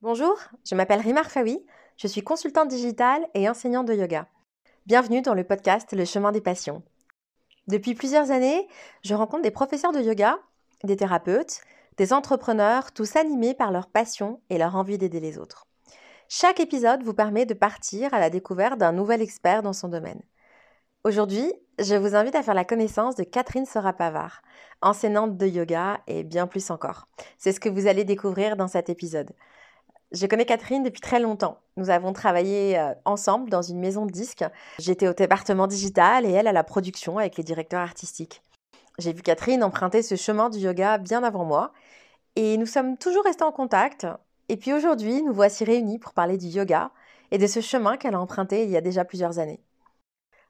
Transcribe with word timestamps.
Bonjour, 0.00 0.38
je 0.64 0.76
m'appelle 0.76 1.00
Rimar 1.00 1.28
Fawi, 1.28 1.66
je 1.96 2.06
suis 2.06 2.22
consultante 2.22 2.68
digitale 2.68 3.26
et 3.34 3.48
enseignante 3.48 3.88
de 3.88 3.94
yoga. 3.94 4.28
Bienvenue 4.86 5.22
dans 5.22 5.34
le 5.34 5.42
podcast 5.42 5.92
Le 5.92 6.04
chemin 6.04 6.30
des 6.30 6.40
passions. 6.40 6.84
Depuis 7.66 7.94
plusieurs 7.94 8.30
années, 8.30 8.68
je 9.02 9.16
rencontre 9.16 9.42
des 9.42 9.50
professeurs 9.50 9.90
de 9.90 10.00
yoga, 10.00 10.38
des 10.84 10.94
thérapeutes, 10.94 11.62
des 11.96 12.12
entrepreneurs, 12.12 12.92
tous 12.92 13.16
animés 13.16 13.54
par 13.54 13.72
leur 13.72 13.88
passion 13.88 14.40
et 14.50 14.58
leur 14.58 14.76
envie 14.76 14.98
d'aider 14.98 15.18
les 15.18 15.36
autres. 15.36 15.66
Chaque 16.28 16.60
épisode 16.60 17.02
vous 17.02 17.12
permet 17.12 17.44
de 17.44 17.54
partir 17.54 18.14
à 18.14 18.20
la 18.20 18.30
découverte 18.30 18.78
d'un 18.78 18.92
nouvel 18.92 19.20
expert 19.20 19.64
dans 19.64 19.72
son 19.72 19.88
domaine. 19.88 20.22
Aujourd'hui, 21.02 21.52
je 21.80 21.96
vous 21.96 22.14
invite 22.14 22.36
à 22.36 22.44
faire 22.44 22.54
la 22.54 22.64
connaissance 22.64 23.16
de 23.16 23.24
Catherine 23.24 23.66
Sora-Pavard, 23.66 24.42
enseignante 24.80 25.36
de 25.36 25.46
yoga 25.48 25.98
et 26.06 26.22
bien 26.22 26.46
plus 26.46 26.70
encore. 26.70 27.08
C'est 27.36 27.50
ce 27.50 27.58
que 27.58 27.68
vous 27.68 27.88
allez 27.88 28.04
découvrir 28.04 28.56
dans 28.56 28.68
cet 28.68 28.90
épisode. 28.90 29.32
Je 30.10 30.26
connais 30.26 30.46
Catherine 30.46 30.82
depuis 30.82 31.02
très 31.02 31.20
longtemps. 31.20 31.58
Nous 31.76 31.90
avons 31.90 32.14
travaillé 32.14 32.78
euh, 32.78 32.94
ensemble 33.04 33.50
dans 33.50 33.60
une 33.60 33.78
maison 33.78 34.06
de 34.06 34.10
disques. 34.10 34.44
J'étais 34.78 35.06
au 35.06 35.12
département 35.12 35.66
digital 35.66 36.24
et 36.24 36.30
elle 36.30 36.46
à 36.46 36.52
la 36.52 36.64
production 36.64 37.18
avec 37.18 37.36
les 37.36 37.44
directeurs 37.44 37.80
artistiques. 37.80 38.42
J'ai 38.98 39.12
vu 39.12 39.22
Catherine 39.22 39.62
emprunter 39.62 40.02
ce 40.02 40.16
chemin 40.16 40.48
du 40.48 40.58
yoga 40.58 40.96
bien 40.96 41.22
avant 41.22 41.44
moi 41.44 41.72
et 42.36 42.56
nous 42.56 42.66
sommes 42.66 42.96
toujours 42.96 43.24
restés 43.24 43.44
en 43.44 43.52
contact. 43.52 44.06
Et 44.48 44.56
puis 44.56 44.72
aujourd'hui, 44.72 45.22
nous 45.22 45.34
voici 45.34 45.64
réunis 45.64 45.98
pour 45.98 46.14
parler 46.14 46.38
du 46.38 46.46
yoga 46.46 46.90
et 47.30 47.36
de 47.36 47.46
ce 47.46 47.60
chemin 47.60 47.98
qu'elle 47.98 48.14
a 48.14 48.20
emprunté 48.20 48.64
il 48.64 48.70
y 48.70 48.78
a 48.78 48.80
déjà 48.80 49.04
plusieurs 49.04 49.38
années. 49.38 49.60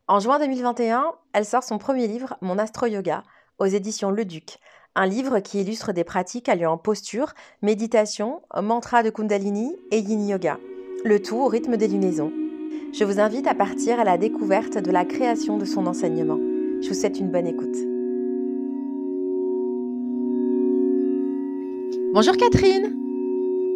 En 0.06 0.20
juin 0.20 0.38
2021, 0.38 1.14
elle 1.32 1.44
sort 1.44 1.64
son 1.64 1.78
premier 1.78 2.06
livre, 2.06 2.36
Mon 2.40 2.58
Astro 2.58 2.86
Yoga, 2.86 3.24
aux 3.58 3.66
éditions 3.66 4.10
Le 4.10 4.24
Duc, 4.24 4.58
un 4.94 5.06
livre 5.06 5.40
qui 5.40 5.60
illustre 5.60 5.92
des 5.92 6.04
pratiques 6.04 6.48
alliant 6.48 6.76
posture, 6.78 7.34
méditation, 7.62 8.42
mantra 8.60 9.02
de 9.02 9.10
Kundalini 9.10 9.76
et 9.90 9.98
Yin 9.98 10.26
Yoga, 10.28 10.58
le 11.04 11.20
tout 11.20 11.36
au 11.36 11.46
rythme 11.46 11.76
des 11.76 11.88
lunaisons. 11.88 12.32
Je 12.92 13.04
vous 13.04 13.20
invite 13.20 13.46
à 13.46 13.54
partir 13.54 14.00
à 14.00 14.04
la 14.04 14.18
découverte 14.18 14.78
de 14.78 14.90
la 14.90 15.04
création 15.04 15.58
de 15.58 15.64
son 15.64 15.86
enseignement. 15.86 16.38
Je 16.80 16.88
vous 16.88 16.94
souhaite 16.94 17.20
une 17.20 17.30
bonne 17.30 17.46
écoute. 17.46 17.76
Bonjour 22.14 22.36
Catherine. 22.36 22.96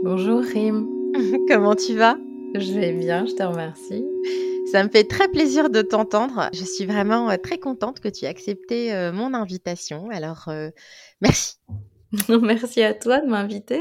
Bonjour 0.03 0.41
Rim. 0.41 0.89
Comment 1.49 1.75
tu 1.75 1.95
vas? 1.95 2.17
Je 2.55 2.73
vais 2.75 2.93
bien, 2.93 3.25
je 3.25 3.33
te 3.33 3.43
remercie. 3.43 4.05
Ça 4.71 4.85
me 4.85 4.91
fait 4.91 5.05
très 5.05 5.29
plaisir 5.29 5.71
de 5.71 5.81
t'entendre. 5.81 6.51
Je 6.53 6.65
suis 6.65 6.85
vraiment 6.85 7.31
euh, 7.31 7.37
très 7.37 7.59
contente 7.59 8.01
que 8.01 8.09
tu 8.09 8.25
aies 8.25 8.29
accepté 8.29 8.93
euh, 8.93 9.13
mon 9.13 9.33
invitation. 9.33 10.11
Alors, 10.11 10.49
euh, 10.49 10.71
merci. 11.21 11.57
merci 12.43 12.83
à 12.83 12.93
toi 12.93 13.21
de 13.21 13.27
m'inviter. 13.27 13.81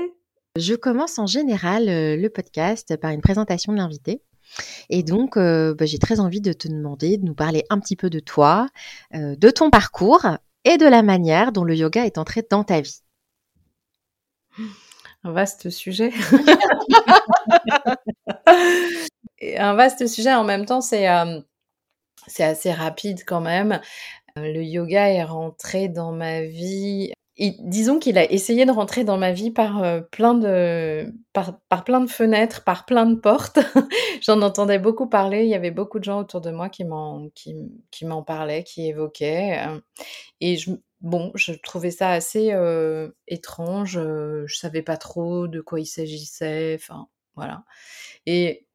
Je 0.58 0.74
commence 0.74 1.20
en 1.20 1.28
général 1.28 1.86
le 1.88 2.28
podcast 2.30 2.98
par 2.98 3.12
une 3.12 3.22
présentation 3.22 3.74
de 3.74 3.78
l'invité. 3.78 4.22
Et 4.90 5.02
donc, 5.02 5.38
bah, 5.38 5.86
j'ai 5.86 5.98
très 5.98 6.20
envie 6.20 6.42
de 6.42 6.52
te 6.52 6.68
demander 6.68 7.18
de 7.18 7.24
nous 7.24 7.36
parler 7.36 7.64
un 7.70 7.80
petit 7.80 7.96
peu 7.96 8.10
de 8.10 8.20
toi, 8.20 8.68
de 9.14 9.50
ton 9.50 9.70
parcours 9.70 10.26
et 10.66 10.78
de 10.78 10.86
la 10.86 11.04
manière 11.04 11.54
dont 11.54 11.64
le 11.64 11.74
yoga 11.74 12.06
est 12.06 12.18
entré 12.18 12.46
dans 12.50 12.66
ta 12.66 12.82
vie. 12.82 13.00
Un 15.24 15.32
vaste 15.32 15.70
sujet. 15.70 16.12
un 19.58 19.76
vaste 19.76 20.08
sujet. 20.08 20.34
En 20.34 20.44
même 20.44 20.66
temps, 20.66 20.82
c'est 20.82 21.10
euh, 21.10 21.40
c'est 22.28 22.44
assez 22.44 22.72
rapide 22.72 23.24
quand 23.26 23.42
même. 23.42 23.80
Euh, 24.38 24.54
le 24.54 24.64
yoga 24.64 25.10
est 25.10 25.24
rentré 25.24 25.90
dans 25.90 26.12
ma 26.12 26.42
vie. 26.42 27.12
disons 27.38 28.00
qu'il 28.00 28.18
a 28.18 28.32
essayé 28.32 28.66
de 28.66 28.72
rentrer 28.72 29.04
dans 29.04 29.18
ma 29.18 29.32
vie 29.32 29.52
par 29.52 29.84
euh, 29.84 30.02
plein 30.02 30.34
de 30.34 31.14
par, 31.34 31.60
par, 31.70 31.84
plein 31.84 32.02
de 32.02 32.10
fenêtres, 32.10 32.64
par 32.64 32.86
plein 32.86 33.06
de 33.06 33.16
portes. 33.16 33.60
J'en 34.22 34.42
entendais 34.42 34.80
beaucoup 34.80 35.08
parler. 35.08 35.44
Il 35.44 35.50
y 35.50 35.56
avait 35.56 35.72
beaucoup 35.72 36.00
de 36.00 36.06
gens 36.06 36.20
autour 36.22 36.42
de 36.42 36.52
moi 36.52 36.70
qui 36.70 36.86
m'en 36.86 37.30
qui, 37.36 37.56
qui 37.92 38.06
m'en 38.06 38.24
parlaient, 38.24 38.64
qui 38.64 38.88
évoquaient. 38.88 39.60
et 40.42 40.58
je, 40.58 40.72
bon, 41.02 41.32
je 41.36 41.54
trouvais 41.54 41.92
ça 41.92 42.12
assez 42.12 42.52
étrange. 43.28 43.94
je 44.00 44.56
savais 44.56 44.84
pas 44.84 44.98
trop 44.98 45.48
de 45.48 45.62
quoi 45.62 45.80
il 45.80 45.86
s'agissait. 45.86 46.76
Enfin, 46.80 47.08
voilà. 47.36 47.64
Et 48.26 48.66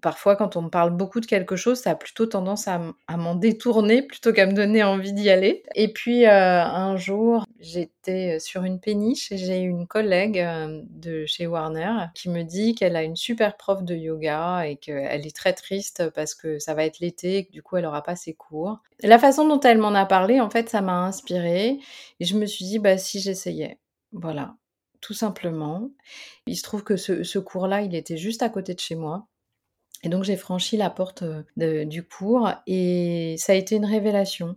parfois, 0.00 0.36
quand 0.36 0.56
on 0.56 0.62
me 0.62 0.68
parle 0.68 0.90
beaucoup 0.90 1.20
de 1.20 1.26
quelque 1.26 1.56
chose, 1.56 1.78
ça 1.78 1.90
a 1.90 1.94
plutôt 1.94 2.26
tendance 2.26 2.66
à, 2.66 2.80
m'en 3.16 3.34
détourner 3.34 4.02
plutôt 4.02 4.32
qu'à 4.32 4.46
me 4.46 4.52
donner 4.52 4.82
envie 4.82 5.12
d'y 5.12 5.30
aller. 5.30 5.62
Et 5.74 5.92
puis, 5.92 6.26
euh, 6.26 6.62
un 6.64 6.96
jour, 6.96 7.44
j'étais 7.60 8.38
sur 8.40 8.64
une 8.64 8.80
péniche 8.80 9.30
et 9.30 9.38
j'ai 9.38 9.58
une 9.58 9.86
collègue 9.86 10.40
euh, 10.40 10.82
de 10.90 11.24
chez 11.26 11.46
Warner 11.46 12.06
qui 12.14 12.30
me 12.30 12.42
dit 12.42 12.74
qu'elle 12.74 12.96
a 12.96 13.02
une 13.02 13.16
super 13.16 13.56
prof 13.56 13.82
de 13.84 13.94
yoga 13.94 14.66
et 14.66 14.76
qu'elle 14.76 15.26
est 15.26 15.36
très 15.36 15.52
triste 15.52 16.10
parce 16.14 16.34
que 16.34 16.58
ça 16.58 16.74
va 16.74 16.84
être 16.84 16.98
l'été 16.98 17.36
et 17.38 17.46
que 17.46 17.52
du 17.52 17.62
coup, 17.62 17.76
elle 17.76 17.84
n'aura 17.84 18.02
pas 18.02 18.16
ses 18.16 18.34
cours. 18.34 18.78
La 19.02 19.18
façon 19.18 19.46
dont 19.46 19.60
elle 19.60 19.78
m'en 19.78 19.94
a 19.94 20.06
parlé, 20.06 20.40
en 20.40 20.50
fait, 20.50 20.68
ça 20.68 20.80
m'a 20.80 21.04
inspirée 21.04 21.78
et 22.18 22.24
je 22.24 22.36
me 22.36 22.46
suis 22.46 22.64
dit, 22.64 22.78
bah, 22.78 22.98
si 22.98 23.20
j'essayais. 23.20 23.78
Voilà, 24.12 24.56
tout 25.00 25.14
simplement. 25.14 25.90
Il 26.46 26.56
se 26.56 26.64
trouve 26.64 26.82
que 26.82 26.96
ce 26.96 27.38
cours-là, 27.38 27.82
il 27.82 27.94
était 27.94 28.16
juste 28.16 28.42
à 28.42 28.48
côté 28.48 28.74
de 28.74 28.80
chez 28.80 28.96
moi. 28.96 29.28
Et 30.02 30.08
donc 30.08 30.24
j'ai 30.24 30.36
franchi 30.36 30.76
la 30.76 30.90
porte 30.90 31.24
du 31.56 32.06
cours 32.06 32.50
et 32.66 33.36
ça 33.38 33.52
a 33.52 33.56
été 33.56 33.76
une 33.76 33.84
révélation. 33.84 34.56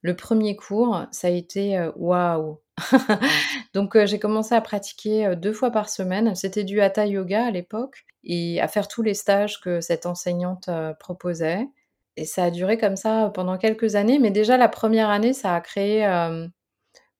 Le 0.00 0.14
premier 0.16 0.56
cours, 0.56 1.04
ça 1.10 1.28
a 1.28 1.30
été 1.30 1.88
waouh. 1.96 2.60
donc 3.74 4.02
j'ai 4.04 4.18
commencé 4.18 4.54
à 4.54 4.60
pratiquer 4.60 5.34
deux 5.36 5.52
fois 5.52 5.70
par 5.70 5.88
semaine. 5.88 6.34
C'était 6.34 6.64
du 6.64 6.80
hatha 6.80 7.06
yoga 7.06 7.46
à 7.46 7.50
l'époque 7.50 8.06
et 8.24 8.60
à 8.60 8.68
faire 8.68 8.88
tous 8.88 9.02
les 9.02 9.14
stages 9.14 9.60
que 9.60 9.80
cette 9.80 10.06
enseignante 10.06 10.70
proposait. 11.00 11.66
Et 12.16 12.24
ça 12.24 12.44
a 12.44 12.50
duré 12.50 12.78
comme 12.78 12.96
ça 12.96 13.30
pendant 13.34 13.58
quelques 13.58 13.94
années. 13.94 14.18
Mais 14.18 14.30
déjà 14.30 14.56
la 14.56 14.68
première 14.68 15.10
année, 15.10 15.32
ça 15.32 15.54
a 15.54 15.60
créé 15.60 16.04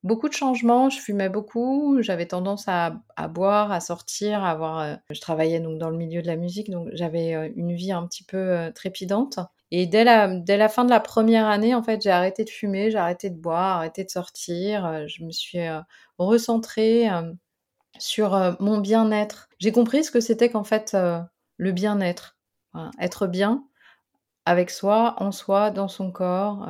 beaucoup 0.02 0.28
de 0.28 0.34
changements. 0.34 0.90
Je 0.90 1.00
fumais 1.00 1.28
beaucoup, 1.28 2.02
j'avais 2.02 2.26
tendance 2.26 2.64
à, 2.68 3.02
boire, 3.28 3.72
à 3.72 3.80
sortir, 3.80 4.42
à 4.44 4.50
avoir. 4.50 4.78
Euh, 4.80 4.94
je 5.10 5.20
travaillais 5.20 5.60
donc 5.60 5.78
dans 5.78 5.90
le 5.90 5.96
milieu 5.96 6.22
de 6.22 6.26
la 6.26 6.36
musique, 6.36 6.70
donc 6.70 6.88
j'avais 6.92 7.34
euh, 7.34 7.48
une 7.56 7.74
vie 7.74 7.92
un 7.92 8.06
petit 8.06 8.24
peu 8.24 8.36
euh, 8.36 8.70
trépidante. 8.70 9.38
Et 9.70 9.86
dès 9.86 10.04
la, 10.04 10.28
dès 10.28 10.56
la 10.56 10.68
fin 10.68 10.84
de 10.84 10.90
la 10.90 11.00
première 11.00 11.46
année, 11.46 11.74
en 11.74 11.82
fait, 11.82 12.02
j'ai 12.02 12.10
arrêté 12.10 12.44
de 12.44 12.50
fumer, 12.50 12.90
j'ai 12.90 12.98
arrêté 12.98 13.28
de 13.30 13.38
boire, 13.38 13.76
arrêté 13.76 14.02
de 14.04 14.10
sortir. 14.10 15.06
je 15.08 15.24
me 15.24 15.30
suis 15.30 15.58
recentrée 16.16 17.06
sur 17.98 18.56
mon 18.60 18.78
bien-être. 18.78 19.50
J'ai 19.58 19.70
compris 19.70 20.04
ce 20.04 20.10
que 20.10 20.20
c'était 20.20 20.48
qu'en 20.48 20.64
fait 20.64 20.96
le 21.58 21.72
bien-être. 21.72 22.38
Être 22.98 23.26
bien 23.26 23.62
avec 24.46 24.70
soi, 24.70 25.16
en 25.18 25.32
soi, 25.32 25.70
dans 25.70 25.88
son 25.88 26.12
corps. 26.12 26.66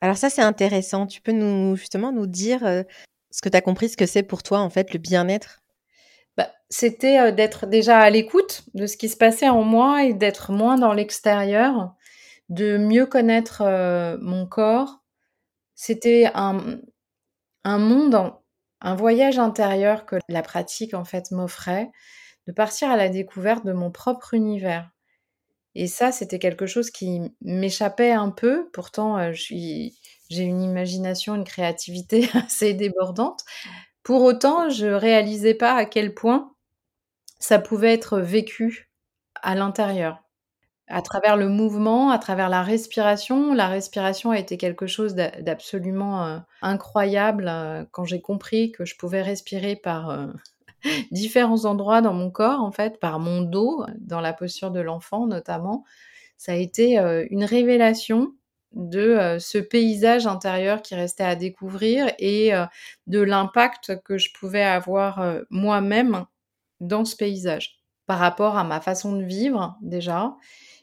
Alors 0.00 0.16
ça, 0.16 0.30
c'est 0.30 0.42
intéressant. 0.42 1.06
Tu 1.06 1.20
peux 1.20 1.32
nous 1.32 1.76
justement 1.76 2.12
nous 2.12 2.26
dire 2.26 2.64
euh, 2.64 2.82
ce 3.30 3.42
que 3.42 3.48
tu 3.48 3.56
as 3.56 3.60
compris, 3.60 3.88
ce 3.88 3.96
que 3.96 4.06
c'est 4.06 4.22
pour 4.22 4.42
toi 4.42 4.60
en 4.60 4.70
fait 4.70 4.92
le 4.92 4.98
bien-être? 4.98 5.60
Bah, 6.36 6.50
C'était 6.70 7.18
euh, 7.18 7.32
d'être 7.32 7.66
déjà 7.66 7.98
à 7.98 8.10
l'écoute 8.10 8.62
de 8.74 8.86
ce 8.86 8.96
qui 8.96 9.08
se 9.08 9.16
passait 9.16 9.48
en 9.48 9.62
moi 9.62 10.04
et 10.04 10.14
d'être 10.14 10.52
moins 10.52 10.76
dans 10.76 10.94
l'extérieur, 10.94 11.94
de 12.48 12.78
mieux 12.78 13.06
connaître 13.06 13.62
euh, 13.62 14.16
mon 14.20 14.46
corps. 14.46 15.02
C'était 15.74 16.30
un, 16.34 16.78
un 17.64 17.78
monde, 17.78 18.32
un 18.80 18.94
voyage 18.94 19.38
intérieur 19.38 20.06
que 20.06 20.16
la 20.28 20.42
pratique 20.42 20.94
en 20.94 21.04
fait 21.04 21.30
m'offrait, 21.30 21.90
de 22.46 22.52
partir 22.52 22.90
à 22.90 22.96
la 22.96 23.08
découverte 23.08 23.66
de 23.66 23.72
mon 23.72 23.90
propre 23.90 24.34
univers. 24.34 24.90
Et 25.74 25.86
ça, 25.86 26.12
c'était 26.12 26.38
quelque 26.38 26.66
chose 26.66 26.90
qui 26.90 27.20
m'échappait 27.42 28.12
un 28.12 28.30
peu. 28.30 28.68
Pourtant, 28.72 29.32
j'ai 29.32 29.92
une 30.30 30.62
imagination, 30.62 31.34
une 31.34 31.44
créativité 31.44 32.28
assez 32.34 32.74
débordante. 32.74 33.44
Pour 34.02 34.22
autant, 34.22 34.68
je 34.68 34.86
réalisais 34.86 35.54
pas 35.54 35.74
à 35.74 35.84
quel 35.84 36.14
point 36.14 36.52
ça 37.38 37.58
pouvait 37.58 37.92
être 37.92 38.18
vécu 38.18 38.90
à 39.34 39.54
l'intérieur. 39.54 40.22
À 40.88 41.02
travers 41.02 41.36
le 41.36 41.48
mouvement, 41.48 42.10
à 42.10 42.18
travers 42.18 42.48
la 42.48 42.62
respiration. 42.64 43.54
La 43.54 43.68
respiration 43.68 44.32
a 44.32 44.38
été 44.38 44.56
quelque 44.56 44.88
chose 44.88 45.14
d'absolument 45.14 46.42
incroyable 46.62 47.86
quand 47.92 48.04
j'ai 48.04 48.20
compris 48.20 48.72
que 48.72 48.84
je 48.84 48.96
pouvais 48.96 49.22
respirer 49.22 49.76
par 49.76 50.32
différents 51.10 51.64
endroits 51.64 52.00
dans 52.00 52.14
mon 52.14 52.30
corps, 52.30 52.60
en 52.60 52.72
fait, 52.72 52.98
par 53.00 53.18
mon 53.18 53.42
dos, 53.42 53.84
dans 53.98 54.20
la 54.20 54.32
posture 54.32 54.70
de 54.70 54.80
l'enfant 54.80 55.26
notamment. 55.26 55.84
Ça 56.36 56.52
a 56.52 56.54
été 56.54 56.98
euh, 56.98 57.26
une 57.30 57.44
révélation 57.44 58.32
de 58.72 59.00
euh, 59.00 59.38
ce 59.38 59.58
paysage 59.58 60.26
intérieur 60.26 60.80
qui 60.80 60.94
restait 60.94 61.24
à 61.24 61.36
découvrir 61.36 62.10
et 62.18 62.54
euh, 62.54 62.64
de 63.06 63.20
l'impact 63.20 64.02
que 64.04 64.16
je 64.16 64.30
pouvais 64.32 64.62
avoir 64.62 65.22
moi-même 65.50 66.24
dans 66.80 67.04
ce 67.04 67.14
paysage 67.16 67.80
par 68.06 68.18
rapport 68.18 68.56
à 68.56 68.64
ma 68.64 68.80
façon 68.80 69.16
de 69.16 69.22
vivre 69.22 69.76
déjà 69.82 70.34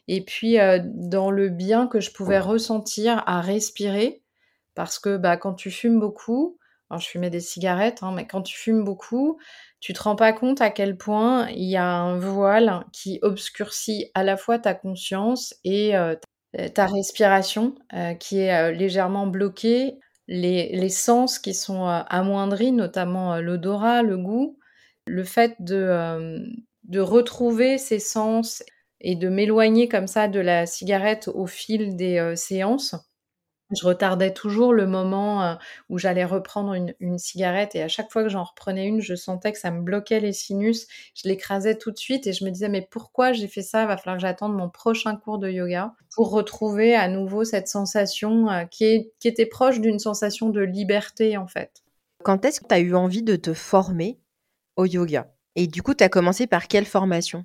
et 0.06 0.24
puis 0.24 0.58
dans 0.84 1.30
le 1.30 1.48
bien 1.48 1.86
que 1.86 2.00
je 2.00 2.12
pouvais 2.12 2.38
ressentir 2.38 3.22
à 3.26 3.40
respirer 3.40 4.22
parce 4.74 5.00
que 5.00 5.16
bah, 5.16 5.36
quand 5.36 5.54
tu 5.54 5.72
fumes 5.72 5.98
beaucoup, 5.98 6.57
Alors, 6.90 7.00
je 7.00 7.08
fumais 7.08 7.30
des 7.30 7.40
cigarettes, 7.40 8.02
hein, 8.02 8.12
mais 8.14 8.26
quand 8.26 8.42
tu 8.42 8.56
fumes 8.56 8.82
beaucoup, 8.82 9.38
tu 9.80 9.92
te 9.92 10.02
rends 10.02 10.16
pas 10.16 10.32
compte 10.32 10.60
à 10.60 10.70
quel 10.70 10.96
point 10.96 11.48
il 11.50 11.68
y 11.68 11.76
a 11.76 11.86
un 11.86 12.18
voile 12.18 12.84
qui 12.92 13.18
obscurcit 13.22 14.10
à 14.14 14.24
la 14.24 14.36
fois 14.36 14.58
ta 14.58 14.74
conscience 14.74 15.54
et 15.64 15.94
euh, 16.58 16.68
ta 16.68 16.86
respiration 16.86 17.74
euh, 17.92 18.14
qui 18.14 18.38
est 18.38 18.54
euh, 18.54 18.72
légèrement 18.72 19.26
bloquée, 19.26 19.98
les, 20.28 20.70
les, 20.74 20.88
sens 20.88 21.38
qui 21.38 21.52
sont 21.52 21.86
amoindris, 21.86 22.72
notamment 22.72 23.36
l'odorat, 23.36 24.02
le 24.02 24.16
goût, 24.16 24.58
le 25.06 25.24
fait 25.24 25.56
de, 25.58 26.46
de 26.84 27.00
retrouver 27.00 27.78
ces 27.78 27.98
sens 27.98 28.62
et 29.00 29.14
de 29.14 29.28
m'éloigner 29.28 29.88
comme 29.88 30.06
ça 30.06 30.28
de 30.28 30.40
la 30.40 30.66
cigarette 30.66 31.28
au 31.28 31.46
fil 31.46 31.96
des 31.96 32.34
séances 32.36 32.94
je 33.70 33.86
retardais 33.86 34.32
toujours 34.32 34.72
le 34.72 34.86
moment 34.86 35.42
euh, 35.42 35.54
où 35.88 35.98
j'allais 35.98 36.24
reprendre 36.24 36.74
une, 36.74 37.18
cigarette 37.18 37.74
et 37.74 37.82
à 37.82 37.88
chaque 37.88 38.10
fois 38.10 38.22
que 38.22 38.28
j'en 38.28 38.44
reprenais 38.44 38.86
une, 38.86 39.00
je 39.00 39.14
sentais 39.14 39.52
que 39.52 39.58
ça 39.58 39.70
me 39.70 39.82
bloquait 39.82 40.20
les 40.20 40.32
sinus. 40.32 40.86
Je 41.14 41.28
l'écrasais 41.28 41.76
tout 41.76 41.90
de 41.90 41.98
suite 41.98 42.26
et 42.26 42.32
je 42.32 42.44
me 42.44 42.50
disais 42.50 42.68
mais 42.68 42.86
pourquoi 42.90 43.32
j'ai 43.32 43.48
fait 43.48 43.62
ça? 43.62 43.82
Il 43.82 43.88
va 43.88 43.96
falloir 43.96 44.16
que 44.16 44.22
j'attende 44.22 44.54
mon 44.54 44.70
prochain 44.70 45.16
cours 45.16 45.38
de 45.38 45.50
yoga 45.50 45.94
pour 46.14 46.30
retrouver 46.30 46.94
à 46.94 47.08
nouveau 47.08 47.44
cette 47.44 47.68
sensation 47.68 48.48
euh, 48.48 48.64
qui, 48.64 49.10
qui 49.20 49.28
était 49.28 49.46
proche 49.46 49.80
d'une 49.80 49.98
sensation 49.98 50.50
de 50.50 50.60
liberté 50.60 51.36
en 51.36 51.46
fait. 51.46 51.82
Quand 52.24 52.44
est-ce 52.44 52.60
que 52.60 52.66
tu 52.66 52.74
as 52.74 52.80
eu 52.80 52.94
envie 52.94 53.22
de 53.22 53.36
te 53.36 53.52
former 53.52 54.18
au 54.76 54.86
yoga? 54.86 55.32
Et 55.56 55.66
du 55.66 55.82
coup, 55.82 55.94
tu 55.94 56.04
as 56.04 56.08
commencé 56.08 56.46
par 56.46 56.68
quelle 56.68 56.86
formation? 56.86 57.44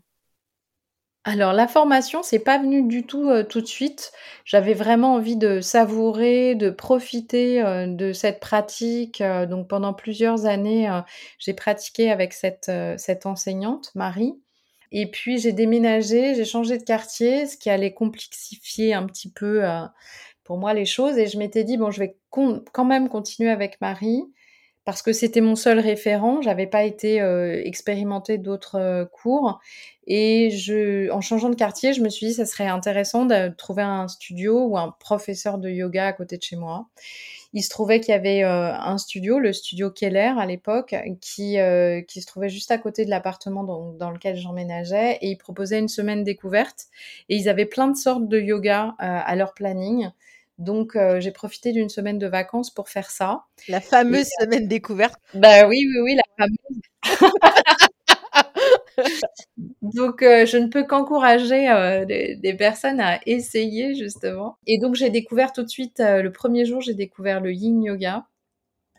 Alors 1.26 1.54
la 1.54 1.68
formation, 1.70 2.22
c'est 2.22 2.40
pas 2.40 2.58
venu 2.58 2.84
du 2.84 3.06
tout, 3.06 3.32
tout 3.50 3.62
de 3.62 3.66
suite. 3.66 4.12
J'avais 4.44 4.74
vraiment 4.74 5.14
envie 5.14 5.38
de 5.38 5.62
savourer, 5.62 6.56
de 6.56 6.70
profiter, 6.70 7.64
de 7.88 8.12
cette 8.12 8.42
pratique, 8.42 9.24
donc 9.50 9.70
pendant 9.70 9.94
plusieurs 9.94 10.46
années, 10.46 10.90
j'ai 11.40 11.54
pratiqué 11.54 12.12
avec 12.12 12.34
cette, 12.34 12.70
cette 12.98 13.26
enseignante, 13.26 13.92
Marie. 13.96 14.34
Et 14.92 15.10
puis 15.10 15.40
j'ai 15.40 15.54
déménagé, 15.54 16.36
j'ai 16.36 16.46
changé 16.46 16.78
de 16.78 16.84
quartier, 16.84 17.46
ce 17.48 17.58
qui 17.58 17.70
allait 17.70 17.94
complexifier 17.94 18.94
un 18.94 19.06
petit 19.06 19.32
peu, 19.32 19.64
pour 20.44 20.58
moi 20.58 20.74
les 20.74 20.86
choses. 20.86 21.18
Et 21.18 21.28
je 21.28 21.38
m'étais 21.38 21.64
dit: 21.64 21.78
«Bon, 21.78 21.90
je 21.90 22.00
vais 22.00 22.18
quand 22.30 22.86
même 22.86 23.08
continuer 23.10 23.50
avec 23.50 23.80
Marie» 23.80 24.24
parce 24.86 25.02
que 25.02 25.14
c'était 25.14 25.42
mon 25.42 25.56
seul 25.56 25.80
référent. 25.80 26.42
J'avais 26.42 26.68
pas 26.68 26.84
été 26.84 27.22
euh, 27.22 27.64
d'autres 28.38 28.76
euh, 28.76 29.06
cours. 29.06 29.60
Et 30.06 30.50
je, 30.50 31.10
en 31.12 31.22
changeant 31.22 31.50
de 31.50 31.56
quartier, 31.56 31.94
je 31.94 32.02
me 32.02 32.10
suis 32.10 32.28
dit 32.28 32.34
ça 32.34 32.46
serait 32.46 32.68
intéressant 32.68 33.26
de 33.26 33.50
trouver 33.56 33.84
un 33.84 34.10
studio 34.10 34.66
ou 34.66 34.78
un 34.78 34.94
professeur 35.00 35.58
de 35.58 35.70
yoga 35.70 36.08
à 36.08 36.14
côté 36.14 36.38
de 36.38 36.44
chez 36.44 36.58
moi. 36.58 36.88
Il 37.54 37.64
se 37.64 37.70
trouvait 37.70 38.02
qu'il 38.02 38.14
y 38.14 38.18
avait 38.18 38.44
euh, 38.44 38.74
un 38.74 38.98
studio, 38.98 39.40
le 39.40 39.54
studio 39.54 39.92
Keller 39.92 40.34
à 40.38 40.46
l'époque, 40.46 40.96
qui, 41.22 41.60
euh, 41.60 42.02
qui 42.02 42.20
se 42.20 42.26
trouvait 42.26 42.50
juste 42.50 42.72
à 42.72 42.78
côté 42.78 43.06
de 43.06 43.12
l'appartement 43.12 43.64
dans, 43.64 43.94
dans, 43.94 44.10
lequel 44.10 44.36
j'emménageais, 44.36 45.20
et 45.22 45.30
ils 45.30 45.38
proposaient 45.38 45.80
une 45.80 45.88
semaine 45.88 46.24
découverte. 46.24 46.88
Et 47.30 47.38
ils 47.38 47.48
avaient 47.48 47.68
plein 47.68 47.88
de 47.88 47.96
sortes 47.96 48.28
de 48.28 48.40
yoga 48.40 48.96
à 48.98 49.36
leur 49.36 49.54
planning. 49.54 50.10
Donc, 50.60 50.96
euh, 50.96 51.20
j'ai 51.20 51.32
profité 51.32 51.72
d'une 51.72 51.90
semaine 51.90 52.20
de 52.20 52.28
vacances 52.28 52.72
pour 52.72 52.88
faire 52.90 53.10
ça. 53.10 53.46
La 53.68 53.82
fameuse 53.82 54.28
semaine 54.40 54.68
découverte. 54.68 55.20
Bah 55.34 55.68
oui, 55.68 55.84
oui, 55.88 56.00
oui, 56.04 56.16
la 56.16 56.22
fameuse. 56.38 56.82
donc, 59.82 60.22
euh, 60.22 60.46
je 60.46 60.58
ne 60.58 60.68
peux 60.68 60.84
qu'encourager 60.84 61.68
euh, 61.70 62.06
des, 62.06 62.54
personnes 62.54 63.00
à 63.00 63.20
essayer, 63.26 63.96
justement. 63.96 64.58
Et 64.68 64.78
donc, 64.80 64.94
j'ai 64.96 65.10
découvert 65.10 65.54
tout 65.54 65.64
de 65.64 65.70
suite, 65.70 66.00
le 66.00 66.30
premier 66.32 66.66
jour, 66.66 66.82
j'ai 66.82 66.94
découvert 66.94 67.42
le 67.42 67.52
yin 67.52 67.82
yoga, 67.82 68.28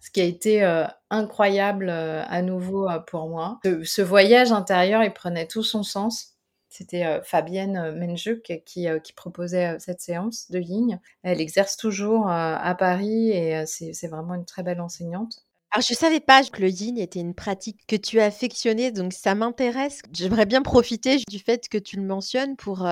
ce 0.01 0.11
qui 0.11 0.21
a 0.21 0.25
été 0.25 0.65
incroyable 1.09 1.89
à 1.89 2.43
nouveau 2.43 2.89
pour 3.07 3.29
moi. 3.29 3.61
ce 3.85 4.03
voyage 4.03 4.51
intérieur, 4.53 5.05
il 5.05 5.13
prenait 5.13 5.47
tout 5.47 5.63
son 5.63 5.85
sens. 5.85 6.34
C'était 6.77 7.07
euh, 7.07 7.23
Fabienne 7.23 7.77
euh, 7.77 7.93
Menjuk 7.95 8.53
qui, 8.67 8.89
euh, 8.89 8.99
qui 8.99 9.13
proposait 9.13 9.79
cette 9.79 10.01
séance 10.01 10.51
de 10.51 10.59
Yin. 10.59 11.01
Elle 11.23 11.41
exerce 11.41 11.77
toujours 11.77 12.29
à 12.29 12.75
Paris 12.77 13.31
et 13.31 13.65
c'est 13.67 14.09
vraiment 14.09 14.35
une 14.35 14.45
très 14.45 14.65
belle 14.65 14.81
enseignante. 14.81 15.47
Alors, 15.71 15.85
je 15.89 15.95
savais 15.95 16.19
pas 16.21 16.43
que 16.45 16.61
le 16.61 16.69
yin 16.69 16.99
était 16.99 17.19
une 17.19 17.35
pratique 17.35 17.85
que 17.89 17.97
tu 17.97 18.21
affectionnais, 18.21 18.93
donc 18.93 19.13
ça 19.13 19.35
m'intéresse. 19.35 20.03
J'aimerais 20.13 20.47
bien 20.47 20.63
profiter 20.63 21.19
du 21.29 21.41
fait 21.41 21.69
que 21.69 21.79
tu 21.79 21.97
le 21.97 22.05
mentionnes 22.05 22.57
pour, 22.57 22.89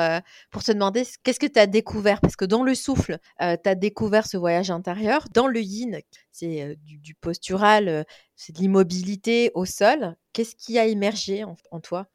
pour 0.51 0.65
te 0.65 0.73
demander 0.73 1.05
qu'est-ce 1.23 1.39
que 1.39 1.47
tu 1.47 1.61
as 1.61 1.69
découvert? 1.69 2.21
Parce 2.21 2.35
que 2.35 2.45
dans 2.45 2.65
le 2.65 2.75
souffle, 2.75 3.19
tu 3.39 3.69
as 3.69 3.75
découvert 3.77 4.27
ce 4.27 4.37
voyage 4.37 4.73
intérieur. 4.73 5.27
Dans 5.33 5.47
le 5.47 5.61
yin, 5.61 6.01
c'est 6.33 6.77
du, 6.83 7.15
postural, 7.15 8.05
c'est 8.35 8.55
de 8.57 8.59
l'immobilité 8.59 9.53
au 9.55 9.65
sol. 9.65 10.17
Qu'est-ce 10.33 10.57
qui 10.57 10.79
a 10.79 10.87
émergé 10.87 11.45
en 11.45 11.81
toi? 11.81 12.09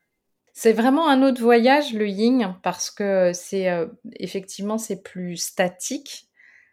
C'est 0.60 0.74
vraiment 0.74 1.08
un 1.08 1.22
autre 1.22 1.40
voyage, 1.40 1.94
le 1.94 2.08
yin, 2.08 2.58
parce 2.64 2.90
que 2.90 3.32
c'est 3.32 3.70
euh, 3.70 3.86
effectivement 4.16 4.80
c'est 4.80 5.04
plus 5.04 5.38
statique. 5.38 6.30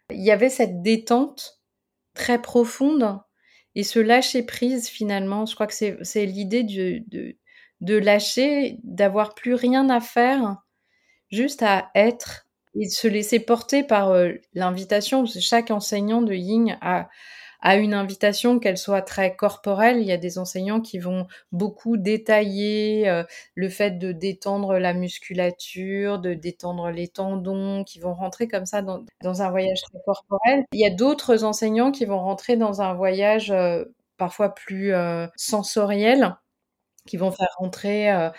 Il 0.09 0.23
y 0.23 0.31
avait 0.31 0.49
cette 0.49 0.81
détente 0.81 1.61
très 2.15 2.41
profonde 2.41 3.19
et 3.75 3.83
ce 3.83 3.99
lâcher 3.99 4.41
prise 4.41 4.87
finalement. 4.87 5.45
Je 5.45 5.53
crois 5.53 5.67
que 5.67 5.75
c'est 6.01 6.25
l'idée 6.25 6.63
de, 6.63 7.35
de, 7.79 7.95
lâcher, 7.95 8.79
d'avoir 8.81 9.35
plus 9.35 9.53
rien 9.53 9.87
à 9.91 9.99
faire, 9.99 10.57
juste 11.29 11.61
à 11.61 11.91
être 11.93 12.47
et 12.73 12.89
se 12.89 13.07
laisser 13.07 13.39
porter 13.39 13.83
par 13.83 14.09
euh, 14.09 14.31
l'invitation. 14.55 15.27
Chaque 15.27 15.69
enseignant 15.69 16.23
de 16.23 16.33
yin 16.33 16.79
a 16.81 17.07
à 17.61 17.75
une 17.77 17.93
invitation, 17.93 18.59
qu'elle 18.59 18.77
soit 18.77 19.01
très 19.01 19.35
corporelle. 19.35 19.99
Il 19.99 20.07
y 20.07 20.11
a 20.11 20.17
des 20.17 20.37
enseignants 20.37 20.81
qui 20.81 20.99
vont 20.99 21.27
beaucoup 21.51 21.97
détailler 21.97 23.09
euh, 23.09 23.23
le 23.55 23.69
fait 23.69 23.97
de 23.97 24.11
détendre 24.11 24.77
la 24.77 24.93
musculature, 24.93 26.19
de 26.19 26.33
détendre 26.33 26.89
les 26.89 27.07
tendons, 27.07 27.83
qui 27.83 27.99
vont 27.99 28.13
rentrer 28.13 28.47
comme 28.47 28.65
ça 28.65 28.81
dans, 28.81 29.03
un 29.41 29.49
voyage 29.49 29.81
très 29.81 29.99
corporel. 30.05 30.65
Il 30.73 30.79
y 30.79 30.85
a 30.85 30.89
d'autres 30.89 31.43
enseignants 31.43 31.91
qui 31.91 32.05
vont 32.05 32.19
rentrer 32.19 32.57
dans 32.57 32.81
un 32.81 32.93
voyage 32.93 33.51
euh, 33.51 33.85
parfois 34.17 34.53
plus 34.53 34.93
euh, 34.93 35.27
sensoriel, 35.35 36.35
qui 37.07 37.17
vont 37.17 37.31
faire 37.31 37.53
rentrer 37.59 38.31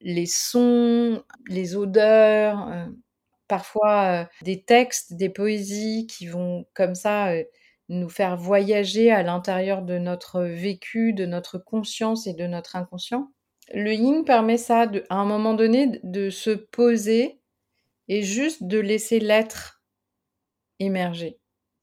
les 0.00 0.26
sons, 0.26 1.24
les 1.48 1.74
odeurs, 1.74 2.68
parfois 3.48 4.28
des 4.42 4.62
textes, 4.62 5.14
des 5.14 5.28
poésies 5.28 6.06
qui 6.06 6.28
vont 6.28 6.64
comme 6.72 6.94
ça 6.94 7.32
nous 7.92 8.08
faire 8.08 8.36
voyager 8.36 9.10
à 9.10 9.22
l'intérieur 9.22 9.82
de 9.82 9.98
notre 9.98 10.42
vécu, 10.42 11.12
de 11.12 11.26
notre 11.26 11.58
conscience 11.58 12.26
et 12.26 12.34
de 12.34 12.46
notre 12.46 12.76
inconscient. 12.76 13.30
Le 13.72 13.92
yin 13.92 14.24
permet 14.24 14.58
ça, 14.58 14.90
à 15.08 15.14
un 15.16 15.24
moment 15.24 15.54
donné, 15.54 16.00
de 16.02 16.30
se 16.30 16.50
poser 16.50 17.40
et 18.08 18.22
juste 18.22 18.64
de 18.64 18.78
laisser 18.78 19.20
l'être 19.20 19.82
émerger. 20.78 21.38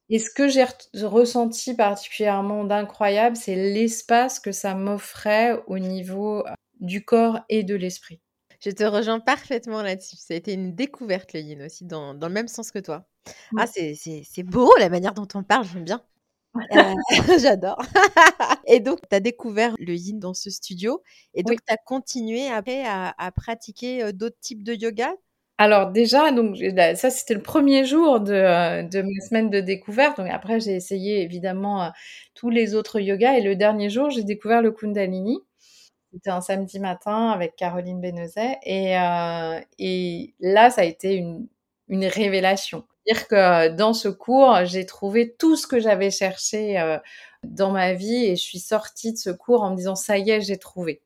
Et 0.09 0.19
ce 0.19 0.29
que 0.31 0.47
j'ai 0.47 0.65
ressenti 1.03 1.75
particulièrement 1.75 2.63
d'incroyable, 2.63 3.35
c'est 3.35 3.55
l'espace 3.55 4.39
que 4.39 4.51
ça 4.51 4.73
m'offrait 4.73 5.61
au 5.67 5.77
niveau 5.77 6.45
euh, 6.45 6.53
du 6.79 7.05
corps 7.05 7.39
et 7.47 7.63
de 7.63 7.75
l'esprit. 7.75 8.19
Je 8.59 8.71
te 8.71 8.83
rejoins 8.83 9.19
parfaitement 9.19 9.81
là-dessus. 9.81 10.17
Ça 10.17 10.33
a 10.33 10.37
été 10.37 10.53
une 10.53 10.75
découverte, 10.75 11.33
le 11.33 11.39
yin 11.39 11.61
aussi, 11.63 11.85
dans, 11.85 12.13
dans 12.13 12.27
le 12.27 12.33
même 12.33 12.49
sens 12.49 12.71
que 12.71 12.79
toi. 12.79 13.07
Ah, 13.57 13.67
c'est 13.67 14.43
beau 14.43 14.71
la 14.77 14.89
manière 14.89 15.13
dont 15.13 15.27
on 15.33 15.43
parle, 15.43 15.65
j'aime 15.65 15.85
bien. 15.85 16.01
Euh, 16.55 16.93
j'adore. 17.39 17.81
et 18.67 18.79
donc, 18.79 18.99
tu 19.09 19.15
as 19.15 19.19
découvert 19.19 19.75
le 19.79 19.93
yin 19.93 20.19
dans 20.19 20.33
ce 20.33 20.49
studio. 20.49 21.01
Et 21.33 21.43
donc, 21.43 21.59
tu 21.65 21.73
as 21.73 21.77
continué 21.77 22.49
après 22.49 22.83
à, 22.85 23.31
pratiquer 23.35 24.03
euh, 24.03 24.11
d'autres 24.11 24.39
types 24.41 24.63
de 24.63 24.73
yoga? 24.73 25.13
Alors 25.61 25.91
déjà, 25.91 26.31
donc 26.31 26.55
ça 26.95 27.09
c'était 27.09 27.33
le 27.33 27.41
premier 27.41 27.83
jour 27.83 28.21
de, 28.21 28.31
euh, 28.31 28.81
de 28.81 29.01
ma 29.01 29.27
semaine 29.27 29.49
de 29.49 29.59
découverte. 29.59 30.15
Donc 30.17 30.29
après 30.29 30.61
j'ai 30.61 30.73
essayé 30.73 31.21
évidemment 31.21 31.91
tous 32.33 32.49
les 32.49 32.75
autres 32.75 33.01
yogas 33.01 33.33
et 33.33 33.41
le 33.41 33.57
dernier 33.57 33.89
jour 33.89 34.09
j'ai 34.09 34.23
découvert 34.23 34.61
le 34.61 34.71
Kundalini. 34.71 35.39
C'était 36.13 36.31
un 36.31 36.41
samedi 36.41 36.79
matin 36.79 37.29
avec 37.31 37.55
Caroline 37.55 38.01
Benezet 38.01 38.57
et, 38.63 38.93
et 39.79 40.33
là 40.39 40.69
ça 40.71 40.81
a 40.81 40.83
été 40.85 41.15
une, 41.15 41.47
une 41.87 42.05
révélation 42.05 42.85
dire 43.09 43.27
que 43.27 43.69
dans 43.69 43.93
ce 43.93 44.07
cours, 44.09 44.65
j'ai 44.65 44.85
trouvé 44.85 45.33
tout 45.37 45.55
ce 45.55 45.67
que 45.67 45.79
j'avais 45.79 46.11
cherché 46.11 46.79
euh, 46.79 46.97
dans 47.43 47.71
ma 47.71 47.93
vie 47.93 48.25
et 48.25 48.35
je 48.35 48.41
suis 48.41 48.59
sortie 48.59 49.13
de 49.13 49.17
ce 49.17 49.29
cours 49.29 49.63
en 49.63 49.71
me 49.71 49.75
disant 49.77 49.95
ça 49.95 50.17
y 50.17 50.29
est, 50.31 50.41
j'ai 50.41 50.57
trouvé. 50.57 51.01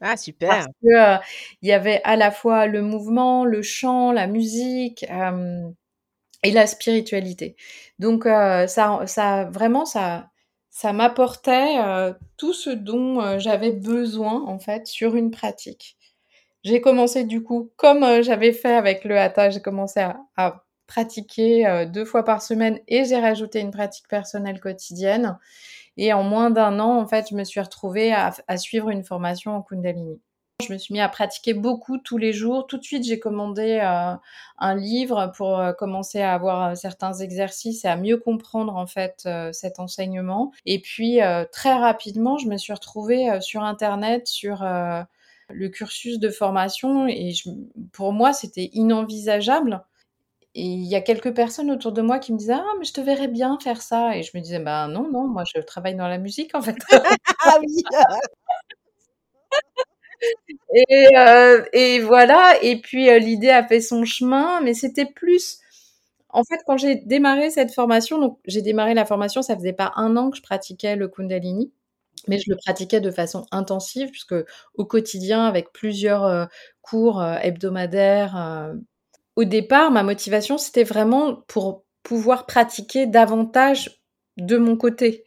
Ah 0.00 0.16
super. 0.16 0.48
Parce 0.50 0.66
que 0.82 0.88
euh, 1.16 1.18
il 1.62 1.68
y 1.68 1.72
avait 1.72 2.00
à 2.04 2.16
la 2.16 2.30
fois 2.30 2.66
le 2.66 2.82
mouvement, 2.82 3.44
le 3.44 3.62
chant, 3.62 4.12
la 4.12 4.26
musique 4.26 5.06
euh, 5.10 5.68
et 6.42 6.50
la 6.52 6.66
spiritualité. 6.66 7.56
Donc 7.98 8.24
ça, 8.24 9.06
ça 9.06 9.44
vraiment 9.46 9.86
ça, 9.86 10.30
ça 10.76 10.92
m'apportait 10.92 11.76
tout 12.36 12.52
ce 12.52 12.68
dont 12.68 13.38
j'avais 13.38 13.70
besoin 13.70 14.44
en 14.46 14.58
fait 14.58 14.88
sur 14.88 15.14
une 15.14 15.30
pratique. 15.30 15.96
J'ai 16.64 16.80
commencé 16.80 17.22
du 17.22 17.44
coup, 17.44 17.70
comme 17.76 18.22
j'avais 18.22 18.52
fait 18.52 18.74
avec 18.74 19.04
le 19.04 19.16
hatha, 19.16 19.50
j'ai 19.50 19.60
commencé 19.60 20.00
à 20.36 20.64
pratiquer 20.86 21.66
euh, 21.66 21.86
deux 21.86 22.04
fois 22.04 22.24
par 22.24 22.42
semaine 22.42 22.80
et 22.88 23.04
j'ai 23.04 23.18
rajouté 23.18 23.60
une 23.60 23.70
pratique 23.70 24.08
personnelle 24.08 24.60
quotidienne. 24.60 25.38
Et 25.96 26.12
en 26.12 26.22
moins 26.22 26.50
d'un 26.50 26.80
an, 26.80 26.98
en 26.98 27.06
fait, 27.06 27.28
je 27.30 27.36
me 27.36 27.44
suis 27.44 27.60
retrouvée 27.60 28.12
à 28.12 28.56
suivre 28.56 28.90
une 28.90 29.04
formation 29.04 29.52
en 29.52 29.62
Kundalini. 29.62 30.20
Je 30.66 30.72
me 30.72 30.78
suis 30.78 30.92
mis 30.94 31.00
à 31.00 31.08
pratiquer 31.08 31.54
beaucoup 31.54 31.98
tous 31.98 32.18
les 32.18 32.32
jours. 32.32 32.66
Tout 32.66 32.78
de 32.78 32.84
suite, 32.84 33.04
j'ai 33.04 33.18
commandé 33.18 33.78
euh, 33.82 34.14
un 34.58 34.74
livre 34.74 35.32
pour 35.36 35.58
euh, 35.58 35.72
commencer 35.72 36.20
à 36.20 36.34
avoir 36.34 36.70
euh, 36.70 36.74
certains 36.74 37.12
exercices 37.14 37.84
et 37.84 37.88
à 37.88 37.96
mieux 37.96 38.16
comprendre 38.16 38.76
en 38.76 38.86
fait 38.86 39.28
cet 39.52 39.78
enseignement. 39.80 40.52
Et 40.66 40.80
puis 40.80 41.18
très 41.52 41.74
rapidement, 41.74 42.38
je 42.38 42.48
me 42.48 42.56
suis 42.56 42.72
retrouvée 42.72 43.40
sur 43.40 43.62
Internet 43.62 44.26
sur 44.26 44.62
le 45.50 45.68
cursus 45.68 46.18
de 46.18 46.30
formation 46.30 47.06
et 47.08 47.32
pour 47.92 48.12
moi, 48.12 48.32
c'était 48.32 48.70
inenvisageable. 48.72 49.84
Et 50.54 50.66
il 50.66 50.84
y 50.86 50.96
a 50.96 51.00
quelques 51.02 51.34
personnes 51.34 51.70
autour 51.70 51.92
de 51.92 52.02
moi 52.02 52.18
qui 52.18 52.32
me 52.32 52.38
disaient 52.38 52.54
ah 52.54 52.64
mais 52.78 52.84
je 52.84 52.92
te 52.92 53.00
verrais 53.00 53.28
bien 53.28 53.58
faire 53.62 53.82
ça 53.82 54.16
et 54.16 54.22
je 54.22 54.32
me 54.36 54.42
disais 54.42 54.60
bah 54.60 54.88
non 54.88 55.10
non 55.10 55.26
moi 55.28 55.44
je 55.52 55.60
travaille 55.60 55.96
dans 55.96 56.08
la 56.08 56.18
musique 56.18 56.54
en 56.54 56.62
fait. 56.62 56.76
ah 57.44 57.56
oui. 57.60 57.82
Et, 60.74 61.08
euh, 61.16 61.64
et 61.72 62.00
voilà. 62.00 62.54
Et 62.62 62.80
puis 62.80 63.08
euh, 63.10 63.18
l'idée 63.18 63.50
a 63.50 63.66
fait 63.66 63.80
son 63.80 64.04
chemin, 64.04 64.60
mais 64.60 64.74
c'était 64.74 65.06
plus. 65.06 65.58
En 66.28 66.42
fait, 66.44 66.60
quand 66.66 66.76
j'ai 66.76 66.96
démarré 66.96 67.50
cette 67.50 67.72
formation, 67.72 68.18
donc 68.18 68.38
j'ai 68.46 68.62
démarré 68.62 68.94
la 68.94 69.04
formation, 69.04 69.42
ça 69.42 69.56
faisait 69.56 69.72
pas 69.72 69.92
un 69.96 70.16
an 70.16 70.30
que 70.30 70.36
je 70.36 70.42
pratiquais 70.42 70.96
le 70.96 71.08
Kundalini, 71.08 71.72
mais 72.28 72.38
je 72.38 72.50
le 72.50 72.56
pratiquais 72.56 73.00
de 73.00 73.10
façon 73.10 73.46
intensive, 73.52 74.10
puisque 74.10 74.34
au 74.74 74.84
quotidien, 74.84 75.46
avec 75.46 75.72
plusieurs 75.72 76.24
euh, 76.24 76.46
cours 76.82 77.24
hebdomadaires. 77.42 78.74
au 79.36 79.44
départ, 79.44 79.90
ma 79.90 80.02
motivation, 80.02 80.58
c'était 80.58 80.84
vraiment 80.84 81.36
pour 81.48 81.84
pouvoir 82.02 82.46
pratiquer 82.46 83.06
davantage 83.06 84.03
de 84.36 84.56
mon 84.56 84.76
côté 84.76 85.24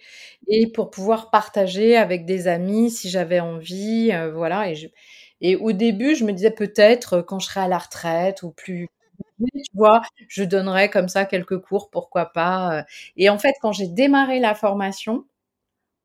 et 0.47 0.67
pour 0.71 0.89
pouvoir 0.91 1.29
partager 1.31 1.95
avec 1.97 2.25
des 2.25 2.47
amis 2.47 2.91
si 2.91 3.09
j'avais 3.09 3.39
envie, 3.39 4.11
voilà. 4.33 4.69
Et 4.69 4.75
je, 4.75 4.87
et 5.41 5.55
au 5.55 5.71
début, 5.71 6.15
je 6.15 6.25
me 6.25 6.33
disais 6.33 6.51
peut-être 6.51 7.13
euh, 7.17 7.23
quand 7.23 7.39
je 7.39 7.47
serai 7.47 7.61
à 7.61 7.67
la 7.67 7.77
retraite 7.77 8.43
ou 8.43 8.51
plus, 8.51 8.87
tu 9.39 9.71
vois, 9.75 10.01
je 10.27 10.43
donnerais 10.43 10.89
comme 10.89 11.07
ça 11.09 11.25
quelques 11.25 11.59
cours, 11.59 11.89
pourquoi 11.91 12.27
pas. 12.27 12.79
Euh. 12.79 12.83
Et 13.17 13.29
en 13.29 13.37
fait, 13.39 13.53
quand 13.61 13.71
j'ai 13.71 13.87
démarré 13.87 14.39
la 14.39 14.55
formation, 14.55 15.25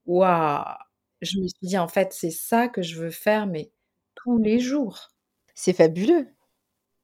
waouh, 0.06 0.64
je 1.22 1.38
me 1.40 1.48
suis 1.48 1.68
dit 1.68 1.78
en 1.78 1.88
fait, 1.88 2.12
c'est 2.14 2.30
ça 2.32 2.68
que 2.68 2.82
je 2.82 2.96
veux 3.00 3.10
faire, 3.10 3.46
mais 3.46 3.70
tous 4.16 4.38
les 4.38 4.60
jours. 4.60 5.10
C'est 5.54 5.74
fabuleux. 5.74 6.28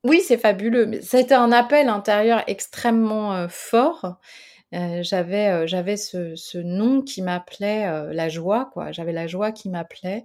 Oui, 0.05 0.21
c'est 0.27 0.39
fabuleux. 0.39 0.91
Été 1.15 1.35
un 1.35 1.53
appel 1.53 1.89
intérieur 1.89 2.43
extrêmement 2.47 3.35
euh, 3.35 3.49
fort. 3.49 4.19
J'avais 4.73 5.67
j'avais 5.67 5.97
ce, 5.97 6.37
ce, 6.37 6.59
nom 6.59 7.03
qui 7.03 7.23
m'appelait 7.23 8.13
la 8.13 8.29
joie, 8.29 8.71
quoi. 8.73 8.93
J'avais 8.93 9.13
la 9.13 9.27
joie 9.27 9.53
qui 9.53 9.69
m'appelait. 9.69 10.25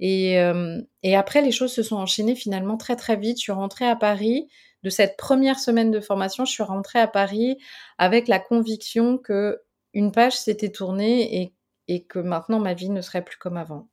Et, 0.00 0.38
euh, 0.40 0.80
et 1.02 1.16
après, 1.16 1.42
les 1.42 1.52
choses 1.52 1.72
se 1.72 1.82
sont 1.82 1.96
enchaînées 1.96 2.34
finalement 2.34 2.76
très 2.76 2.96
très 2.96 3.16
vite. 3.16 3.38
Je 3.38 3.42
suis 3.42 3.52
rentrée 3.52 3.86
à 3.86 3.96
Paris. 3.96 4.48
De 4.82 4.90
cette 4.90 5.16
première 5.16 5.58
semaine 5.58 5.90
de 5.90 6.00
formation, 6.00 6.44
je 6.44 6.52
suis 6.52 6.62
rentrée 6.62 7.00
à 7.00 7.08
Paris 7.08 7.58
avec 7.98 8.28
la 8.28 8.38
conviction 8.38 9.18
que 9.18 9.60
une 9.94 10.12
page 10.12 10.36
s'était 10.36 10.70
tournée 10.70 11.42
et, 11.42 11.54
et 11.88 12.04
que 12.04 12.18
maintenant 12.18 12.60
ma 12.60 12.74
vie 12.74 12.90
ne 12.90 13.00
serait 13.00 13.24
plus 13.24 13.38
comme 13.38 13.56
avant. 13.56 13.88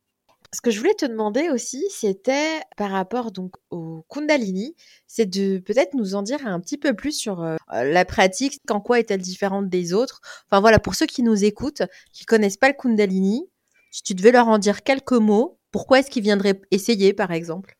Ce 0.54 0.62
que 0.62 0.70
je 0.70 0.78
voulais 0.78 0.94
te 0.94 1.06
demander 1.06 1.50
aussi, 1.50 1.84
c'était 1.90 2.62
par 2.78 2.92
rapport 2.92 3.32
donc 3.32 3.56
au 3.72 4.06
Kundalini, 4.08 4.76
c'est 5.08 5.26
de 5.26 5.58
peut-être 5.58 5.96
nous 5.96 6.14
en 6.14 6.22
dire 6.22 6.46
un 6.46 6.60
petit 6.60 6.78
peu 6.78 6.94
plus 6.94 7.12
sur 7.12 7.42
euh, 7.42 7.58
la 7.72 8.06
pratique, 8.06 8.60
en 8.70 8.80
quoi 8.80 9.00
est-elle 9.00 9.22
différente 9.22 9.68
des 9.68 9.94
autres? 9.94 10.22
Enfin 10.48 10.62
voilà, 10.62 10.78
pour 10.78 10.94
ceux 10.94 11.08
qui 11.08 11.24
nous 11.24 11.44
écoutent, 11.44 11.82
qui 12.12 12.26
connaissent 12.26 12.58
pas 12.58 12.68
le 12.68 12.76
Kundalini, 12.76 13.50
si 13.90 14.04
tu 14.04 14.14
devais 14.14 14.32
leur 14.32 14.48
en 14.48 14.60
dire 14.60 14.84
quelques 14.84 15.14
mots, 15.14 15.58
pourquoi 15.72 16.00
est-ce 16.00 16.12
qu'ils 16.12 16.22
viendraient 16.22 16.62
essayer, 16.70 17.14
par 17.14 17.32
exemple? 17.32 17.76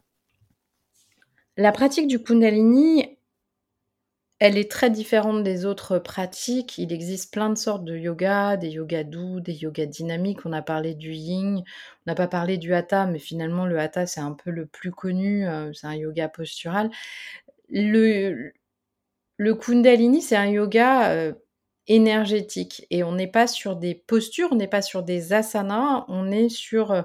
La 1.56 1.72
pratique 1.72 2.08
du 2.08 2.24
Kundalini, 2.24 3.20
elle 4.44 4.58
est 4.58 4.70
très 4.70 4.90
différente 4.90 5.42
des 5.42 5.66
autres 5.66 6.00
pratiques. 6.00 6.78
Il 6.78 6.92
existe 6.92 7.32
plein 7.32 7.50
de 7.50 7.58
sortes 7.58 7.86
de 7.86 7.96
yoga, 7.96 8.58
des 8.58 8.72
yogas 8.72 9.06
doux, 9.06 9.40
des 9.40 9.54
yogas 9.54 9.86
dynamiques. 9.86 10.46
On 10.46 10.52
a 10.52 10.62
parlé 10.62 10.96
du 10.96 11.14
yin, 11.14 11.60
on 11.60 11.64
n'a 12.08 12.14
pas 12.14 12.28
parlé 12.28 12.58
du 12.58 12.74
hatha, 12.74 13.06
mais 13.06 13.20
finalement 13.20 13.66
le 13.66 13.80
hatha 13.80 14.06
c'est 14.06 14.20
un 14.20 14.34
peu 14.34 14.52
le 14.52 14.66
plus 14.66 14.92
connu, 14.92 15.48
euh, 15.48 15.72
c'est 15.72 15.88
un 15.88 15.96
yoga 15.96 16.28
postural. 16.28 16.92
Le, 17.70 18.52
Kundalini 19.62 20.22
c'est 20.22 20.36
un 20.36 20.48
yoga 20.48 21.12
euh, 21.12 21.34
énergétique 21.88 22.86
et 22.90 23.04
on 23.06 23.14
n'est 23.14 23.32
pas 23.32 23.48
sur 23.48 23.78
des 23.78 23.96
postures, 23.96 24.50
on 24.52 24.56
n'est 24.56 24.68
pas 24.68 24.82
sur 24.82 25.04
des 25.04 25.32
asanas, 25.32 26.04
on 26.10 26.32
est 26.32 26.50
sur 26.50 26.92
euh, 26.92 27.04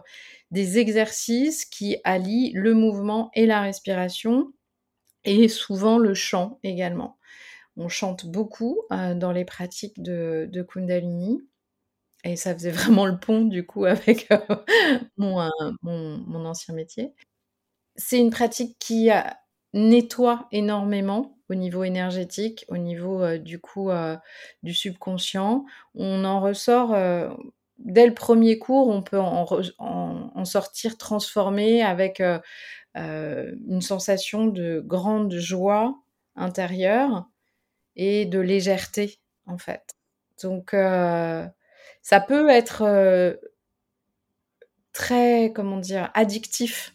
des 0.51 0.79
exercices 0.79 1.65
qui 1.67 1.99
allient 2.03 2.51
le 2.55 2.75
mouvement 2.75 3.31
et 3.35 3.47
la 3.47 3.61
respiration 3.61 4.53
et 5.25 5.49
souvent 5.49 5.99
le 5.99 6.15
chant 6.15 6.59
également. 6.65 7.18
On 7.79 7.89
chante 7.89 8.27
beaucoup 8.27 8.83
euh, 8.93 9.15
dans 9.15 9.33
les 9.33 9.45
pratiques 9.45 10.03
de, 10.03 10.67
Kundalini 10.69 11.41
et 12.25 12.37
ça 12.37 12.53
faisait 12.53 12.71
vraiment 12.73 13.07
le 13.07 13.19
pont 13.19 13.45
du 13.45 13.65
coup 13.65 13.85
avec 13.87 14.31
euh, 14.31 14.39
mon, 15.17 15.49
mon, 15.83 16.45
ancien 16.45 16.75
métier. 16.75 17.15
C'est 17.97 18.19
une 18.19 18.31
pratique 18.31 18.79
qui 18.79 19.11
nettoie 19.73 20.49
énormément 20.53 21.39
au 21.49 21.55
niveau 21.55 21.85
énergétique, 21.85 22.65
au 22.69 22.77
niveau 22.77 23.23
euh, 23.23 23.39
du 23.39 23.61
coup 23.61 23.91
du 24.63 24.75
subconscient. 24.75 25.65
On 25.95 26.25
en 26.25 26.41
ressort 26.41 26.95
dès 27.79 28.07
le 28.07 28.15
premier 28.15 28.59
cours, 28.59 28.89
on 28.89 29.03
peut 29.03 29.19
en, 29.19 30.45
sortir 30.45 30.97
transformé 30.99 31.83
avec 31.83 32.21
euh, 32.21 32.39
euh, 32.97 33.55
une 33.69 33.81
sensation 33.81 34.47
de 34.47 34.83
grande 34.85 35.35
joie 35.35 35.99
intérieure 36.37 37.29
et 37.99 38.25
de 38.25 38.39
légèreté, 38.39 39.19
en 39.47 39.59
fait. 39.59 39.83
Donc, 40.43 40.73
euh, 40.73 41.47
ça 42.01 42.21
peut 42.21 42.49
être 42.49 43.39
très, 44.93 45.53
comment 45.55 45.77
dire, 45.77 46.11
addictif. 46.15 46.95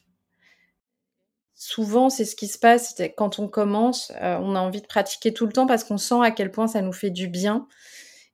Souvent, 1.53 2.09
c'est 2.09 2.25
ce 2.25 2.35
qui 2.35 2.47
se 2.47 2.57
passe 2.57 2.95
quand 3.15 3.37
on 3.39 3.47
commence, 3.47 4.11
on 4.19 4.55
a 4.55 4.59
envie 4.59 4.81
de 4.81 4.87
pratiquer 4.87 5.33
tout 5.33 5.45
le 5.45 5.53
temps 5.53 5.67
parce 5.67 5.83
qu'on 5.83 5.97
sent 5.97 6.21
à 6.21 6.31
quel 6.31 6.51
point 6.51 6.67
ça 6.67 6.81
nous 6.81 6.91
fait 6.91 7.11
du 7.11 7.27
bien 7.27 7.67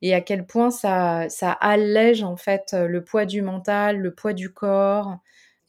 et 0.02 0.14
à 0.14 0.22
quel 0.22 0.46
point 0.46 0.72
ça, 0.72 1.28
ça 1.30 1.52
allège 1.52 2.24
en 2.24 2.38
fait 2.38 2.72
euh, 2.74 2.88
le 2.88 3.04
poids 3.04 3.26
du 3.26 3.42
mental, 3.42 3.98
le 3.98 4.14
poids 4.14 4.34
du 4.34 4.52
corps. 4.52 5.18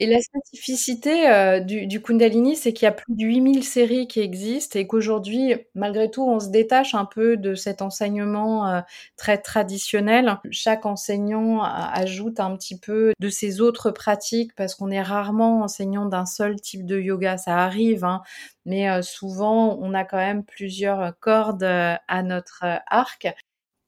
Et 0.03 0.07
la 0.07 0.19
spécificité 0.23 1.29
euh, 1.29 1.61
du, 1.61 2.01
Kundalini, 2.01 2.57
c'est 2.57 2.73
qu'il 2.73 2.87
y 2.87 2.89
a 2.89 2.93
plus 2.93 3.15
de 3.15 3.23
8000 3.23 3.63
séries 3.63 4.09
qui 4.09 4.21
existent 4.21 4.79
et 4.79 4.87
qu'aujourd'hui, 4.87 5.55
malgré 5.75 6.11
tout, 6.11 6.27
on 6.27 6.41
se 6.41 6.49
détache 6.49 6.95
un 6.95 7.05
peu 7.05 7.37
de 7.37 7.55
cet 7.55 7.83
enseignement 7.83 8.67
euh, 8.67 8.81
très 9.19 9.37
traditionnel. 9.37 10.39
Chaque 10.51 10.87
enseignant 10.87 11.63
ajoute 11.63 12.41
un 12.41 12.57
petit 12.57 12.79
peu 12.79 13.13
de 13.21 13.29
ses 13.29 13.61
autres 13.61 13.91
pratiques 13.91 14.55
parce 14.57 14.75
qu'on 14.75 14.91
est 14.91 15.03
rarement 15.03 15.61
enseignant 15.65 16.07
d'un 16.07 16.25
seul 16.25 16.59
type 16.59 16.87
de 16.87 16.99
yoga. 16.99 17.37
Ça 17.37 17.59
arrive, 17.59 18.03
hein, 18.05 18.23
mais 18.65 19.03
souvent, 19.03 19.79
on 19.83 19.93
a 19.93 20.05
quand 20.05 20.17
même 20.17 20.45
plusieurs 20.45 21.13
cordes 21.21 21.63
à 21.63 22.23
notre 22.23 22.65
arc. 22.87 23.29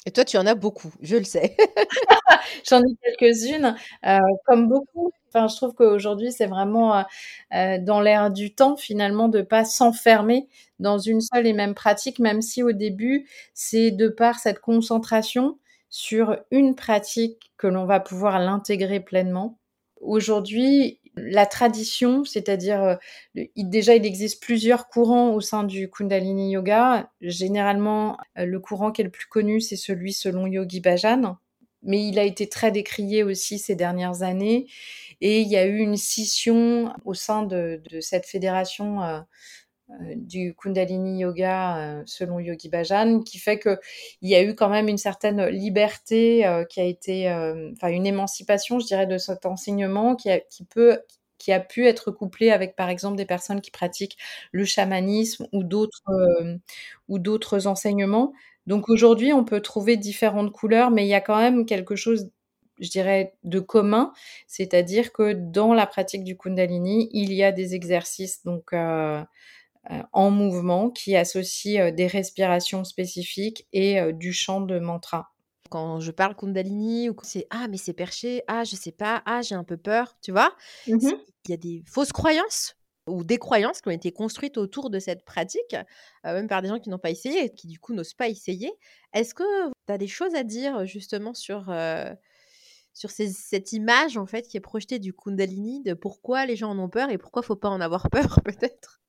Et 0.07 0.11
toi, 0.11 0.25
tu 0.25 0.37
en 0.37 0.47
as 0.47 0.55
beaucoup, 0.57 0.93
je 1.01 1.17
le 1.17 1.25
sais. 1.25 1.57
J'en 2.69 2.81
ai 2.81 2.97
quelques-unes, 3.19 3.77
euh, 4.07 4.19
comme 4.47 4.69
beaucoup. 4.69 5.13
Enfin, 5.29 5.47
je 5.49 5.57
trouve 5.57 5.75
qu'aujourd'hui, 5.75 6.33
c'est 6.33 6.47
vraiment 6.47 6.97
euh, 6.99 7.03
euh, 7.55 7.79
dans 7.81 8.01
l'air 8.01 8.31
du 8.31 8.55
temps, 8.55 8.77
finalement, 8.77 9.29
de 9.29 9.43
pas 9.43 9.65
s'enfermer 9.65 10.49
dans 10.81 10.99
une 10.99 11.21
seule 11.21 11.47
et 11.47 11.53
même 11.53 11.75
pratique, 11.75 12.19
même 12.19 12.43
si 12.43 12.63
au 12.63 12.73
début, 12.73 13.29
c'est 13.55 13.93
de 13.93 14.09
par 14.09 14.39
cette 14.41 14.59
concentration 14.61 15.59
sur 15.89 16.37
une 16.51 16.75
pratique 16.75 17.53
que 17.57 17.69
l'on 17.69 17.85
va 17.87 18.01
pouvoir 18.01 18.41
l'intégrer 18.41 18.99
pleinement. 19.01 19.59
Aujourd'hui, 20.01 21.01
la 21.17 21.47
tradition, 21.47 22.25
c'est-à-dire 22.25 22.83
euh, 22.83 23.45
déjà 23.57 23.95
il 23.95 24.07
existe 24.07 24.43
plusieurs 24.43 24.89
courants 24.89 25.35
au 25.35 25.41
sein 25.41 25.65
du 25.65 25.91
Kundalini 25.91 26.53
Yoga. 26.53 27.11
Généralement, 27.21 28.19
euh, 28.39 28.47
le 28.47 28.61
courant 28.61 28.93
qui 28.93 29.03
est 29.03 29.05
le 29.05 29.11
plus 29.11 29.27
connu, 29.27 29.61
c'est 29.61 29.77
celui 29.77 30.13
selon 30.13 30.47
Yogi 30.47 30.81
Bhajan, 30.81 31.37
mais 31.83 32.07
il 32.07 32.19
a 32.19 32.25
été 32.25 32.49
très 32.49 32.71
décrié 32.71 33.23
aussi 33.23 33.59
ces 33.59 33.75
dernières 33.75 34.23
années. 34.23 34.67
Et 35.21 35.41
il 35.41 35.49
y 35.49 35.57
a 35.57 35.67
eu 35.67 35.79
une 35.79 35.97
scission 35.97 36.93
au 37.05 37.15
sein 37.15 37.43
de, 37.43 37.83
cette 38.01 38.27
fédération 38.27 39.03
euh, 39.03 39.21
du 40.17 40.55
Kundalini 40.55 41.21
Yoga 41.21 41.79
euh, 41.79 42.03
selon 42.07 42.39
Yogi 42.39 42.69
Bhajan, 42.69 43.21
qui 43.21 43.39
fait 43.39 43.59
qu'il 43.59 43.79
y 44.23 44.35
a 44.35 44.43
eu 44.43 44.55
quand 44.55 44.69
même 44.69 44.89
une 44.89 44.99
certaine 44.99 45.47
liberté 45.47 46.47
euh, 46.47 46.65
qui 46.65 46.81
a 46.81 46.85
été, 46.85 47.31
enfin 47.73 47.89
une 47.89 48.07
émancipation, 48.07 48.79
je 48.79 48.87
dirais, 48.87 49.07
de 49.07 49.19
cet 49.19 49.47
enseignement 49.47 50.17
qui, 50.17 50.31
a, 50.31 50.41
qui 50.41 50.65
peut 50.65 51.01
qui 51.39 51.51
a 51.53 51.59
pu 51.59 51.89
être 51.89 52.13
couplé 52.13 52.53
avec 52.53 52.77
par 52.77 52.89
exemple 52.89 53.17
des 53.17 53.25
personnes 53.27 53.61
qui 53.61 53.73
pratiquent 53.73 54.17
le 54.53 54.65
chamanisme 54.65 55.49
ou 55.53 55.65
d'autres 55.65 56.03
ou 57.09 57.19
d'autres 57.19 57.67
enseignements. 57.67 58.33
Donc 58.69 58.89
aujourd'hui, 58.89 59.33
on 59.33 59.45
peut 59.45 59.61
trouver 59.61 59.97
différentes 59.97 60.53
couleurs, 60.53 60.93
mais 60.93 61.05
il 61.05 61.09
y 61.09 61.15
a 61.15 61.21
quand 61.21 61.39
même 61.39 61.67
quelque 61.67 61.97
chose 61.97 62.31
je 62.81 62.89
dirais, 62.91 63.35
de 63.45 63.61
commun, 63.61 64.13
c'est-à-dire 64.47 65.13
que 65.13 65.33
dans 65.33 65.73
la 65.75 65.87
pratique 65.87 66.25
du 66.25 66.37
Kundalini, 66.37 67.09
il 67.13 67.33
y 67.33 67.45
a 67.45 67.53
des 67.53 67.75
exercices 67.75 68.43
donc 68.45 68.73
euh, 68.73 69.23
euh, 69.23 69.25
en 70.13 70.31
mouvement 70.31 70.91
qui 70.91 71.17
associent 71.17 71.91
des 71.93 72.07
respirations 72.07 72.85
spécifiques 72.85 73.67
et 73.73 74.13
du 74.13 74.33
chant 74.33 74.61
de 74.61 74.79
mantra. 74.79 75.33
Quand 75.71 76.01
je 76.01 76.11
parle 76.11 76.37
Kundalini 76.37 77.09
ou 77.09 77.17
c'est 77.23 77.47
ah 77.51 77.67
mais 77.69 77.79
c'est 77.79 77.95
perché, 77.95 78.43
ah 78.47 78.63
je 78.65 78.77
sais 78.77 78.93
pas, 78.93 79.23
ah 79.27 79.41
j'ai 79.43 79.55
un 79.55 79.65
peu 79.65 79.77
peur, 79.79 80.17
tu 80.21 80.31
vois, 80.31 80.55
Mmh 80.87 80.95
mh. 80.97 81.13
il 81.47 81.51
y 81.51 81.55
a 81.55 81.57
des 81.57 81.83
fausses 81.87 82.13
croyances 82.13 82.77
ou 83.09 83.25
des 83.25 83.39
croyances 83.39 83.81
qui 83.81 83.89
ont 83.89 83.93
été 83.93 84.13
construites 84.13 84.59
autour 84.59 84.91
de 84.91 84.99
cette 85.01 85.25
pratique, 85.25 85.75
même 86.25 86.47
par 86.47 86.63
des 86.63 86.69
gens 86.69 86.79
qui 86.79 86.91
n'ont 86.91 86.99
pas 86.99 87.11
essayé 87.11 87.45
et 87.47 87.51
qui 87.55 87.67
du 87.67 87.81
coup 87.81 87.95
n'osent 87.95 88.15
pas 88.15 88.29
essayer. 88.29 88.71
Est-ce 89.15 89.35
que 89.35 89.43
tu 89.87 89.93
as 89.93 89.99
des 89.99 90.07
choses 90.09 90.35
à 90.37 90.45
dire 90.45 90.85
justement 90.87 91.35
sur, 91.35 91.73
sur 92.95 93.11
ces 93.11 93.29
cette 93.31 93.73
image 93.73 94.17
en 94.17 94.27
fait 94.27 94.47
qui 94.49 94.57
est 94.57 94.61
projetée 94.61 94.99
du 94.99 95.13
Kundalini, 95.15 95.83
de 95.83 95.95
pourquoi 95.95 96.47
les 96.47 96.57
gens 96.57 96.71
en 96.71 96.79
ont 96.79 96.89
peur 96.89 97.11
et 97.11 97.19
pourquoi 97.19 97.43
faut 97.43 97.57
pas 97.57 97.71
en 97.71 97.81
avoir 97.81 98.09
peur 98.11 98.41
peut-être? 98.45 99.02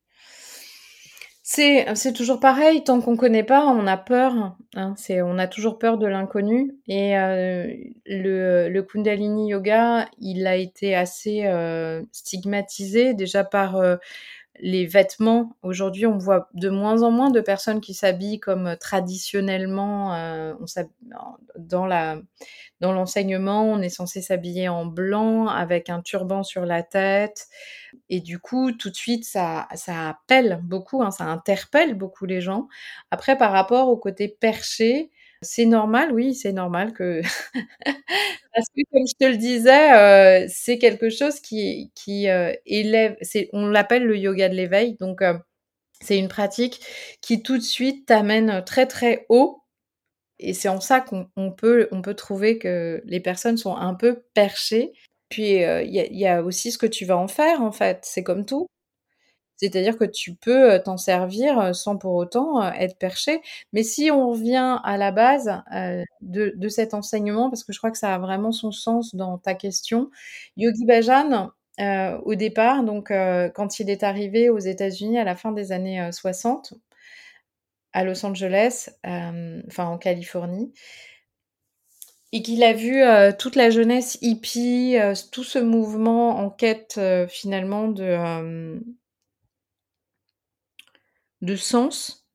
C'est 1.46 2.14
toujours 2.16 2.40
pareil, 2.40 2.86
tant 2.86 3.02
qu'on 3.02 3.18
connaît 3.18 3.44
pas, 3.44 3.66
on 3.68 3.86
a 3.86 3.98
peur, 3.98 4.56
hein. 4.76 4.94
C'est 4.96 5.22
on 5.22 5.38
a 5.38 5.46
toujours 5.46 5.78
peur 5.78 5.98
de 5.98 6.08
l'inconnu 6.08 6.72
et 6.88 7.18
heu, 7.18 7.68
le 8.06 8.70
le 8.70 8.82
Kundalini 8.84 9.50
Yoga, 9.50 10.08
il 10.20 10.48
a 10.48 10.56
été 10.56 10.96
assez, 10.96 11.44
heu, 11.46 12.08
stigmatisé 12.14 13.14
déjà 13.14 13.44
par, 13.44 13.76
heu, 13.82 13.98
les 14.60 14.86
vêtements. 14.86 15.56
Aujourd'hui, 15.64 16.06
on 16.06 16.18
voit 16.18 16.50
de 16.54 16.70
moins 16.70 17.02
en 17.04 17.12
moins 17.12 17.32
de 17.32 17.42
personnes 17.42 17.82
qui 17.82 17.94
s'habillent 17.94 18.40
comme 18.40 18.76
traditionnellement, 18.80 20.16
heu, 20.16 20.56
on 20.62 20.68
s'hab 20.68 20.88
dans 22.80 22.92
l'enseignement, 22.92 23.64
on 23.66 23.82
est 23.82 23.90
censé 23.90 24.22
s'habiller 24.22 24.70
en 24.70 24.86
blanc 24.86 25.48
avec 25.48 25.90
un 25.90 26.02
turban 26.02 26.44
sur 26.44 26.66
la 26.66 26.84
tête 26.84 27.48
et 28.10 28.20
du 28.22 28.40
coup, 28.40 28.72
tout 28.72 28.90
de 28.90 28.96
suite, 28.96 29.26
ça 29.26 29.68
ça 29.76 30.10
appelle 30.10 30.60
beaucoup, 30.64 31.04
hein, 31.04 31.12
ça 31.12 31.26
interpelle 31.26 31.96
beaucoup 31.96 32.26
les 32.26 32.42
gens. 32.42 32.68
Après, 33.12 33.38
par 33.38 33.52
rapport 33.52 33.90
au 33.90 33.98
côté 33.98 34.28
perché, 34.28 35.12
c'est 35.44 35.66
normal, 35.66 36.12
oui, 36.14 36.34
c'est 36.36 36.54
normal 36.54 36.94
que 36.94 37.22
parce 38.54 38.68
que 38.76 38.82
comme 38.92 39.08
je 39.08 39.14
te 39.20 39.26
le 39.32 39.38
disais, 39.38 40.48
c'est 40.50 40.78
quelque 40.80 41.10
chose 41.10 41.40
qui 41.42 41.92
qui, 41.96 42.28
élève 42.66 43.18
on 43.54 43.68
l'appelle 43.68 44.06
le 44.06 44.18
yoga 44.18 44.50
de 44.50 44.56
l'éveil, 44.56 44.96
donc 45.00 45.22
c'est 46.02 46.18
une 46.20 46.30
pratique 46.30 46.82
qui 47.22 47.44
tout 47.44 47.58
de 47.58 47.64
suite 47.64 48.08
t'amène 48.08 48.64
très, 48.66 48.88
très 48.88 49.26
haut 49.30 49.64
et 50.40 50.54
c'est 50.54 50.70
en 50.70 50.82
ça 50.82 51.02
qu'on 51.02 51.28
on 51.38 51.52
peut 51.52 51.88
on 51.92 52.02
peut 52.02 52.16
trouver 52.16 52.58
que 52.60 53.02
les 53.06 53.20
personnes 53.22 53.58
sont 53.58 53.76
un 53.78 53.96
peu 53.96 54.24
perchées. 54.34 54.94
Puis, 55.30 55.58
il 55.64 56.18
y 56.20 56.28
a 56.28 56.44
aussi 56.44 56.72
ce 56.72 56.78
que 56.80 56.86
tu 56.88 57.06
vas 57.06 57.18
en 57.18 57.28
faire, 57.28 57.62
en 57.62 57.72
fait, 57.72 58.00
c'est 58.04 58.24
comme 58.24 58.46
tout. 58.46 58.68
C'est-à-dire 59.58 59.98
que 59.98 60.06
tu 60.06 60.36
peux, 60.36 60.76
heu, 60.76 60.82
t'en 60.84 60.98
servir, 60.98 61.60
heu, 61.62 61.74
sans 61.74 61.98
pour 61.98 62.14
autant, 62.16 62.62
heu, 62.64 62.72
être 62.80 62.98
perché. 62.98 63.42
Mais 63.74 63.84
si 63.84 64.12
on 64.12 64.30
revient 64.32 64.80
à 64.84 64.98
la 64.98 65.12
base, 65.12 65.52
de 66.22 66.54
de 66.56 66.70
cet 66.70 66.94
enseignement, 66.94 67.50
parce 67.50 67.64
que 67.64 67.74
je 67.74 67.78
crois 67.80 67.92
que 67.92 67.98
ça 67.98 68.14
a 68.16 68.20
vraiment 68.20 68.52
son 68.52 68.72
sens 68.72 69.16
dans 69.16 69.38
ta 69.38 69.54
question. 69.56 70.10
Yogi 70.58 70.86
Bhajan, 70.86 71.52
au 72.26 72.36
départ, 72.36 72.84
donc 72.84 73.12
quand 73.56 73.80
il 73.80 73.90
est 73.90 74.04
arrivé 74.04 74.50
aux 74.50 74.60
États-Unis 74.60 75.20
à 75.20 75.24
la 75.24 75.36
fin 75.36 75.52
des 75.52 75.72
années, 75.72 76.02
heu, 76.02 76.12
60 76.12 76.74
à 77.94 78.04
Los 78.04 78.26
Angeles, 78.26 78.90
enfin 79.68 79.86
en 79.86 79.98
Californie 80.00 80.74
et 82.32 82.42
qu'il 82.42 82.64
a 82.64 82.74
vu, 82.74 83.04
toute 83.38 83.56
la 83.56 83.70
jeunesse 83.70 84.18
hippie, 84.22 84.96
tout 85.32 85.44
ce 85.44 85.60
mouvement 85.60 86.40
en 86.40 86.50
quête, 86.50 87.00
finalement 87.30 87.88
de, 87.88 88.80
de 91.44 91.56
sens. 91.58 92.26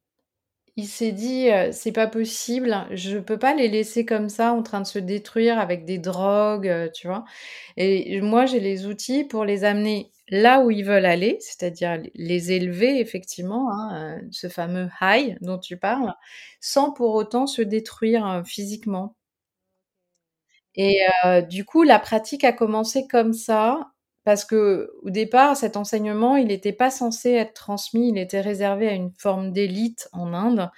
Il 0.77 0.87
s'est 0.89 1.13
dit, 1.13 1.49
heu: 1.51 1.73
«C'est 1.73 1.93
pas 1.93 2.07
possible, 2.09 2.87
je 2.93 3.19
peux 3.19 3.39
pas 3.39 3.55
les 3.55 3.69
laisser 3.69 4.05
comme 4.07 4.29
ça 4.31 4.53
en 4.55 4.63
train 4.63 4.81
de 4.81 4.87
se 4.87 4.99
détruire 5.01 5.59
avec 5.59 5.85
des 5.85 5.99
drogues», 5.99 6.69
heu, 6.69 6.91
tu 6.95 7.09
vois? 7.09 7.25
Et 7.77 8.21
moi, 8.23 8.47
j'ai 8.47 8.61
les 8.61 8.87
outils 8.87 9.25
pour 9.25 9.45
les 9.45 9.65
amener 9.65 10.13
là 10.31 10.61
où 10.63 10.71
ils 10.71 10.85
veulent 10.85 11.07
aller, 11.07 11.39
c'est-à-dire 11.41 12.01
les 12.15 12.53
élever 12.53 13.01
effectivement, 13.01 13.71
hein, 13.73 14.19
heu, 14.23 14.29
ce 14.33 14.49
fameux 14.49 14.89
high 15.03 15.37
dont 15.43 15.59
tu 15.59 15.77
parles, 15.79 16.15
sans 16.61 16.93
pour 16.93 17.15
autant 17.15 17.47
se 17.49 17.63
détruire, 17.63 18.43
physiquement. 18.47 19.15
Et 20.77 20.99
du 21.49 21.65
coup, 21.65 21.83
la 21.83 21.99
pratique 21.99 22.45
a 22.45 22.53
commencé 22.53 23.07
comme 23.09 23.33
ça, 23.33 23.91
parce 24.29 24.45
qu'au 24.45 25.09
départ, 25.09 25.57
cet 25.57 25.79
enseignement, 25.79 26.37
il 26.37 26.53
était 26.53 26.75
pas 26.75 26.91
censé 26.91 27.31
être 27.31 27.55
transmis, 27.55 28.11
il 28.11 28.19
était 28.19 28.43
réservé 28.43 28.87
à 28.87 28.93
une 28.93 29.11
forme 29.17 29.53
d'élite 29.53 30.11
en 30.13 30.35
Inde 30.35 30.69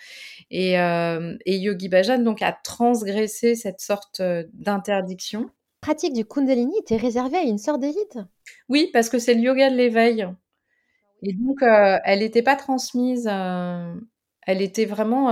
et 0.53 0.75
et 0.75 1.57
Yogi 1.57 1.89
Bhajan 1.89 2.21
donc 2.21 2.43
a 2.43 2.53
transgressé 2.53 3.57
cette 3.57 3.81
sorte, 3.81 4.21
heu, 4.21 4.49
d'interdiction. 4.53 5.51
Pratique 5.81 6.13
du 6.13 6.25
Kundalini 6.25 6.79
était 6.79 6.97
réservée 6.97 7.39
à 7.39 7.43
une 7.43 7.59
sorte 7.59 7.81
d'élite? 7.81 8.19
Oui, 8.69 8.89
parce 8.93 9.09
que 9.09 9.19
c'est 9.19 9.35
le 9.35 9.41
yoga 9.41 9.69
de 9.69 9.75
l'éveil 9.75 10.29
et 11.25 11.33
donc 11.33 11.61
heu, 11.65 11.99
elle 12.05 12.23
était 12.23 12.43
pas 12.43 12.55
transmise, 12.55 13.27
elle 13.27 14.63
était 14.63 14.85
vraiment, 14.85 15.31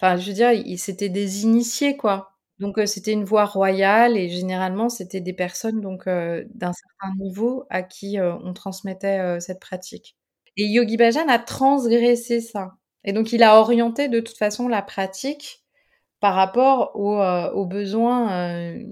enfin, 0.00 0.16
je 0.16 0.26
veux 0.26 0.34
dire, 0.34 0.50
c'était 0.78 1.10
des 1.10 1.44
initiés, 1.44 1.96
quoi. 1.96 2.35
Donc 2.58 2.78
heu, 2.78 2.86
c'était 2.86 3.12
une 3.12 3.24
voie 3.24 3.44
royale 3.44 4.16
et 4.16 4.28
généralement, 4.30 4.88
c'était 4.88 5.20
des 5.20 5.34
personnes 5.34 5.80
donc 5.82 6.06
heu, 6.08 6.46
d'un 6.54 6.72
certain 6.72 7.14
niveau 7.18 7.64
à 7.70 7.82
qui, 7.82 8.18
heu, 8.18 8.32
on 8.44 8.54
transmettait, 8.54 9.20
heu, 9.20 9.40
cette 9.40 9.60
pratique 9.60 10.16
et 10.58 10.64
Yogi 10.66 10.96
Bhajan 10.96 11.28
a 11.28 11.38
transgressé 11.38 12.40
ça 12.40 12.72
et 13.04 13.12
donc 13.12 13.32
il 13.32 13.42
a 13.42 13.60
orienté 13.60 14.08
de 14.08 14.20
toute 14.20 14.38
façon 14.38 14.68
la 14.68 14.80
pratique 14.82 15.64
par 16.20 16.34
rapport 16.36 16.92
aux, 16.96 17.16
heu, 17.22 17.50
aux 17.54 17.66
besoins, 17.66 18.50
heu, 18.78 18.86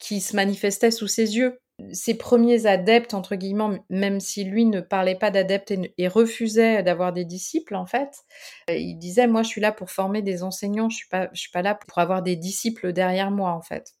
qui 0.00 0.20
se 0.22 0.36
manifestaient 0.36 0.90
sous 0.92 1.08
ses 1.08 1.36
yeux. 1.38 1.58
Ses 1.92 2.14
premiers 2.16 2.66
«adeptes» 2.66 3.14
entre 3.14 3.34
guillemets, 3.34 3.80
même 3.88 4.20
si 4.20 4.44
lui 4.44 4.66
ne 4.66 4.80
parlait 4.80 5.14
pas 5.18 5.30
d'adeptes 5.30 5.70
et 5.70 5.76
ne 5.78 5.88
et 5.98 6.06
refusait 6.08 6.82
d'avoir 6.82 7.12
des 7.12 7.24
disciples 7.24 7.74
en 7.74 7.86
fait, 7.86 8.18
heu, 8.70 8.76
il 8.76 8.96
disait: 8.98 9.26
«Moi, 9.26 9.42
je 9.42 9.48
suis 9.48 9.60
là 9.60 9.72
pour 9.72 9.90
former 9.90 10.22
des 10.22 10.42
enseignants, 10.42 10.88
je 10.90 10.96
suis 10.96 11.08
pas 11.08 11.28
je 11.32 11.40
suis 11.40 11.50
pas 11.50 11.62
là 11.62 11.74
pour 11.74 11.98
avoir 11.98 12.22
des 12.22 12.36
disciples 12.36 12.92
derrière 12.92 13.30
moi, 13.30 13.52
en 13.52 13.62
fait». 13.62 13.92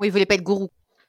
Oui, 0.00 0.08
il 0.08 0.12
voulait 0.12 0.26
pas 0.26 0.34
être 0.36 0.42
gourou. 0.44 0.68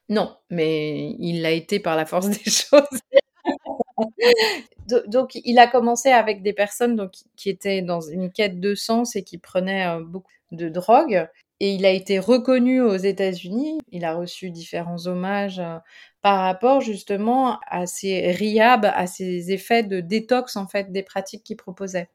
Non, 0.09 0.35
mais 0.51 1.11
il 1.19 1.41
l'a 1.41 1.51
été 1.51 1.79
par 1.79 1.95
la 1.97 2.05
force 2.05 2.29
des 2.29 2.51
choses. 2.51 2.99
Do 4.89 5.01
donc 5.07 5.35
il 5.35 5.59
a 5.59 5.67
commencé 5.67 6.09
avec 6.11 6.43
des 6.43 6.53
personnes 6.53 6.95
donc 6.97 7.13
qui 7.37 7.49
étaient 7.49 7.81
dans 7.83 8.01
une 8.01 8.31
quête 8.31 8.59
de 8.61 8.75
sens 8.75 9.15
et 9.17 9.23
qui 9.23 9.37
prenaient, 9.39 9.87
heu, 9.87 10.03
beaucoup 10.05 10.31
de 10.53 10.69
drogue 10.69 11.27
et 11.59 11.73
il 11.75 11.85
a 11.85 11.91
été 11.91 12.19
reconnu 12.19 12.81
aux 12.81 12.95
États-Unis. 12.97 13.79
Il 13.91 14.05
a 14.05 14.13
reçu 14.15 14.51
différents 14.51 15.07
hommages, 15.07 15.59
heu, 15.59 15.79
par 16.21 16.39
rapport 16.41 16.81
justement 16.81 17.59
à 17.67 17.87
ces 17.87 18.31
rihabs, 18.31 18.85
à 18.85 19.07
ces 19.07 19.51
effets 19.51 19.83
de 19.83 19.99
détox 20.01 20.55
en 20.57 20.67
fait 20.67 20.91
des 20.91 21.03
pratiques 21.03 21.43
qu'il 21.43 21.57
proposait 21.57 22.09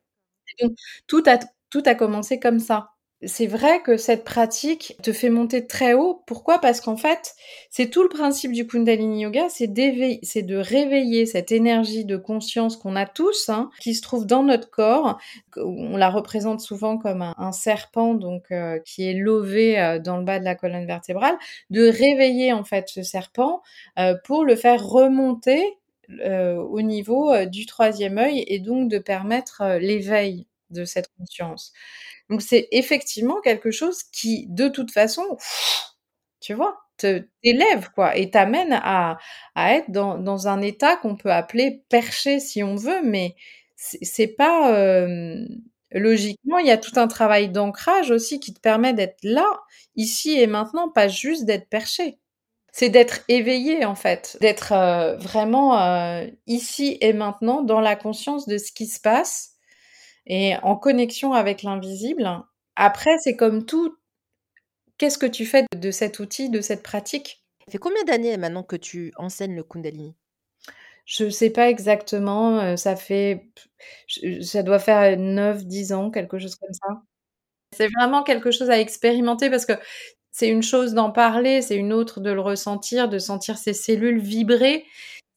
donc 0.60 0.72
tout 1.08 1.22
a 1.26 1.38
tout 1.70 1.82
a 1.86 1.94
commencé 1.96 2.40
comme 2.40 2.60
ça. 2.60 2.90
C'est 3.26 3.46
vrai 3.46 3.82
que 3.82 3.98
cette 3.98 4.24
pratique 4.24 4.96
te 5.02 5.12
fait 5.12 5.28
monter 5.28 5.66
très 5.66 5.92
haut. 5.92 6.22
Pourquoi? 6.26 6.58
Parce 6.58 6.80
qu'en 6.80 6.96
fait, 6.96 7.34
c'est 7.68 7.90
tout 7.90 8.02
le 8.02 8.08
principe 8.08 8.52
du 8.52 8.66
Kundalini 8.66 9.20
Yoga, 9.22 9.48
c'est 9.50 9.66
de 9.66 10.56
réveiller 10.56 11.26
cette 11.26 11.52
énergie 11.52 12.06
de 12.06 12.16
conscience 12.16 12.78
qu'on 12.78 12.96
a 12.96 13.04
tous, 13.04 13.50
hein, 13.50 13.68
qui 13.78 13.94
se 13.94 14.00
trouve 14.00 14.24
dans 14.24 14.42
notre 14.42 14.70
corps. 14.70 15.18
On 15.56 15.98
la 15.98 16.08
représente 16.08 16.60
souvent 16.62 16.96
comme 16.96 17.20
un 17.36 17.52
serpent 17.52 18.14
donc 18.14 18.44
heu, 18.52 18.80
qui 18.86 19.02
est 19.06 19.12
lové, 19.14 19.78
heu, 19.78 19.98
dans 20.00 20.16
le 20.16 20.24
bas 20.24 20.38
de 20.38 20.44
la 20.44 20.54
colonne 20.54 20.86
vertébrale. 20.86 21.36
De 21.68 21.82
réveiller 21.88 22.54
en 22.54 22.64
fait 22.64 22.88
ce 22.88 23.02
serpent, 23.02 23.60
heu, 23.98 24.14
pour 24.24 24.44
le 24.46 24.56
faire 24.56 24.82
remonter, 24.86 25.62
au 26.24 26.82
niveau, 26.82 27.32
du 27.46 27.66
3e 27.66 28.18
œil 28.18 28.44
et 28.48 28.58
donc 28.58 28.88
de 28.90 28.98
permettre, 28.98 29.62
l'éveil 29.80 30.46
de 30.70 30.84
cette 30.86 31.08
conscience. 31.18 31.72
Donc 32.30 32.42
c'est 32.42 32.68
effectivement 32.72 33.40
quelque 33.42 33.70
chose 33.72 34.02
qui, 34.12 34.46
de 34.50 34.68
toute 34.68 34.92
façon, 34.92 35.24
tu 36.40 36.54
vois? 36.54 36.78
T'élève 36.98 37.90
quoi 37.94 38.16
et 38.16 38.30
t'amène 38.30 38.72
à 38.74 39.18
à 39.56 39.74
être 39.76 39.90
dans 39.92 40.18
dans 40.18 40.48
un 40.48 40.62
état 40.62 40.96
qu'on 40.98 41.16
peut 41.16 41.32
appeler 41.32 41.82
perché 41.90 42.40
si 42.40 42.62
on 42.64 42.76
veut, 42.76 43.02
mais 43.04 43.36
c'est 43.76 44.28
pas, 44.28 44.72
logiquement, 45.92 46.58
il 46.58 46.66
y 46.68 46.70
a 46.72 46.78
tout 46.78 46.98
un 47.00 47.08
travail 47.08 47.50
d'ancrage 47.50 48.10
aussi 48.12 48.40
qui 48.40 48.54
te 48.54 48.60
permet 48.60 48.94
d'être 48.94 49.18
là, 49.24 49.46
ici 49.96 50.38
et 50.40 50.46
maintenant, 50.48 50.90
pas 50.90 51.08
juste 51.08 51.44
d'être 51.46 51.68
perché. 51.70 52.18
C'est 52.72 52.90
d'être 52.90 53.20
éveillé 53.28 53.84
en 53.86 53.94
fait, 53.96 54.38
d'être, 54.42 54.72
heu, 54.74 55.16
vraiment, 55.18 55.78
heu, 55.80 56.30
ici 56.48 56.98
et 57.02 57.12
maintenant 57.14 57.62
dans 57.62 57.80
la 57.82 57.96
conscience 57.96 58.48
de 58.48 58.58
ce 58.58 58.72
qui 58.72 58.86
se 58.88 59.00
passe 59.00 59.52
et 60.32 60.54
en 60.62 60.76
connexion 60.76 61.32
avec 61.32 61.64
l'invisible. 61.64 62.30
Après, 62.76 63.18
c'est 63.18 63.36
comme 63.36 63.66
tout 63.66 63.96
qu'est-ce 64.96 65.18
que 65.18 65.26
tu 65.26 65.44
fais 65.44 65.64
de 65.76 65.90
cet 65.90 66.20
outil, 66.20 66.50
de 66.50 66.60
cette 66.60 66.84
pratique? 66.84 67.42
Ça 67.66 67.72
fait 67.72 67.78
combien 67.78 68.04
d'années 68.04 68.36
maintenant 68.36 68.62
que 68.62 68.76
tu 68.76 69.12
enseignes 69.16 69.56
le 69.56 69.64
Kundalini? 69.64 70.14
Je 71.04 71.24
ne 71.24 71.30
sais 71.30 71.50
pas 71.50 71.68
exactement, 71.68 72.76
ça 72.76 72.94
fait 72.94 73.48
ça 74.42 74.62
doit 74.62 74.78
faire 74.78 75.18
9-10 75.18 75.92
ans, 75.92 76.10
quelque 76.10 76.38
chose 76.38 76.54
comme 76.54 76.72
ça. 76.72 77.02
C'est 77.76 77.88
vraiment 77.98 78.22
quelque 78.22 78.52
chose 78.52 78.70
à 78.70 78.78
expérimenter 78.78 79.50
parce 79.50 79.66
que 79.66 79.72
c'est 80.30 80.48
une 80.48 80.62
chose 80.62 80.94
d'en 80.94 81.10
parler, 81.10 81.62
c'est 81.62 81.76
une 81.76 81.92
autre 81.92 82.20
de 82.20 82.30
le 82.30 82.40
ressentir, 82.40 83.08
de 83.08 83.18
sentir 83.18 83.58
ses 83.58 83.72
cellules 83.72 84.20
vibrer. 84.20 84.84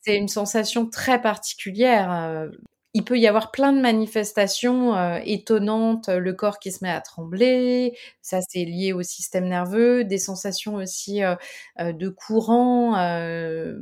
C'est 0.02 0.18
une 0.18 0.28
sensation 0.28 0.88
très 0.88 1.20
particulière 1.20 2.48
il 2.94 3.04
peut 3.04 3.18
y 3.18 3.28
avoir 3.28 3.52
plein 3.52 3.74
de 3.74 3.82
manifestations 3.82 4.96
euh, 4.96 5.20
étonnantes, 5.26 6.10
le 6.10 6.34
corps 6.34 6.60
qui 6.60 6.72
se 6.72 6.84
met 6.84 6.92
à 6.92 7.02
trembler, 7.02 7.98
ça 8.22 8.40
c'est 8.48 8.66
lié 8.66 8.94
au 8.94 9.02
système 9.02 9.48
nerveux, 9.48 10.04
des 10.04 10.20
sensations 10.20 10.76
aussi 10.76 11.24
euh, 11.24 11.36
euh, 11.80 11.92
de 11.92 12.10
courant 12.10 12.94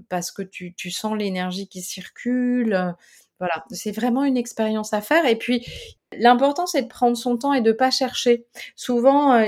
parce 0.10 0.32
que 0.32 0.42
tu, 0.42 0.74
tu 0.76 0.92
sens 0.92 1.18
l'énergie 1.18 1.68
qui 1.68 1.82
circule. 1.82 2.96
Voilà, 3.40 3.66
c'est 3.72 3.92
vraiment 3.92 4.24
une 4.24 4.38
expérience 4.38 4.94
à 4.94 5.02
faire. 5.02 5.26
Et 5.26 5.36
puis 5.38 5.66
l'important 6.18 6.66
c'est 6.68 6.84
de 6.84 6.88
prendre 6.88 7.18
son 7.18 7.38
temps 7.38 7.54
et 7.54 7.62
de 7.62 7.72
pas 7.74 7.92
chercher. 7.92 8.46
Souvent, 8.76 9.44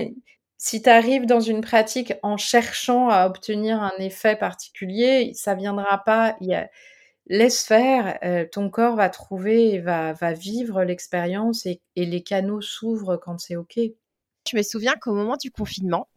si 0.58 0.82
tu 0.82 0.90
arrives 0.90 1.26
dans 1.26 1.40
une 1.40 1.62
pratique 1.62 2.14
en 2.24 2.38
cherchant 2.38 3.10
à 3.10 3.28
obtenir 3.28 3.82
un 3.82 3.94
effet 4.00 4.36
particulier, 4.36 5.32
ça 5.36 5.56
viendra 5.56 6.04
pas. 6.04 6.36
Y 6.42 6.54
a, 6.56 6.70
laisse 7.28 7.64
faire, 7.64 8.20
euh, 8.24 8.46
ton 8.52 8.70
corps 8.70 8.96
va 8.96 9.10
trouver, 9.10 9.80
va, 9.80 10.14
va 10.14 10.34
vivre 10.34 10.84
l'expérience 10.84 11.66
et, 11.66 11.82
les 11.96 12.24
canaux 12.24 12.62
s'ouvrent 12.62 13.18
quand 13.18 13.40
c'est 13.40 13.56
OK. 13.56 13.80
Je 14.50 14.58
me 14.58 14.62
souviens 14.62 14.96
qu'au 15.00 15.14
moment 15.14 15.38
du 15.38 15.52
confinement, 15.52 16.10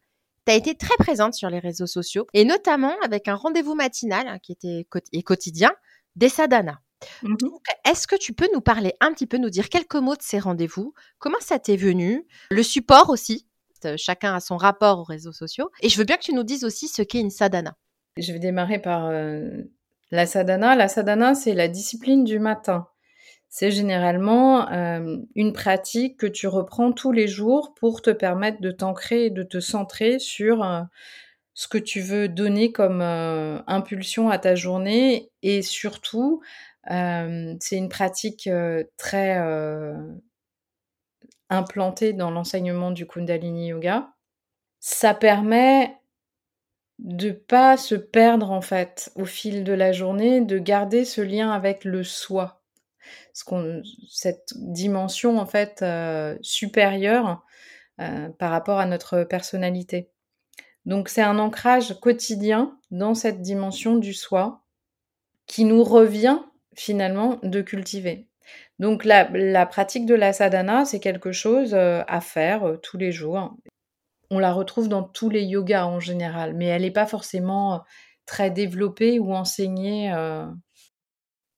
tu 0.47 0.53
as 0.53 0.57
été 0.57 0.75
très 0.75 0.97
présente 0.99 1.35
sur 1.35 1.49
les 1.51 1.59
réseaux 1.59 1.87
sociaux 1.87 2.27
et 2.35 2.45
notamment 2.45 2.95
avec 3.05 3.29
un 3.29 3.35
rendez-vous 3.35 3.75
matinal 3.75 4.27
hein, 4.27 4.39
qui 4.41 4.53
était 4.53 4.87
et 5.13 5.23
quotidien 5.23 5.73
des 6.17 6.29
sadhanas. 6.29 6.79
Mmh 7.23 7.37
est-ce 7.85 8.07
que 8.07 8.17
tu 8.17 8.33
peux 8.33 8.49
nous 8.53 8.63
parler 8.63 8.95
un 9.01 9.13
petit 9.13 9.27
peu, 9.27 9.37
nous 9.37 9.51
dire 9.51 9.69
quelques 9.69 9.97
mots 9.97 10.17
de 10.17 10.23
ces 10.23 10.39
rendez-vous? 10.39 10.95
Comment 11.19 11.39
ça 11.41 11.59
t'est 11.59 11.77
venu? 11.77 12.27
Le 12.51 12.63
support 12.63 13.11
aussi 13.11 13.47
Chacun 13.97 14.35
a 14.35 14.41
son 14.41 14.57
rapport 14.57 14.99
aux 14.99 15.05
réseaux 15.05 15.33
sociaux. 15.33 15.71
Et 15.81 15.89
je 15.89 15.97
veux 15.99 16.05
bien 16.05 16.17
que 16.17 16.23
tu 16.23 16.35
nous 16.35 16.43
dises 16.43 16.65
aussi 16.65 16.89
ce 16.89 17.03
qu'est 17.03 17.21
une 17.21 17.31
sadhana. 17.31 17.77
Je 18.17 18.33
vais 18.33 18.39
démarrer 18.39 18.81
par 18.81 19.07
euh, 19.07 19.63
la 20.11 20.27
sadhana, 20.27 20.77
la 20.77 20.89
sadhana, 20.89 21.35
c'est 21.35 21.55
la 21.55 21.69
discipline 21.69 22.25
du 22.25 22.39
matin. 22.39 22.89
C'est 23.49 23.71
généralement 23.71 24.71
euh, 24.71 25.17
une 25.35 25.53
pratique 25.53 26.19
que 26.19 26.27
tu 26.27 26.47
reprends 26.47 26.93
tous 26.93 27.13
les 27.13 27.29
jours 27.29 27.75
pour 27.75 28.03
te 28.03 28.11
permettre 28.11 28.61
de 28.61 28.71
t'ancrer 28.71 29.27
et 29.27 29.31
de 29.31 29.43
te 29.43 29.61
centrer 29.61 30.19
sur 30.19 30.63
euh, 30.63 30.83
ce 31.55 31.69
que 31.69 31.79
tu 31.79 32.01
veux 32.01 32.29
donner 32.29 32.71
comme 32.73 33.01
euh, 33.01 33.61
impulsion 33.67 34.29
à 34.31 34.39
ta 34.39 34.55
journée. 34.55 35.31
Et 35.43 35.63
surtout, 35.63 36.43
c'est 36.89 37.77
une 37.77 37.89
pratique 37.89 38.49
très 38.97 39.37
implantée 41.51 42.13
dans 42.13 42.31
l'enseignement 42.31 42.93
du 42.93 43.07
Kundalini 43.09 43.69
Yoga. 43.69 44.13
Ça 44.79 45.13
permet 45.13 45.99
de 46.99 47.31
pas 47.31 47.77
se 47.77 47.95
perdre 47.95 48.51
en 48.51 48.63
fait 48.63 49.11
au 49.17 49.25
fil 49.25 49.65
de 49.65 49.73
la 49.73 49.93
journée, 49.93 50.41
de 50.41 50.59
garder 50.59 51.05
ce 51.05 51.21
lien 51.21 51.51
avec 51.51 51.85
le 51.85 52.03
soi, 52.03 52.63
ce 53.35 53.45
qu'on, 53.45 53.83
cette 54.11 54.53
dimension 54.57 55.39
en 55.39 55.47
fait 55.47 55.83
euh, 55.83 56.37
supérieure 56.41 57.45
euh, 58.01 58.29
par 58.39 58.51
rapport 58.51 58.79
à 58.79 58.87
notre 58.87 59.25
personnalité. 59.25 60.11
Donc 60.87 61.09
c'est 61.09 61.23
un 61.23 61.39
ancrage 61.39 62.01
quotidien 62.01 62.79
dans 62.91 63.15
cette 63.15 63.43
dimension 63.43 63.97
du 63.97 64.15
soi 64.15 64.63
qui 65.47 65.65
nous 65.65 65.85
revient 65.85 66.39
finalement 66.75 67.39
de 67.43 67.61
cultiver. 67.61 68.29
Donc 68.79 69.05
la, 69.05 69.29
la 69.31 69.67
pratique 69.67 70.07
de 70.07 70.15
la 70.15 70.33
sadhana, 70.33 70.85
c'est 70.85 71.01
quelque 71.01 71.33
chose 71.33 71.75
euh, 71.75 72.03
à 72.09 72.21
faire 72.21 72.79
tous 72.83 72.97
les 72.97 73.13
jours 73.13 73.55
on 74.31 74.39
la 74.39 74.53
retrouve 74.53 74.89
dans 74.89 75.03
tous 75.03 75.31
les 75.31 75.43
yogas 75.43 75.87
en 75.87 76.01
général, 76.01 76.55
mais 76.55 76.67
elle 76.67 76.83
n'est 76.83 76.91
pas 76.91 77.07
forcément 77.07 77.75
euh, 77.75 77.79
très 78.27 78.51
développée 78.51 79.19
ou 79.19 79.35
enseignée. 79.35 80.13
Euh. 80.13 80.47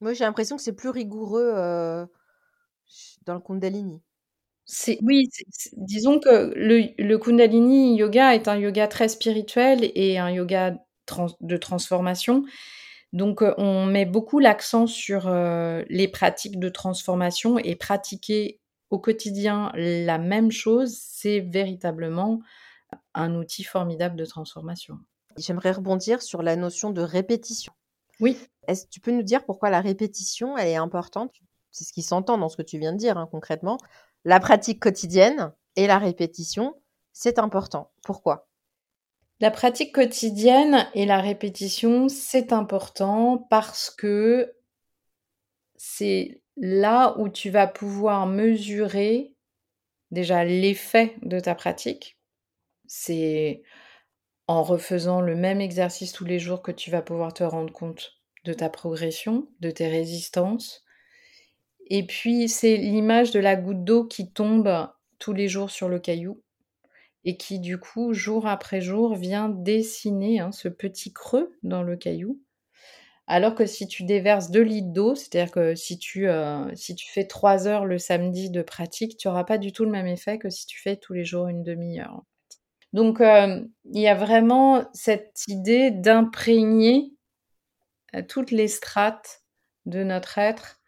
Moi, 0.00 0.12
j'ai 0.12 0.24
l'impression 0.24 0.56
que 0.56 0.62
c'est 0.62 0.76
plus 0.76 0.90
rigoureux 0.90 1.52
euh, 1.54 2.06
dans 3.26 3.34
le 3.34 3.40
Kundalini. 3.40 4.02
C'est 4.64 4.98
oui, 5.02 5.30
disons 5.72 6.20
que 6.20 6.52
le, 6.54 7.16
Kundalini 7.16 7.96
yoga 7.96 8.34
est 8.34 8.48
un 8.48 8.56
yoga 8.56 8.86
très 8.86 9.08
spirituel 9.08 9.90
et 9.94 10.18
un 10.18 10.30
yoga 10.30 10.76
de 11.40 11.56
transformation. 11.56 12.44
Donc, 13.14 13.42
on 13.56 13.86
met 13.86 14.04
beaucoup 14.04 14.40
l'accent 14.40 14.86
sur 14.86 15.30
les 15.30 16.08
pratiques 16.08 16.58
de 16.58 16.68
transformation 16.68 17.58
et 17.58 17.76
pratiquer 17.76 18.60
au 18.90 18.98
quotidien 18.98 19.70
la 19.74 20.18
même 20.18 20.50
chose, 20.50 20.98
c'est 21.00 21.40
véritablement 21.40 22.40
un 23.14 23.34
outil 23.34 23.64
formidable 23.64 24.16
de 24.16 24.24
transformation. 24.24 24.98
J'aimerais 25.36 25.72
rebondir 25.72 26.22
sur 26.22 26.42
la 26.42 26.56
notion 26.56 26.90
de 26.90 27.02
répétition. 27.02 27.72
Oui. 28.20 28.36
Est-ce 28.66 28.84
que 28.84 28.90
tu 28.90 29.00
peux 29.00 29.12
nous 29.12 29.22
dire 29.22 29.44
pourquoi 29.44 29.70
la 29.70 29.80
répétition, 29.80 30.56
elle 30.56 30.68
est 30.68 30.76
importante? 30.76 31.34
C'est 31.70 31.84
ce 31.84 31.92
qui 31.92 32.02
s'entend 32.02 32.38
dans 32.38 32.48
ce 32.48 32.56
que 32.56 32.62
tu 32.62 32.78
viens 32.78 32.92
de 32.92 32.98
dire 32.98 33.18
hein, 33.18 33.28
concrètement. 33.30 33.78
La 34.24 34.40
pratique 34.40 34.80
quotidienne 34.80 35.52
et 35.76 35.86
la 35.86 35.98
répétition, 35.98 36.74
c'est 37.12 37.38
important. 37.38 37.92
Pourquoi? 38.02 38.48
La 39.40 39.52
pratique 39.52 39.94
quotidienne 39.94 40.88
et 40.94 41.06
la 41.06 41.20
répétition, 41.20 42.08
c'est 42.08 42.52
important 42.52 43.46
parce 43.50 43.90
que 43.90 44.52
c'est 45.76 46.42
là 46.60 47.16
où 47.18 47.28
tu 47.28 47.50
vas 47.50 47.66
pouvoir 47.66 48.26
mesurer 48.26 49.34
déjà 50.10 50.44
l'effet 50.44 51.16
de 51.22 51.40
ta 51.40 51.54
pratique. 51.54 52.18
C'est 52.86 53.62
en 54.46 54.62
refaisant 54.62 55.20
le 55.20 55.36
même 55.36 55.60
exercice 55.60 56.12
tous 56.12 56.24
les 56.24 56.38
jours 56.38 56.62
que 56.62 56.72
tu 56.72 56.90
vas 56.90 57.02
pouvoir 57.02 57.32
te 57.34 57.44
rendre 57.44 57.72
compte 57.72 58.18
de 58.44 58.52
ta 58.52 58.70
progression, 58.70 59.48
de 59.60 59.70
tes 59.70 59.88
résistances. 59.88 60.84
Et 61.86 62.06
puis 62.06 62.48
c'est 62.48 62.76
l'image 62.76 63.30
de 63.30 63.40
la 63.40 63.56
goutte 63.56 63.84
d'eau 63.84 64.04
qui 64.04 64.32
tombe 64.32 64.88
tous 65.18 65.32
les 65.32 65.48
jours 65.48 65.70
sur 65.70 65.88
le 65.88 65.98
caillou 65.98 66.42
et 67.24 67.36
qui 67.36 67.60
du 67.60 67.78
coup 67.78 68.14
jour 68.14 68.46
après 68.46 68.80
jour 68.80 69.14
vient 69.14 69.48
dessiner 69.48 70.40
hein, 70.40 70.52
ce 70.52 70.68
petit 70.68 71.12
creux 71.12 71.52
dans 71.62 71.82
le 71.82 71.96
caillou 71.96 72.40
alors 73.28 73.54
que 73.54 73.66
si 73.66 73.86
tu 73.88 74.04
déverses 74.04 74.50
2 74.50 74.62
litres 74.62 74.92
d'eau, 74.92 75.14
c'est-à-dire 75.14 75.52
que 75.52 75.74
si 75.76 75.98
tu, 75.98 76.28
euh, 76.28 76.74
si 76.74 76.94
tu 76.96 77.10
fais 77.12 77.26
3 77.26 77.68
heures 77.68 77.84
le 77.86 77.98
samedi 77.98 78.50
de 78.50 78.62
pratique, 78.62 79.16
tu 79.18 79.28
n'auras 79.28 79.44
pas 79.44 79.58
du 79.58 79.72
tout 79.72 79.84
le 79.84 79.90
même 79.92 80.06
effet 80.08 80.38
que 80.38 80.50
si 80.50 80.66
tu 80.66 80.80
fais 80.80 80.96
tous 80.96 81.12
les 81.14 81.24
jours 81.24 81.48
une 81.48 81.62
demi-heure. 81.62 82.22
Donc, 82.94 83.20
euh, 83.20 83.62
il 83.92 84.00
y 84.02 84.08
a 84.08 84.14
vraiment 84.16 84.84
cette 84.94 85.42
idée 85.48 85.90
d'imprégner 85.92 87.12
euh, 88.14 88.22
toutes 88.26 88.50
les 88.50 88.68
strates 88.68 89.42
de 89.86 90.02
notre 90.04 90.38
être, 90.38 90.80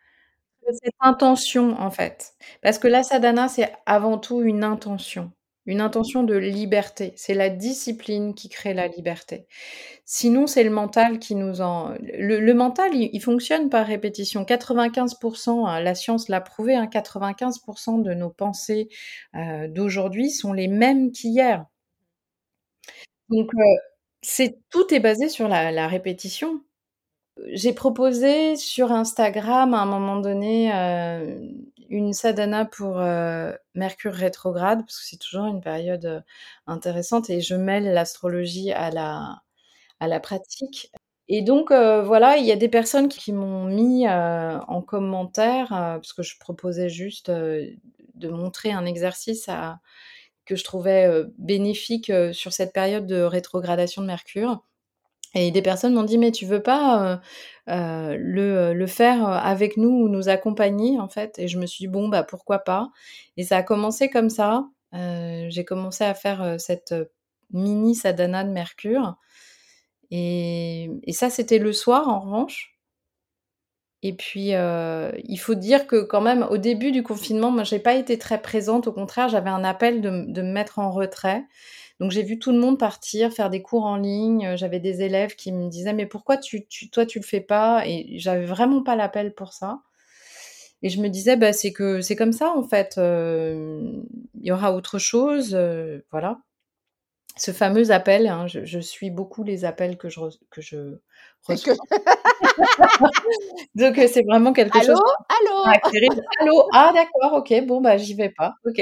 de 0.68 0.74
cette 0.82 0.94
intention 1.00 1.80
en 1.80 1.90
fait. 1.90 2.34
Parce 2.62 2.78
que 2.78 2.88
la 2.88 3.02
sadhana, 3.04 3.48
c'est 3.48 3.72
avant 3.86 4.18
tout 4.18 4.42
une 4.42 4.64
intention 4.64 5.32
intention 5.78 6.22
de 6.22 6.34
liberté. 6.34 7.12
C'est 7.16 7.34
la 7.34 7.50
discipline 7.50 8.34
qui 8.34 8.48
crée 8.48 8.74
la 8.74 8.88
liberté. 8.88 9.46
Sinon, 10.06 10.46
c'est 10.46 10.64
le 10.64 10.70
mental 10.70 11.18
qui 11.18 11.34
nous 11.34 11.60
en... 11.60 11.94
Le, 12.00 12.52
mental, 12.54 12.94
il, 12.94 13.20
fonctionne 13.20 13.68
par 13.68 13.86
répétition. 13.86 14.44
95%, 14.44 15.68
hein, 15.68 15.80
la 15.80 15.94
science 15.94 16.28
l'a 16.28 16.40
prouvé, 16.40 16.74
95% 16.74 17.90
hein, 17.90 17.98
de 17.98 18.14
nos 18.14 18.30
pensées 18.30 18.88
euh, 19.36 19.68
d'aujourd'hui 19.68 20.30
sont 20.30 20.54
les 20.54 20.68
mêmes 20.68 21.12
qu'hier. 21.12 21.66
Donc, 23.28 23.50
euh, 23.54 24.48
tout 24.70 24.94
est 24.94 25.00
basé 25.00 25.28
sur 25.28 25.46
la 25.46 25.86
répétition 25.88 26.62
j'ai 27.52 27.72
proposé 27.72 28.56
sur 28.56 28.92
Instagram 28.92 29.74
à 29.74 29.80
un 29.80 29.86
moment 29.86 30.16
donné 30.16 30.72
euh, 30.74 31.38
une 31.90 32.12
sadhana 32.14 32.64
pour 32.64 33.00
euh, 33.00 33.52
Mercure 33.74 34.14
rétrograde 34.14 34.80
parce 34.80 34.98
que 35.00 35.04
c'est 35.06 35.18
toujours 35.18 35.46
une 35.46 35.60
période 35.60 36.06
euh, 36.06 36.20
intéressante 36.66 37.30
et 37.30 37.40
je 37.40 37.54
mêle 37.54 37.92
l'astrologie 37.92 38.72
à 38.72 38.90
la 38.90 39.42
à 40.00 40.08
la 40.08 40.20
pratique. 40.20 40.92
Et 41.28 41.42
donc 41.42 41.70
voilà, 41.72 42.38
il 42.38 42.46
y 42.46 42.52
a 42.52 42.56
des 42.56 42.68
personnes 42.68 43.08
qui 43.08 43.32
m'ont 43.32 43.66
mis 43.66 44.08
en 44.08 44.82
commentaire 44.82 45.68
parce 45.68 46.12
que 46.12 46.22
je 46.22 46.38
proposais 46.40 46.88
juste 46.88 47.30
de 47.30 48.28
montrer 48.28 48.72
un 48.72 48.84
exercice 48.86 49.48
que 50.46 50.56
je 50.56 50.64
trouvais 50.64 51.08
bénéfique 51.38 52.12
sur 52.32 52.52
cette 52.52 52.72
période 52.72 53.06
de 53.06 53.22
rétrogradation 53.22 54.02
de 54.02 54.08
Mercure. 54.08 54.64
Et 55.34 55.50
des 55.50 55.62
personnes 55.62 55.94
m'ont 55.94 56.04
dit: 56.04 56.18
«Mais 56.18 56.32
tu 56.32 56.46
veux 56.46 56.62
pas, 56.62 57.20
le, 57.66 58.72
le 58.74 58.86
faire, 58.86 59.28
avec 59.28 59.76
nous 59.76 59.90
ou 59.90 60.08
nous 60.08 60.28
accompagner?» 60.28 60.98
en 60.98 61.08
fait? 61.08 61.38
Et 61.38 61.48
je 61.48 61.58
me 61.58 61.66
suis 61.66 61.84
dit: 61.84 61.88
«Bon, 61.88 62.08
bah, 62.08 62.24
pourquoi 62.24 62.60
pas?» 62.60 62.90
et 63.36 63.44
ça 63.44 63.58
a 63.58 63.62
commencé 63.62 64.10
comme 64.10 64.30
ça. 64.30 64.66
j'ai 64.92 65.64
commencé 65.64 66.04
à 66.04 66.14
faire, 66.14 66.56
cette, 66.58 66.94
mini 67.52 67.94
sadhana 67.94 68.44
de 68.44 68.50
Mercure. 68.50 69.16
Et, 70.10 70.90
et 71.04 71.12
ça, 71.12 71.30
c'était 71.30 71.58
le 71.58 71.72
soir 71.72 72.08
en 72.08 72.20
revanche. 72.20 72.76
Et 74.02 74.14
puis, 74.14 74.54
euh, 74.54 75.12
il 75.24 75.36
faut 75.36 75.54
dire 75.54 75.86
que 75.86 76.02
quand 76.02 76.22
même, 76.22 76.46
au 76.50 76.56
début 76.56 76.90
du 76.90 77.02
confinement, 77.02 77.50
moi, 77.50 77.64
j'ai 77.64 77.78
pas 77.78 77.94
été 77.94 78.18
très 78.18 78.40
présente. 78.40 78.86
Au 78.86 78.92
contraire, 78.92 79.28
j'avais 79.28 79.50
un 79.50 79.62
appel 79.62 80.00
de, 80.00 80.24
de, 80.26 80.42
me 80.42 80.52
mettre 80.52 80.78
en 80.78 80.90
retrait. 80.90 81.44
Donc, 82.00 82.10
j'ai 82.10 82.22
vu 82.22 82.38
tout 82.38 82.50
le 82.50 82.58
monde 82.58 82.78
partir, 82.78 83.30
faire 83.30 83.50
des 83.50 83.60
cours 83.60 83.84
en 83.84 83.96
ligne. 83.96 84.56
J'avais 84.56 84.80
des 84.80 85.02
élèves 85.02 85.36
qui 85.36 85.52
me 85.52 85.68
disaient, 85.68 85.92
mais 85.92 86.06
pourquoi 86.06 86.38
tu, 86.38 86.66
tu, 86.66 86.88
toi, 86.88 87.04
tu 87.04 87.18
le 87.18 87.24
fais 87.24 87.42
pas? 87.42 87.82
Et 87.86 88.18
j'avais 88.18 88.46
vraiment 88.46 88.82
pas 88.82 88.96
l'appel 88.96 89.34
pour 89.34 89.52
ça. 89.52 89.80
Et 90.82 90.88
je 90.88 91.00
me 91.02 91.08
disais, 91.08 91.36
bah, 91.36 91.52
c'est 91.52 91.72
que 91.72 92.00
c'est 92.00 92.16
comme 92.16 92.32
ça, 92.32 92.52
en 92.56 92.62
fait. 92.62 92.96
Euh, 92.96 93.92
il 94.40 94.46
y 94.46 94.50
aura 94.50 94.72
autre 94.74 94.98
chose. 94.98 95.54
Euh, 95.54 96.00
voilà. 96.10 96.38
Ce 97.36 97.52
fameux 97.52 97.90
appel, 97.90 98.26
hein, 98.26 98.46
je, 98.46 98.64
je, 98.64 98.78
suis 98.80 99.10
beaucoup 99.10 99.44
les 99.44 99.64
appels 99.64 99.98
que 99.98 100.08
je, 100.08 100.20
que 100.50 100.60
je 100.62 100.98
reçois. 101.42 101.74
Donc, 103.74 103.98
euh, 103.98 104.08
c'est 104.08 104.24
vraiment 104.24 104.52
quelque 104.52 104.78
allô? 104.78 104.86
chose. 104.86 105.02
Allô? 105.28 105.64
Allô? 106.40 106.68
Ah, 106.72 106.92
d'accord, 106.94 107.34
ok, 107.38 107.66
bon, 107.66 107.80
bah, 107.80 107.98
j'y 107.98 108.14
vais 108.14 108.30
pas. 108.30 108.54
Ok. 108.64 108.80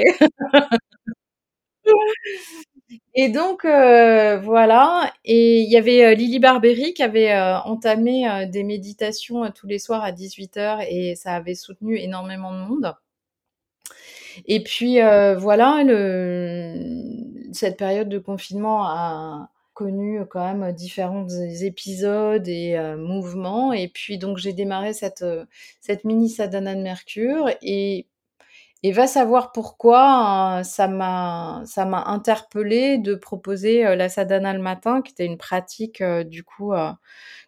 Et 3.13 3.29
donc 3.29 3.65
euh, 3.65 4.39
voilà, 4.39 5.11
et 5.25 5.61
il 5.61 5.69
y 5.69 5.77
avait 5.77 6.05
euh, 6.05 6.13
Lily 6.15 6.39
Barbery 6.39 6.93
qui 6.93 7.03
avait 7.03 7.31
euh, 7.31 7.59
entamé 7.59 8.27
euh, 8.27 8.45
des 8.47 8.63
méditations 8.63 9.49
tous 9.51 9.67
les 9.67 9.79
soirs 9.79 10.03
à 10.03 10.11
18h 10.11 10.85
et 10.89 11.15
ça 11.15 11.35
avait 11.35 11.55
soutenu 11.55 11.97
énormément 11.97 12.51
de 12.51 12.59
monde. 12.59 12.95
Et 14.47 14.63
puis 14.63 14.99
voilà, 15.37 15.83
le, 15.83 16.73
cette 17.51 17.77
période 17.77 18.09
de 18.09 18.19
confinement 18.19 18.83
a 18.85 19.49
connu 19.73 20.21
quand 20.29 20.53
même 20.53 20.71
différents 20.71 21.27
épisodes 21.61 22.47
et 22.47 22.77
mouvements. 22.97 23.73
Et 23.73 23.89
puis 23.89 24.17
donc 24.17 24.37
j'ai 24.37 24.53
démarré 24.53 24.93
cette, 24.93 25.25
cette 25.81 26.05
mini 26.05 26.29
sadhana 26.29 26.75
de 26.75 26.81
Mercure 26.81 27.49
et 27.61 28.07
et 28.83 28.91
va 28.93 29.07
savoir 29.07 29.51
pourquoi, 29.51 30.61
ça 30.63 30.87
m'a 30.87 31.63
ça 31.65 31.85
m'a 31.85 32.03
interpellée 32.05 32.97
de 32.97 33.15
proposer, 33.15 33.83
la 33.95 34.07
sadhana 34.09 34.53
le 34.53 34.61
matin, 34.61 35.01
qui 35.01 35.11
était 35.11 35.25
une 35.25 35.37
pratique, 35.37 36.01
du 36.03 36.43
coup, 36.43 36.73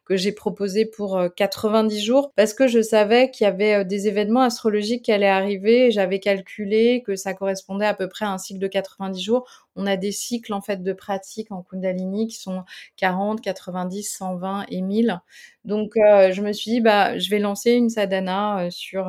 que 0.05 0.17
j'ai 0.17 0.33
proposée 0.33 0.85
pour, 0.85 1.21
90 1.35 2.01
jours. 2.03 2.33
Parce 2.35 2.53
que 2.53 2.67
je 2.67 2.81
savais 2.81 3.31
qu'il 3.31 3.45
y 3.45 3.47
avait, 3.47 3.85
des 3.85 4.07
événements 4.07 4.41
astrologiques 4.41 5.05
qui 5.05 5.11
allaient 5.13 5.27
arriver 5.27 5.91
j'avais 5.91 6.19
calculé 6.19 7.03
que 7.05 7.15
ça 7.15 7.33
correspondait 7.33 7.85
à 7.85 7.93
peu 7.93 8.09
près 8.09 8.25
à 8.25 8.31
un 8.31 8.37
cycle 8.37 8.59
de 8.59 8.67
90 8.67 9.21
jours. 9.23 9.47
On 9.75 9.85
a 9.87 9.97
des 9.97 10.11
cycles, 10.11 10.53
en 10.53 10.61
fait, 10.61 10.83
de 10.83 10.93
pratique 10.93 11.51
en 11.51 11.63
Kundalini 11.63 12.27
qui 12.27 12.37
sont 12.37 12.63
40, 12.97 13.41
90, 13.41 14.03
120 14.03 14.65
et 14.69 14.81
1000. 14.81 15.19
Donc, 15.65 15.91
je 15.95 16.41
me 16.41 16.51
suis 16.53 16.71
dit: 16.71 16.81
«Bah, 16.81 17.17
je 17.19 17.29
vais 17.29 17.39
lancer 17.39 17.71
une 17.73 17.89
sadhana, 17.89 18.67
sur, 18.71 19.05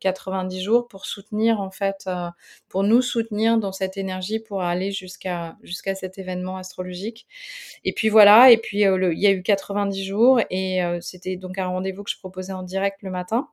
90 0.00 0.62
jours 0.62 0.88
pour 0.88 1.06
soutenir, 1.06 1.60
en 1.60 1.70
fait, 1.70 2.08
pour 2.68 2.82
nous 2.84 3.02
soutenir 3.02 3.58
dans 3.58 3.72
cette 3.72 3.96
énergie 3.96 4.38
pour 4.40 4.62
aller 4.62 4.92
jusqu'à 4.92 5.56
jusqu'à 5.62 5.94
cet 5.94 6.18
événement 6.18 6.56
astrologique». 6.56 7.26
Et 7.84 7.92
puis 7.92 8.08
voilà 8.10 8.50
et 8.52 8.56
puis, 8.58 8.78
il 8.82 9.18
y 9.20 9.26
a 9.26 9.32
eu 9.32 9.42
90 9.42 10.04
jours 10.04 10.40
et 10.50 10.80
c'était 11.02 11.36
donc 11.36 11.58
un 11.58 11.66
rendez-vous 11.68 12.04
que 12.04 12.10
je 12.10 12.18
proposais 12.18 12.52
en 12.52 12.62
direct 12.62 13.02
le 13.02 13.10
matin 13.10 13.48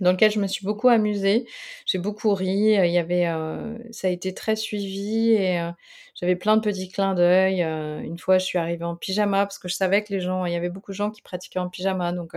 dans 0.00 0.12
lequel 0.12 0.30
je 0.30 0.40
me 0.40 0.46
suis 0.46 0.64
beaucoup 0.64 0.88
amusée. 0.88 1.46
J'ai 1.86 1.98
beaucoup 1.98 2.34
ri. 2.34 2.46
Il 2.48 2.90
y 2.90 2.98
avait, 2.98 3.26
euh, 3.28 3.76
ça 3.92 4.08
a 4.08 4.10
été 4.10 4.34
très 4.34 4.56
suivi 4.56 5.30
et 5.32 5.60
euh, 5.60 5.70
j'avais 6.14 6.36
plein 6.36 6.56
de 6.56 6.62
petits 6.62 6.88
clins 6.88 7.14
d'œil. 7.14 7.62
Euh, 7.62 8.00
une 8.00 8.18
fois, 8.18 8.38
je 8.38 8.44
suis 8.44 8.58
arrivée 8.58 8.84
en 8.84 8.96
pyjama 8.96 9.46
parce 9.46 9.58
que 9.58 9.68
je 9.68 9.74
savais 9.74 10.02
que 10.02 10.12
les 10.12 10.20
gens, 10.20 10.44
il 10.46 10.52
y 10.52 10.56
avait 10.56 10.70
beaucoup 10.70 10.92
de 10.92 10.96
gens 10.96 11.10
qui 11.10 11.22
pratiquaient 11.22 11.58
en 11.60 11.68
pyjama. 11.68 12.12
Donc 12.12 12.32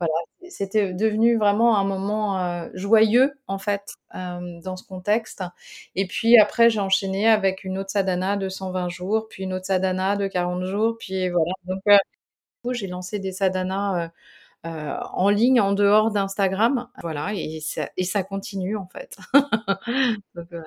voilà, 0.00 0.12
c'était 0.48 0.92
devenu 0.94 1.36
vraiment 1.38 1.76
un 1.78 1.84
moment 1.84 2.68
joyeux 2.74 3.32
en 3.48 3.58
fait 3.58 3.94
dans 4.14 4.76
ce 4.76 4.84
contexte. 4.84 5.42
Et 5.96 6.06
puis 6.06 6.38
après, 6.38 6.70
j'ai 6.70 6.80
enchaîné 6.80 7.28
avec 7.28 7.64
une 7.64 7.78
autre 7.78 7.90
sadhana 7.90 8.36
de 8.36 8.48
120 8.48 8.88
jours, 8.88 9.26
puis 9.28 9.42
une 9.44 9.52
autre 9.54 9.66
sadhana 9.66 10.16
de 10.16 10.28
40 10.28 10.64
jours, 10.64 10.96
puis 10.98 11.28
voilà. 11.30 11.52
Donc 11.64 11.80
j'ai 12.72 12.86
lancé 12.86 13.18
des 13.18 13.32
sadhanas 13.32 14.04
euh, 14.04 14.08
en 14.64 15.30
ligne, 15.30 15.60
en 15.60 15.72
dehors 15.72 16.10
d'Instagram. 16.10 16.88
Voilà, 17.02 17.32
et 17.34 17.60
ça, 17.60 17.88
et 17.96 18.04
ça 18.04 18.22
continue 18.22 18.76
en 18.76 18.88
fait. 18.88 19.16
Donc, 20.34 20.52
euh... 20.52 20.62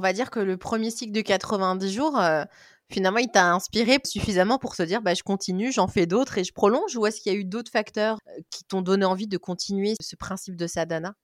On 0.00 0.02
va 0.02 0.12
dire 0.12 0.30
que 0.30 0.40
le 0.40 0.56
premier 0.56 0.90
cycle 0.90 1.12
de 1.12 1.20
90 1.20 1.92
jours, 1.92 2.18
euh, 2.18 2.44
finalement, 2.90 3.18
il 3.18 3.30
t'a 3.30 3.52
inspiré 3.52 3.98
suffisamment 4.04 4.58
pour 4.58 4.74
se 4.74 4.82
dire 4.82 5.02
bah, 5.02 5.14
je 5.14 5.22
continue, 5.22 5.72
j'en 5.72 5.86
fais 5.86 6.06
d'autres 6.06 6.38
et 6.38 6.44
je 6.44 6.52
prolonge 6.52 6.96
Ou 6.96 7.06
est-ce 7.06 7.20
qu'il 7.20 7.32
y 7.32 7.36
a 7.36 7.38
eu 7.38 7.44
d'autres 7.44 7.70
facteurs 7.70 8.18
euh, 8.28 8.40
qui 8.50 8.64
t'ont 8.64 8.82
donné 8.82 9.04
envie 9.04 9.28
de 9.28 9.38
continuer 9.38 9.94
ce 10.00 10.16
principe 10.16 10.56
de 10.56 10.66
sadhana? 10.66 11.14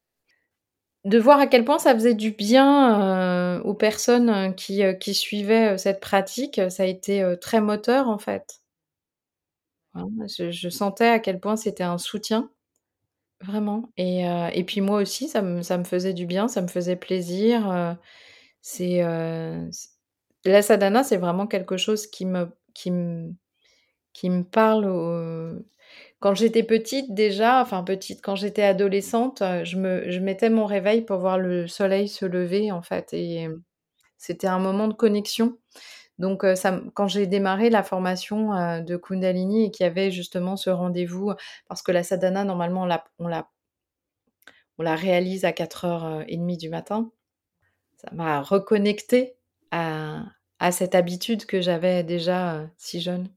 De 1.03 1.17
voir 1.17 1.39
à 1.39 1.47
quel 1.47 1.65
point 1.65 1.79
ça 1.79 1.95
faisait 1.95 2.13
du 2.13 2.31
bien 2.31 3.01
euh, 3.01 3.61
aux 3.63 3.73
personnes 3.73 4.53
qui, 4.55 4.83
euh, 4.83 4.93
qui, 4.93 5.15
suivaient 5.15 5.77
cette 5.79 5.99
pratique, 5.99 6.61
ça 6.69 6.83
a 6.83 6.85
été 6.85 7.23
euh, 7.23 7.35
très 7.35 7.59
moteur 7.59 8.07
en 8.07 8.19
fait. 8.19 8.60
Je, 9.95 10.69
sentais 10.69 11.07
à 11.07 11.19
quel 11.19 11.39
point 11.39 11.55
c'était 11.55 11.83
un 11.83 11.97
soutien, 11.97 12.49
vraiment. 13.41 13.91
Et, 13.97 14.27
euh, 14.27 14.49
et 14.53 14.63
puis 14.63 14.81
moi 14.81 15.01
aussi, 15.01 15.27
ça 15.27 15.41
me, 15.41 15.61
ça 15.61 15.77
me, 15.77 15.83
faisait 15.83 16.13
du 16.13 16.25
bien, 16.25 16.47
ça 16.47 16.61
me 16.61 16.67
faisait 16.67 16.95
plaisir. 16.95 17.69
Euh, 17.69 17.93
c'est 18.61 19.03
euh, 19.03 19.67
la 20.45 20.61
sadhana, 20.61 21.03
c'est 21.03 21.17
vraiment 21.17 21.47
quelque 21.47 21.77
chose 21.77 22.07
qui 22.07 22.25
me, 22.25 22.49
qui 22.73 22.91
me, 22.91 23.33
qui 24.13 24.29
me 24.29 24.43
parle. 24.43 25.63
Quand 26.19 26.35
j'étais 26.35 26.63
petite 26.63 27.13
déjà, 27.13 27.61
enfin 27.61 27.83
petite, 27.83 28.21
quand 28.21 28.35
j'étais 28.35 28.63
adolescente, 28.63 29.43
je, 29.63 29.77
me, 29.77 30.09
je 30.11 30.19
mettais 30.19 30.49
mon 30.49 30.65
réveil 30.65 31.01
pour 31.01 31.17
voir 31.17 31.37
le 31.39 31.67
soleil 31.67 32.07
se 32.07 32.25
lever 32.25 32.71
en 32.71 32.81
fait. 32.81 33.13
Et 33.13 33.49
c'était 34.17 34.47
un 34.47 34.59
moment 34.59 34.87
de 34.87 34.93
connexion. 34.93 35.57
Donc, 36.21 36.45
ça, 36.55 36.79
quand 36.93 37.07
j'ai 37.07 37.25
démarré 37.25 37.71
la 37.71 37.81
formation 37.81 38.79
de 38.79 38.95
Kundalini 38.95 39.65
et 39.65 39.71
qu'il 39.71 39.83
y 39.83 39.87
avait 39.87 40.11
justement 40.11 40.55
ce 40.55 40.69
rendez-vous, 40.69 41.33
parce 41.67 41.81
que 41.81 41.91
la 41.91 42.03
sadhana, 42.03 42.43
normalement, 42.43 42.87
on 43.17 43.27
la, 43.27 44.95
réalise 44.95 45.45
à 45.45 45.51
4h30 45.51 46.57
du 46.57 46.69
matin, 46.69 47.11
ça 47.97 48.09
m'a 48.13 48.39
reconnecté 48.39 49.35
à, 49.71 50.25
cette 50.71 50.93
habitude 50.93 51.47
que 51.47 51.59
j'avais 51.59 52.03
déjà 52.03 52.69
si 52.77 53.01
jeune. 53.01 53.27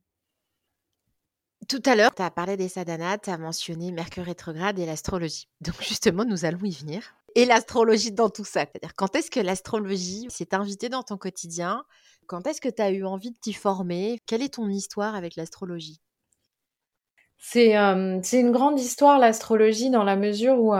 Tout 1.68 1.82
à 1.86 1.96
l'heure, 1.96 2.14
tu 2.14 2.20
as 2.20 2.30
parlé 2.30 2.58
des 2.58 2.68
sadhanas, 2.68 3.16
tu 3.16 3.30
as 3.30 3.38
mentionné 3.38 3.92
Mercure 3.92 4.24
rétrograde 4.24 4.78
et 4.78 4.84
l'astrologie. 4.84 5.48
Donc 5.62 5.76
justement, 5.82 6.26
nous 6.26 6.44
allons 6.44 6.64
y 6.64 6.72
venir. 6.72 7.14
Et 7.34 7.44
l'astrologie 7.46 8.12
dans 8.12 8.30
tout 8.30 8.44
ça. 8.44 8.60
C'est-à-dire, 8.60 8.94
quand 8.94 9.16
est-ce 9.16 9.30
que 9.30 9.40
l'astrologie 9.40 10.26
s'est 10.30 10.54
invitée 10.54 10.88
dans 10.88 11.02
ton 11.02 11.16
quotidien? 11.16 11.84
Quand 12.26 12.46
est-ce 12.46 12.60
que 12.60 12.68
tu 12.68 12.80
as 12.80 12.90
eu 12.90 13.04
envie 13.04 13.32
de 13.32 13.38
t'y 13.38 13.52
former? 13.52 14.20
Quelle 14.26 14.42
est 14.42 14.54
ton 14.54 14.68
histoire 14.68 15.14
avec 15.14 15.36
l'astrologie? 15.36 16.00
C'est 17.36 17.76
euh, 17.76 18.20
une 18.32 18.52
grande 18.52 18.80
histoire 18.80 19.18
l'astrologie 19.18 19.90
dans 19.90 20.04
la 20.04 20.16
mesure 20.16 20.58
où, 20.58 20.72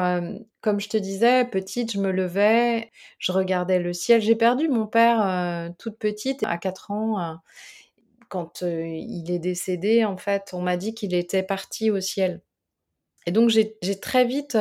comme 0.63 0.81
je 0.81 0.89
te 0.89 0.97
disais, 0.97 1.45
petite, 1.45 1.93
je 1.93 2.01
me 2.01 2.11
levais, 2.11 2.91
je 3.19 3.33
regardais 3.33 3.81
le 3.81 3.93
ciel. 3.93 4.23
J'ai 4.23 4.37
perdu 4.37 4.69
mon 4.69 4.87
père 4.87 5.73
toute 5.79 5.99
petite, 5.99 6.43
à 6.45 6.57
4 6.57 6.91
ans. 6.91 7.39
quand 8.29 8.63
il 8.63 9.31
est 9.31 9.39
décédé, 9.39 10.05
en 10.05 10.17
fait, 10.17 10.51
on 10.55 10.63
m'a 10.63 10.77
dit 10.79 10.95
qu'il 10.95 11.15
était 11.15 11.43
parti 11.43 11.91
au 11.91 12.01
ciel. 12.01 12.41
Et 13.27 13.33
donc 13.33 13.51
j'ai 13.51 14.01
très 14.01 14.25
vite 14.25 14.57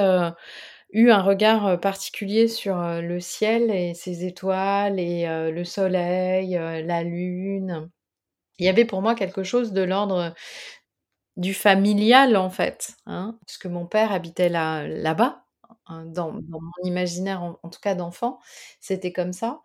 eu 0.94 1.12
un 1.12 1.22
regard 1.22 1.80
particulier 1.80 2.48
sur 2.48 2.78
le 2.78 3.20
ciel 3.20 3.72
et 3.72 3.94
ses 3.94 4.26
étoiles 4.26 5.00
et 5.00 5.26
le 5.28 5.64
soleil, 5.66 6.54
la 6.54 7.04
lune. 7.04 7.90
Il 8.60 8.66
y 8.66 8.70
avait 8.70 8.86
pour 8.86 9.02
moi 9.02 9.16
quelque 9.16 9.44
chose 9.44 9.74
de 9.74 9.82
l'ordre 9.82 10.34
du 11.38 11.54
familial 11.54 12.36
en 12.38 12.50
fait, 12.50 12.96
hein, 13.06 13.38
puisque 13.48 13.66
mon 13.66 13.86
père 13.86 14.12
habitait 14.12 14.50
là, 14.50 14.88
là-bas, 14.88 15.44
hein, 15.88 16.06
dans, 16.06 16.32
mon 16.32 16.60
imaginaire 16.84 17.42
en, 17.42 17.70
tout 17.70 17.80
cas 17.82 17.96
d'enfant, 17.96 18.40
c'était 18.80 19.12
comme 19.12 19.34
ça. 19.34 19.62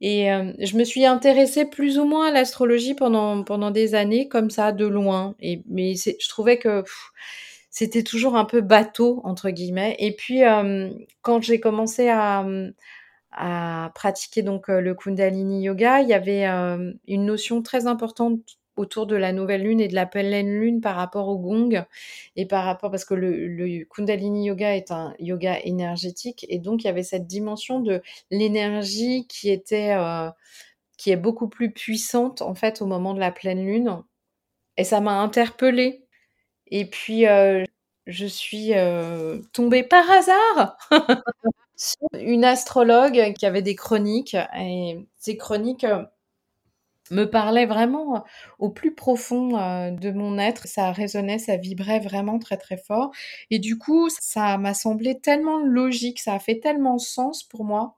Et 0.00 0.32
euh, 0.32 0.52
je 0.58 0.76
me 0.76 0.84
suis 0.84 1.06
intéressée 1.06 1.64
plus 1.64 1.98
ou 1.98 2.04
moins 2.04 2.28
à 2.28 2.30
l'astrologie 2.32 2.94
pendant, 2.94 3.44
pendant 3.44 3.70
des 3.70 3.94
années, 3.94 4.28
comme 4.28 4.50
ça, 4.50 4.72
de 4.72 4.86
loin. 4.86 5.34
Et, 5.40 5.62
mais 5.68 5.94
je 5.94 6.28
trouvais 6.28 6.58
que 6.58 6.84
c'était 7.74 8.04
toujours 8.04 8.36
un 8.36 8.44
peu 8.44 8.60
bateau 8.60 9.20
entre 9.24 9.50
guillemets. 9.50 9.96
Et 9.98 10.14
puis 10.14 10.44
euh, 10.44 10.90
quand 11.22 11.42
j'ai 11.42 11.58
commencé 11.58 12.08
à, 12.08 12.46
pratiquer 13.96 14.42
donc 14.42 14.70
euh, 14.70 14.80
le 14.80 14.94
Kundalini 14.94 15.64
Yoga, 15.64 16.00
il 16.00 16.08
y 16.08 16.14
avait 16.14 16.46
euh, 16.46 16.92
une 17.08 17.26
notion 17.26 17.62
très 17.62 17.88
importante 17.88 18.38
autour 18.76 19.08
de 19.08 19.16
la 19.16 19.32
nouvelle 19.32 19.64
lune 19.64 19.80
et 19.80 19.88
de 19.88 19.94
la 19.96 20.06
pleine 20.06 20.48
lune 20.60 20.80
par 20.80 20.94
rapport 20.94 21.26
au 21.28 21.36
gong 21.36 21.84
et 22.36 22.46
par 22.46 22.64
rapport 22.64 22.92
parce 22.92 23.04
que 23.04 23.14
le, 23.14 23.84
Kundalini 23.90 24.46
Yoga 24.46 24.76
est 24.76 24.92
un 24.92 25.14
yoga 25.18 25.58
énergétique 25.64 26.46
et 26.48 26.60
donc 26.60 26.84
il 26.84 26.86
y 26.86 26.90
avait 26.90 27.02
cette 27.02 27.26
dimension 27.26 27.80
de 27.80 28.02
l'énergie 28.30 29.26
qui 29.26 29.50
était 29.50 29.96
qui 30.96 31.10
est 31.10 31.16
beaucoup 31.16 31.48
plus 31.48 31.72
puissante, 31.72 32.40
en 32.40 32.54
fait, 32.54 32.82
au 32.82 32.86
moment 32.86 33.14
de 33.14 33.20
la 33.20 33.32
pleine 33.32 33.66
lune 33.66 34.00
et 34.76 34.84
ça 34.84 35.00
m'a 35.00 35.20
interpellée 35.20 36.03
et 36.68 36.86
puis, 36.86 37.26
heu, 37.26 37.64
je 38.06 38.26
suis, 38.26 38.74
heu, 38.74 39.42
tombée 39.52 39.82
par 39.84 40.10
hasard 40.10 40.76
sur 41.76 42.08
une 42.14 42.44
astrologue 42.44 43.34
qui 43.34 43.46
avait 43.46 43.62
des 43.62 43.74
chroniques 43.76 44.36
et 44.58 45.06
ces 45.18 45.36
chroniques, 45.38 45.84
heu, 45.84 46.06
me 47.10 47.24
parlaient 47.26 47.66
vraiment 47.66 48.24
au 48.58 48.70
plus 48.70 48.94
profond, 48.94 49.50
de 49.90 50.10
mon 50.10 50.38
être. 50.38 50.66
Ça 50.68 50.92
résonnait, 50.92 51.38
ça 51.38 51.56
vibrait 51.56 52.00
vraiment 52.00 52.38
très, 52.38 52.56
très 52.56 52.76
fort 52.78 53.10
et 53.50 53.58
du 53.58 53.78
coup, 53.78 54.08
ça 54.10 54.56
m'a 54.58 54.74
semblé 54.74 55.18
tellement 55.20 55.58
logique, 55.58 56.20
ça 56.20 56.34
a 56.34 56.38
fait 56.38 56.60
tellement 56.60 56.98
sens 56.98 57.42
pour 57.44 57.64
moi 57.64 57.96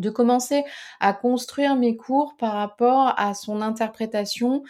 de 0.00 0.10
commencer 0.10 0.64
à 1.00 1.12
construire 1.12 1.76
mes 1.76 1.96
cours 1.96 2.36
par 2.38 2.54
rapport 2.54 3.14
à 3.18 3.34
son 3.34 3.60
interprétation 3.62 4.62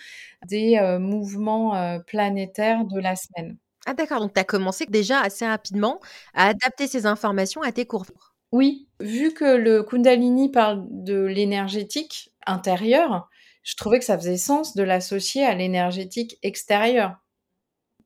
des, 0.47 0.79
heu, 0.79 0.99
mouvements, 0.99 1.77
heu, 1.77 2.03
planétaires 2.07 2.85
de 2.87 3.01
la 3.01 3.17
semaine. 3.17 3.57
Ah 3.87 3.93
d'accord, 3.95 4.21
donc 4.21 4.33
tu 4.35 4.41
as 4.41 4.45
commencé 4.45 4.87
déjà 4.87 5.21
assez 5.21 5.47
rapidement 5.47 6.01
à 6.35 6.47
adapter 6.49 6.87
ces 6.87 7.05
informations 7.07 7.61
à 7.63 7.73
tes 7.73 7.87
cours? 7.87 8.07
Oui, 8.53 8.89
vu 9.01 9.33
que 9.33 9.45
le 9.57 9.83
Kundalini 9.83 10.51
parle 10.51 10.87
de 10.91 11.23
l'énergétique 11.25 12.33
intérieure, 12.47 13.29
je 13.63 13.77
trouvais 13.77 13.99
que 14.01 14.05
ça 14.05 14.19
faisait 14.19 14.37
sens 14.37 14.75
de 14.75 14.83
l'associer 14.83 15.45
à 15.45 15.55
l'énergétique 15.55 16.39
extérieure. 16.43 17.17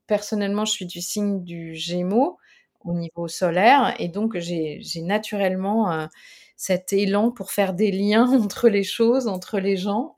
Personnellement, 0.06 0.64
je 0.64 0.72
suis 0.72 0.86
du 0.86 1.00
signe 1.00 1.42
du 1.44 1.74
Gémeaux 1.74 2.38
au 2.84 2.94
niveau 2.94 3.28
solaire 3.28 3.94
et 3.98 4.08
donc 4.08 4.36
j'ai 4.38 4.80
naturellement, 5.02 5.92
heu, 5.92 6.08
cet 6.56 6.92
élan 6.92 7.30
pour 7.30 7.52
faire 7.52 7.74
des 7.74 7.90
liens 7.92 8.28
entre 8.42 8.68
les 8.68 8.84
choses, 8.84 9.26
entre 9.28 9.58
les 9.60 9.76
gens. 9.76 10.14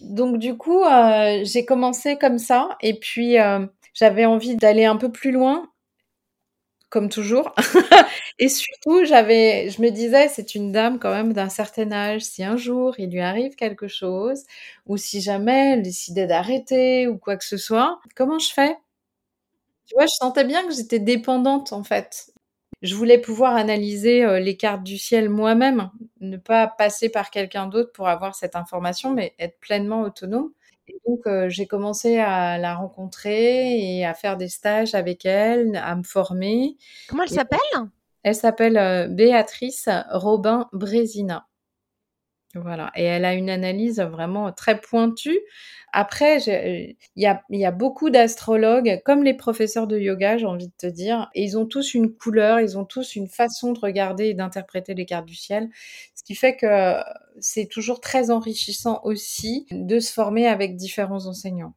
Donc 0.00 0.38
du 0.38 0.56
coup, 0.56 0.82
heu, 0.84 1.44
j'ai 1.44 1.64
commencé 1.64 2.16
comme 2.18 2.38
ça 2.38 2.70
et 2.82 2.94
puis, 2.98 3.38
heu, 3.38 3.68
j'avais 3.94 4.26
envie 4.26 4.56
d'aller 4.56 4.84
un 4.86 4.96
peu 4.96 5.10
plus 5.12 5.32
loin, 5.32 5.68
comme 6.88 7.08
toujours 7.08 7.54
et 8.38 8.48
surtout 8.48 9.04
j'avais 9.04 9.70
je 9.70 9.80
me 9.82 9.90
disais: 9.90 10.28
«C'est 10.28 10.54
une 10.56 10.72
dame 10.72 10.98
quand 10.98 11.12
même 11.12 11.32
d'un 11.32 11.48
certain 11.48 11.92
âge, 11.92 12.22
si 12.22 12.42
un 12.44 12.56
jour 12.56 12.94
il 12.98 13.10
lui 13.10 13.20
arrive 13.20 13.54
quelque 13.56 13.86
chose 13.88 14.42
ou 14.86 14.96
si 14.96 15.20
jamais 15.20 15.74
elle 15.74 15.82
décidait 15.82 16.26
d'arrêter 16.26 17.06
ou 17.08 17.16
quoi 17.18 17.36
que 17.36 17.44
ce 17.44 17.56
soit, 17.56 18.00
comment 18.16 18.38
je 18.40 18.52
fais?» 18.52 18.76
Tu 19.86 19.94
vois, 19.94 20.06
je 20.06 20.14
sentais 20.18 20.44
bien 20.44 20.66
que 20.66 20.72
j'étais 20.72 20.98
dépendante, 21.00 21.72
en 21.74 21.84
fait. 21.84 22.32
Je 22.82 22.94
voulais 22.94 23.18
pouvoir 23.18 23.56
analyser, 23.56 24.24
heu, 24.24 24.38
les 24.38 24.56
cartes 24.56 24.82
du 24.82 24.96
ciel 24.98 25.28
moi-même, 25.28 25.90
ne 26.20 26.36
pas 26.38 26.66
passer 26.66 27.10
par 27.10 27.30
quelqu'un 27.30 27.66
d'autre 27.66 27.92
pour 27.92 28.08
avoir 28.08 28.34
cette 28.34 28.56
information, 28.56 29.12
mais 29.14 29.34
être 29.38 29.58
pleinement 29.60 30.02
autonome 30.02 30.52
et 30.88 31.00
donc 31.06 31.26
heu, 31.26 31.48
j'ai 31.50 31.66
commencé 31.66 32.18
à 32.18 32.58
la 32.58 32.74
rencontrer 32.74 33.78
et 33.98 34.04
à 34.06 34.14
faire 34.14 34.36
des 34.36 34.48
stages 34.48 34.94
avec 34.94 35.24
elle, 35.26 35.76
à 35.76 35.94
me 35.94 36.02
former 36.02 36.76
Comment 37.06 37.24
elle 37.24 37.30
s'appelle? 37.30 37.90
elle 38.22 38.34
s'appelle, 38.34 38.78
heu, 38.78 39.08
Béatrice 39.08 39.90
Robin 40.10 40.70
Brésina. 40.72 41.46
Voilà 42.56 42.90
et 42.96 43.04
elle 43.04 43.24
a 43.24 43.34
une 43.34 43.48
analyse 43.48 44.00
vraiment 44.00 44.50
très 44.52 44.80
pointue. 44.80 45.38
Après, 45.92 46.38
il 46.42 46.96
y 47.16 47.64
a 47.64 47.70
beaucoup 47.70 48.10
d'astrologues, 48.10 49.00
comme 49.04 49.22
les 49.22 49.34
professeurs 49.34 49.86
de 49.86 49.96
yoga, 49.98 50.36
j'ai 50.36 50.46
envie 50.46 50.66
de 50.66 50.72
te 50.76 50.86
dire 50.86 51.30
et 51.34 51.44
ils 51.44 51.56
ont 51.58 51.66
tous 51.66 51.94
une 51.94 52.12
couleur, 52.12 52.58
ils 52.60 52.76
ont 52.76 52.84
tous 52.84 53.14
une 53.14 53.28
façon 53.28 53.72
de 53.72 53.78
regarder 53.78 54.26
et 54.26 54.34
d'interpréter 54.34 54.94
les 54.94 55.06
cartes 55.06 55.26
du 55.26 55.34
ciel. 55.36 55.68
Ce 56.16 56.24
qui 56.24 56.34
fait 56.34 56.56
que 56.56 56.96
c'est 57.40 57.66
toujours 57.66 58.00
très 58.00 58.30
enrichissant 58.32 59.00
aussi 59.04 59.66
de 59.70 60.00
se 60.00 60.12
former 60.12 60.46
avec 60.48 60.74
différents 60.76 61.26
enseignants. 61.26 61.74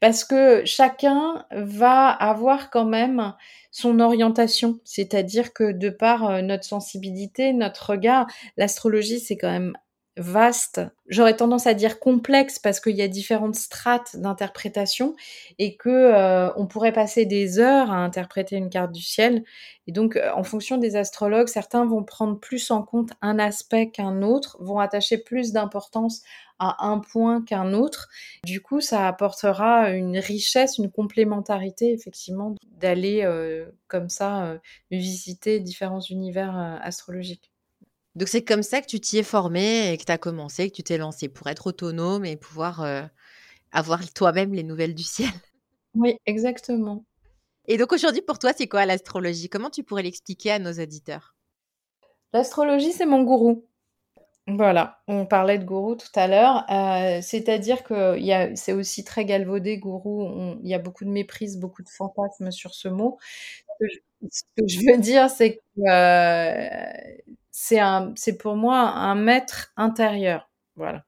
Parce 0.00 0.24
que 0.24 0.64
chacun 0.66 1.46
va 1.52 2.10
avoir 2.10 2.70
quand 2.70 2.84
même 2.86 3.34
son 3.70 4.00
orientation, 4.00 4.78
c'est-à-dire 4.84 5.52
que 5.54 5.72
de 5.72 5.90
par, 5.90 6.30
heu, 6.30 6.42
notre 6.42 6.64
sensibilité, 6.64 7.52
notre 7.54 7.90
regard, 7.90 8.26
l'astrologie, 8.58 9.20
c'est 9.20 9.36
quand 9.38 9.50
même 9.50 9.74
vaste. 10.16 10.80
J'aurais 11.08 11.36
tendance 11.36 11.66
à 11.66 11.74
dire 11.74 11.98
complexe 12.00 12.58
parce 12.58 12.80
qu'il 12.80 12.96
y 12.96 13.02
a 13.02 13.08
différentes 13.08 13.54
strates 13.56 14.16
d'interprétation 14.16 15.14
et 15.58 15.76
que, 15.76 15.88
heu, 16.48 16.52
on 16.56 16.66
pourrait 16.66 16.92
passer 16.92 17.26
des 17.26 17.58
heures 17.58 17.90
à 17.90 17.96
interpréter 17.96 18.56
une 18.56 18.70
carte 18.70 18.92
du 18.92 19.02
ciel 19.02 19.44
et 19.86 19.92
donc, 19.92 20.16
heu, 20.16 20.22
en 20.34 20.42
fonction 20.44 20.78
des 20.78 20.96
astrologues, 20.96 21.48
certains 21.48 21.84
vont 21.86 22.02
prendre 22.04 22.38
plus 22.38 22.70
en 22.70 22.82
compte 22.82 23.10
un 23.22 23.38
aspect 23.38 23.90
qu'un 23.90 24.22
autre, 24.22 24.56
vont 24.60 24.78
attacher 24.78 25.18
plus 25.18 25.52
d'importance 25.52 26.22
à 26.58 26.86
un 26.86 26.98
point 26.98 27.42
qu'un 27.44 27.72
autre. 27.74 28.08
Du 28.44 28.60
coup, 28.62 28.80
ça 28.80 29.06
apportera 29.08 29.90
une 29.90 30.18
richesse, 30.18 30.78
une 30.78 30.90
complémentarité 30.90 31.92
effectivement 31.92 32.54
d'aller, 32.78 33.22
heu, 33.24 33.74
comme 33.88 34.08
ça, 34.08 34.58
visiter 34.90 35.60
différents 35.60 36.00
univers, 36.00 36.56
astrologiques. 36.82 37.52
Donc 38.16 38.28
c'est 38.28 38.42
comme 38.42 38.62
ça 38.62 38.80
que 38.80 38.86
tu 38.86 38.98
t'y 38.98 39.18
es 39.18 39.22
formée 39.22 39.92
et 39.92 39.98
que 39.98 40.04
tu 40.04 40.10
as 40.10 40.16
commencé, 40.16 40.70
que 40.70 40.74
tu 40.76 40.82
t'es 40.82 40.96
lancée 40.96 41.28
pour 41.28 41.48
être 41.48 41.66
autonome 41.66 42.24
et 42.24 42.36
pouvoir, 42.36 42.82
heu, 42.82 43.02
avoir 43.72 44.10
toi-même 44.14 44.54
les 44.54 44.62
nouvelles 44.62 44.94
du 44.94 45.04
ciel. 45.04 45.30
Oui, 45.98 46.18
exactement. 46.26 47.06
Et 47.66 47.78
donc 47.78 47.90
aujourd'hui 47.92 48.20
pour 48.20 48.38
toi, 48.38 48.52
c'est 48.54 48.68
quoi 48.68 48.84
l'astrologie? 48.84 49.48
Comment 49.48 49.70
tu 49.70 49.82
pourrais 49.82 50.02
l'expliquer 50.02 50.50
à 50.50 50.58
nos 50.58 50.72
auditeurs? 50.74 51.34
L'astrologie, 52.34 52.92
c'est 52.92 53.06
mon 53.06 53.22
gourou. 53.22 53.64
Voilà, 54.46 55.00
on 55.08 55.24
parlait 55.26 55.58
de 55.58 55.64
gourou 55.64 55.96
tout 55.96 56.06
à 56.14 56.28
l'heure, 56.28 56.66
heu, 56.70 57.20
c'est-à-dire 57.22 57.82
a 57.88 58.54
c'est 58.56 58.72
aussi 58.74 59.04
très 59.04 59.24
galvaudé 59.24 59.78
gourou, 59.78 60.56
il 60.62 60.68
y 60.68 60.74
a 60.74 60.78
beaucoup 60.78 61.04
de 61.04 61.10
méprise, 61.10 61.58
beaucoup 61.58 61.82
de 61.82 61.88
fantasmes 61.88 62.50
sur 62.52 62.74
ce 62.74 62.88
mot. 62.88 63.18
Ce 63.80 63.86
que 63.86 63.88
je 63.88 63.98
ce 64.30 64.42
que 64.56 64.68
je 64.68 64.80
veux 64.92 64.98
dire, 64.98 65.30
c'est 65.30 65.56
que, 65.56 65.60
heu, 65.80 67.22
c'est 67.58 67.80
un 67.80 68.12
c'est 68.16 68.36
pour 68.38 68.54
moi 68.56 68.78
un 68.80 69.14
maître 69.14 69.72
intérieur, 69.78 70.50
voilà. 70.76 71.04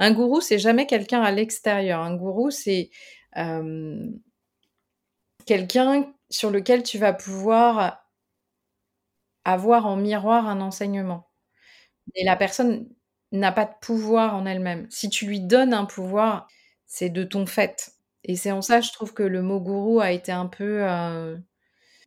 Un 0.00 0.12
gourou, 0.12 0.40
c'est 0.42 0.58
jamais 0.60 0.86
quelqu'un 0.86 1.22
à 1.22 1.32
l'extérieur. 1.32 2.00
Un 2.02 2.16
gourou, 2.16 2.50
c'est, 2.50 2.90
hem, 3.36 4.18
quelqu'un 5.46 6.12
sur 6.30 6.50
lequel 6.50 6.82
tu 6.82 6.98
vas 6.98 7.12
pouvoir 7.12 8.04
avoir 9.44 9.86
en 9.86 9.96
miroir 9.96 10.48
un 10.48 10.60
enseignement. 10.60 11.28
Mais 12.16 12.24
la 12.24 12.36
personne 12.36 12.88
n'a 13.32 13.52
pas 13.52 13.66
de 13.66 13.72
pouvoir 13.82 14.34
en 14.36 14.46
elle-même. 14.46 14.86
Si 14.90 15.10
tu 15.10 15.26
lui 15.26 15.40
donnes 15.40 15.74
un 15.74 15.86
pouvoir, 15.86 16.48
c'est 16.86 17.10
de 17.10 17.24
ton 17.24 17.46
fait 17.46 17.92
et 18.24 18.36
c'est 18.36 18.52
en 18.52 18.62
ça, 18.62 18.80
je 18.82 18.92
trouve 18.92 19.14
que 19.14 19.22
le 19.24 19.42
mot 19.42 19.60
gourou 19.60 20.00
a 20.00 20.12
été 20.12 20.32
un 20.32 20.46
peu, 20.46 20.82
heu, 20.84 21.42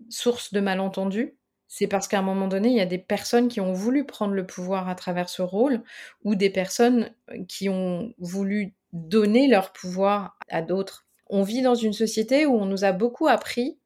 source 0.10 0.54
de 0.54 0.62
malentendus. 0.62 1.38
C'est 1.72 1.88
parce 1.88 2.08
qu'à 2.08 2.18
un 2.20 2.24
moment 2.24 2.48
donné, 2.48 2.70
il 2.70 2.76
y 2.76 2.82
a 2.82 2.86
des 2.88 2.98
personnes 2.98 3.48
qui 3.48 3.62
ont 3.62 3.74
voulu 3.74 4.04
prendre 4.04 4.34
le 4.34 4.46
pouvoir 4.46 4.90
à 4.90 4.96
travers 4.96 5.30
ce 5.30 5.44
rôle 5.44 5.84
ou 6.24 6.34
des 6.36 6.50
personnes, 6.50 7.12
heu, 7.32 7.46
qui 7.48 7.70
ont 7.70 8.12
voulu 8.18 8.74
donner 8.92 9.48
leur 9.48 9.72
pouvoir 9.72 10.36
à 10.50 10.64
d'autres. 10.64 11.06
On 11.28 11.44
vit 11.44 11.62
dans 11.62 11.76
une 11.76 11.94
société 11.94 12.48
où 12.48 12.56
on 12.56 12.66
nous 12.66 12.86
a 12.86 12.92
beaucoup 12.92 13.28
appris 13.28 13.78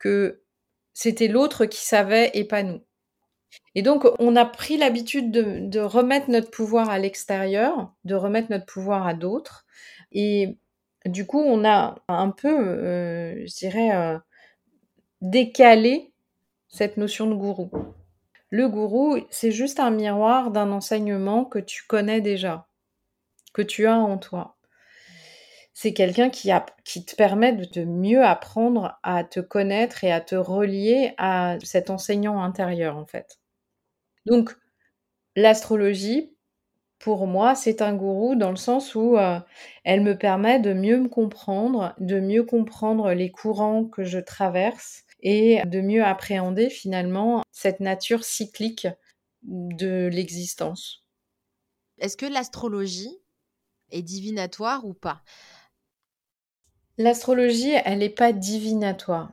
que 0.00 0.42
c'était 0.94 1.28
l'autre 1.28 1.64
qui 1.66 1.84
savait 1.86 2.30
et 2.34 2.42
pas 2.44 2.64
nous. 2.64 2.80
Et 3.74 3.82
donc, 3.82 4.06
on 4.20 4.36
a 4.36 4.44
pris 4.46 4.76
l'habitude 4.78 5.30
de 5.32 5.80
remettre 5.80 6.30
notre 6.30 6.50
pouvoir 6.50 6.90
à 6.90 6.98
l'extérieur, 6.98 7.92
de 8.04 8.14
remettre 8.16 8.50
notre 8.50 8.66
pouvoir 8.66 9.06
à 9.06 9.14
d'autres 9.14 9.66
et 10.12 10.58
du 11.06 11.26
coup, 11.26 11.40
on 11.40 11.64
a 11.66 11.96
un 12.08 12.30
peu, 12.30 12.48
heu, 12.50 13.46
je 13.46 13.56
dirais, 13.56 13.90
heu, 13.96 14.20
décalé 15.22 16.12
cette 16.68 16.96
notion 16.96 17.26
de 17.28 17.34
gourou. 17.34 17.70
Le 18.50 18.68
gourou, 18.68 19.18
c'est 19.30 19.52
juste 19.52 19.80
un 19.80 19.90
miroir 19.90 20.50
d'un 20.50 20.72
enseignement 20.72 21.44
que 21.44 21.58
tu 21.58 21.84
connais 21.86 22.20
déjà, 22.20 22.68
que 23.54 23.62
tu 23.62 23.86
as 23.86 23.98
en 23.98 24.18
toi. 24.18 24.56
C'est 25.74 25.92
quelqu'un 25.94 26.28
qui 26.30 27.04
te 27.04 27.14
permet 27.16 27.52
de 27.52 27.64
te 27.64 27.80
mieux 27.80 28.24
apprendre 28.24 28.98
à 29.02 29.22
te 29.24 29.40
connaître 29.40 30.02
et 30.04 30.10
à 30.12 30.20
te 30.20 30.34
relier 30.34 31.14
à 31.18 31.56
cet 31.62 31.90
enseignant 31.90 32.42
intérieur, 32.42 32.96
en 32.96 33.06
fait. 33.06 33.38
Donc 34.26 34.56
l'astrologie, 35.36 36.34
pour 37.00 37.26
moi, 37.26 37.54
c'est 37.54 37.82
un 37.82 37.94
gourou 37.94 38.36
dans 38.36 38.50
le 38.50 38.56
sens 38.56 38.94
où, 38.94 39.16
heu, 39.18 39.40
elle 39.84 40.02
me 40.02 40.18
permet 40.18 40.60
de 40.60 40.74
mieux 40.74 40.98
me 41.00 41.08
comprendre, 41.08 41.94
de 42.00 42.20
mieux 42.20 42.44
comprendre 42.44 43.12
les 43.12 43.30
courants 43.30 43.84
que 43.86 44.04
je 44.04 44.20
traverse 44.20 45.04
et 45.20 45.62
de 45.66 45.80
mieux 45.80 46.04
appréhender 46.04 46.70
finalement 46.70 47.42
cette 47.52 47.80
nature 47.80 48.24
cyclique 48.24 48.86
de 49.42 50.08
l'existence. 50.12 51.04
Est-ce 51.98 52.16
que 52.16 52.26
l'astrologie 52.26 53.18
est 53.90 54.02
divinatoire 54.02 54.84
ou 54.86 54.94
pas? 54.94 55.22
L'astrologie, 56.98 57.72
elle 57.84 58.02
est 58.02 58.08
pas 58.10 58.32
divinatoire 58.32 59.32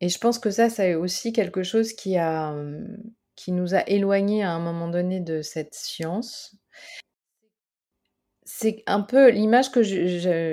et 0.00 0.08
je 0.08 0.18
pense 0.18 0.38
que 0.38 0.50
ça, 0.50 0.70
c'est 0.70 0.94
aussi 0.94 1.32
quelque 1.32 1.62
chose 1.62 1.92
qui 1.94 2.16
a, 2.18 2.52
mmh, 2.52 2.98
qui 3.36 3.52
nous 3.52 3.74
a 3.74 3.82
éloignés 3.88 4.42
à 4.44 4.52
un 4.52 4.60
moment 4.60 4.88
donné 4.88 5.20
de 5.20 5.42
cette 5.42 5.74
science. 5.74 6.56
C'est 8.44 8.82
un 8.86 9.02
peu 9.02 9.28
l'image 9.30 9.70
que 9.70 9.82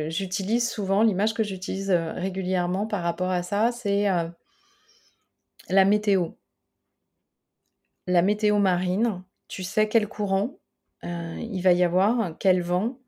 j'utilise 0.10 0.70
souvent, 0.70 1.02
l'image 1.04 1.34
que 1.34 1.44
j'utilise, 1.44 1.92
heu, 1.92 2.12
régulièrement 2.16 2.88
par 2.88 3.04
rapport 3.04 3.30
à 3.30 3.44
ça, 3.44 3.72
c'est, 3.72 4.10
heu 4.10 4.32
la 5.70 5.86
météo. 5.86 6.32
La 8.08 8.22
météo 8.22 8.60
marine, 8.60 9.24
tu 9.48 9.64
sais 9.64 9.88
quel 9.88 10.08
courant, 10.08 10.60
heu, 11.04 11.38
il 11.40 11.62
va 11.62 11.74
y 11.74 11.84
avoir, 11.84 12.38
quel 12.40 12.62
vent 12.62 13.00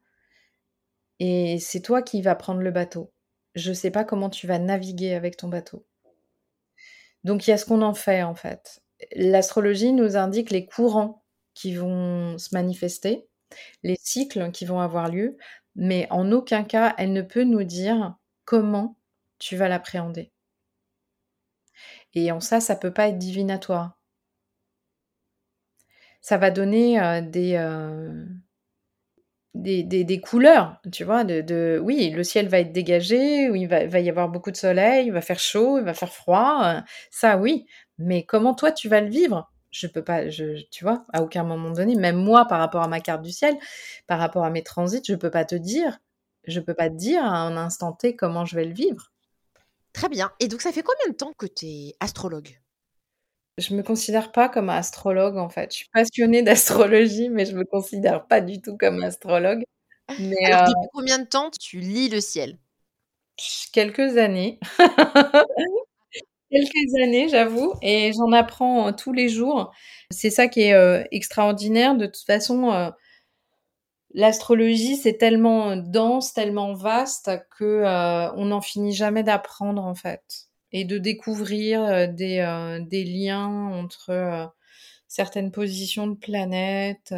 et 1.19 1.59
c'est 1.59 1.81
toi 1.81 2.01
qui 2.01 2.21
vas 2.21 2.35
prendre 2.35 2.61
le 2.61 2.71
bateau. 2.71 3.11
Je 3.55 3.71
sais 3.73 3.91
pas 3.91 4.03
comment 4.03 4.29
tu 4.29 4.47
vas 4.47 4.59
naviguer 4.59 5.13
avec 5.13 5.37
ton 5.37 5.47
bateau. 5.47 5.85
Donc 7.23 7.47
il 7.47 7.51
y 7.51 7.53
a 7.53 7.57
ce 7.57 7.65
qu'on 7.65 7.81
en 7.81 7.93
fait, 7.93 8.23
en 8.23 8.35
fait. 8.35 8.81
L'astrologie 9.15 9.93
nous 9.93 10.17
indique 10.17 10.51
les 10.51 10.65
courants 10.65 11.23
qui 11.53 11.73
vont 11.73 12.37
se 12.37 12.53
manifester, 12.53 13.27
les 13.83 13.97
cycles 14.01 14.51
qui 14.51 14.65
vont 14.65 14.79
avoir 14.79 15.09
lieu, 15.09 15.37
mais 15.75 16.07
en 16.11 16.31
aucun 16.31 16.63
cas, 16.63 16.93
elle 16.97 17.13
ne 17.13 17.21
peut 17.21 17.43
nous 17.43 17.63
dire 17.63 18.15
comment 18.45 18.97
tu 19.39 19.55
vas 19.55 19.69
l'appréhender. 19.69 20.31
Et 22.15 22.31
en 22.31 22.39
ça, 22.39 22.59
ça 22.61 22.75
peut 22.75 22.91
pas 22.93 23.09
être 23.09 23.19
divinatoire. 23.19 23.95
Ça 26.21 26.37
va 26.37 26.51
donner, 26.51 27.21
des, 27.21 27.55
heu, 27.55 28.27
des 29.53 29.83
des 29.83 30.03
des 30.03 30.19
couleurs, 30.21 30.79
tu 30.91 31.03
vois? 31.05 31.23
De 31.23 31.79
oui, 31.81 32.09
le 32.09 32.23
ciel 32.23 32.47
va 32.49 32.59
être 32.59 32.73
dégagé, 32.73 33.49
ou 33.49 33.55
il 33.55 33.67
va 33.67 33.83
y 33.99 34.09
avoir 34.09 34.27
beaucoup 34.29 34.51
de 34.51 34.57
soleil, 34.57 35.07
il 35.07 35.13
va 35.13 35.21
faire 35.21 35.39
chaud, 35.39 35.77
il 35.79 35.85
va 35.85 35.93
faire 35.93 36.11
froid, 36.11 36.79
heu, 36.79 36.81
ça 37.11 37.37
oui, 37.37 37.65
mais 37.97 38.25
comment 38.25 38.53
toi 38.53 38.71
tu 38.73 38.89
vas 38.89 38.99
le 39.01 39.09
vivre? 39.09 39.49
Je 39.71 39.87
peux 39.87 40.03
pas, 40.03 40.23
tu 40.71 40.83
vois? 40.83 41.05
À 41.13 41.21
aucun 41.23 41.43
moment 41.43 41.71
donné, 41.71 41.95
même 41.95 42.17
moi 42.17 42.45
par 42.47 42.59
rapport 42.59 42.81
à 42.83 42.87
ma 42.89 42.99
carte 43.01 43.21
du 43.23 43.31
ciel, 43.31 43.55
par 44.07 44.19
rapport 44.19 44.43
à 44.45 44.49
mes 44.49 44.63
transits, 44.63 45.01
je 45.07 45.15
peux 45.15 45.31
pas 45.31 45.45
te 45.45 45.55
dire 45.55 45.99
je 46.47 46.59
peux 46.59 46.75
pas 46.75 46.89
te 46.89 46.95
dire 46.95 47.23
à 47.23 47.37
un 47.39 47.57
instant 47.57 47.91
T 47.93 48.15
comment 48.15 48.45
je 48.45 48.55
vais 48.55 48.65
le 48.65 48.73
vivre. 48.73 49.11
Très 49.95 50.09
bien 50.09 50.29
et 50.41 50.49
donc 50.49 50.61
ça 50.61 50.73
fait 50.73 50.83
combien 50.83 51.09
de 51.09 51.15
temps 51.15 51.31
que 51.37 51.45
tu 51.45 51.65
es 51.65 51.95
astrologue? 52.01 52.59
Je 53.57 53.73
me 53.73 53.81
considère 53.81 54.33
pas 54.33 54.49
comme 54.49 54.69
astrologue, 54.69 55.37
en 55.37 55.47
fait. 55.47 55.71
Je 55.71 55.77
suis 55.77 55.89
passionnée 55.93 56.41
d'astrologie, 56.41 57.29
mais 57.29 57.45
je 57.45 57.55
me 57.55 57.63
considère 57.63 58.27
pas 58.27 58.41
du 58.41 58.61
tout 58.61 58.75
comme 58.77 59.01
astrologue. 59.01 59.63
Mais, 60.19 60.35
Alors 60.47 60.63
heu 60.63 60.73
depuis 60.73 60.89
combien 60.91 61.19
de 61.19 61.23
temps 61.23 61.49
tu 61.57 61.79
lis 61.79 62.09
le 62.09 62.19
ciel? 62.19 62.57
quelques 63.71 64.17
années. 64.17 64.59
Quelques 66.51 66.95
années, 67.01 67.27
j'avoue 67.27 67.73
et 67.81 68.11
j'en 68.13 68.31
apprends, 68.31 68.93
tous 68.93 69.11
les 69.11 69.29
jours. 69.29 69.73
C'est 70.11 70.29
ça 70.29 70.47
qui 70.47 70.61
est, 70.61 71.07
extraordinaire. 71.11 71.95
De 71.95 72.05
toute 72.05 72.25
façon, 72.25 72.91
l'astrologie, 74.15 74.95
c'est 74.95 75.17
tellement 75.17 75.77
dense, 75.77 76.33
tellement 76.33 76.73
vaste 76.73 77.29
que, 77.57 77.83
heu, 77.83 78.31
on 78.35 78.45
n'en 78.45 78.61
finit 78.61 78.93
jamais 78.93 79.21
d'apprendre, 79.23 79.83
en 79.83 79.95
fait 79.95 80.47
et 80.71 80.83
de 80.83 80.97
découvrir, 80.97 81.81
heu, 81.85 82.07
des, 82.07 83.03
liens 83.05 83.47
entre, 83.47 84.51
certaines 85.07 85.51
positions 85.51 86.07
de 86.07 86.15
planètes, 86.15 87.15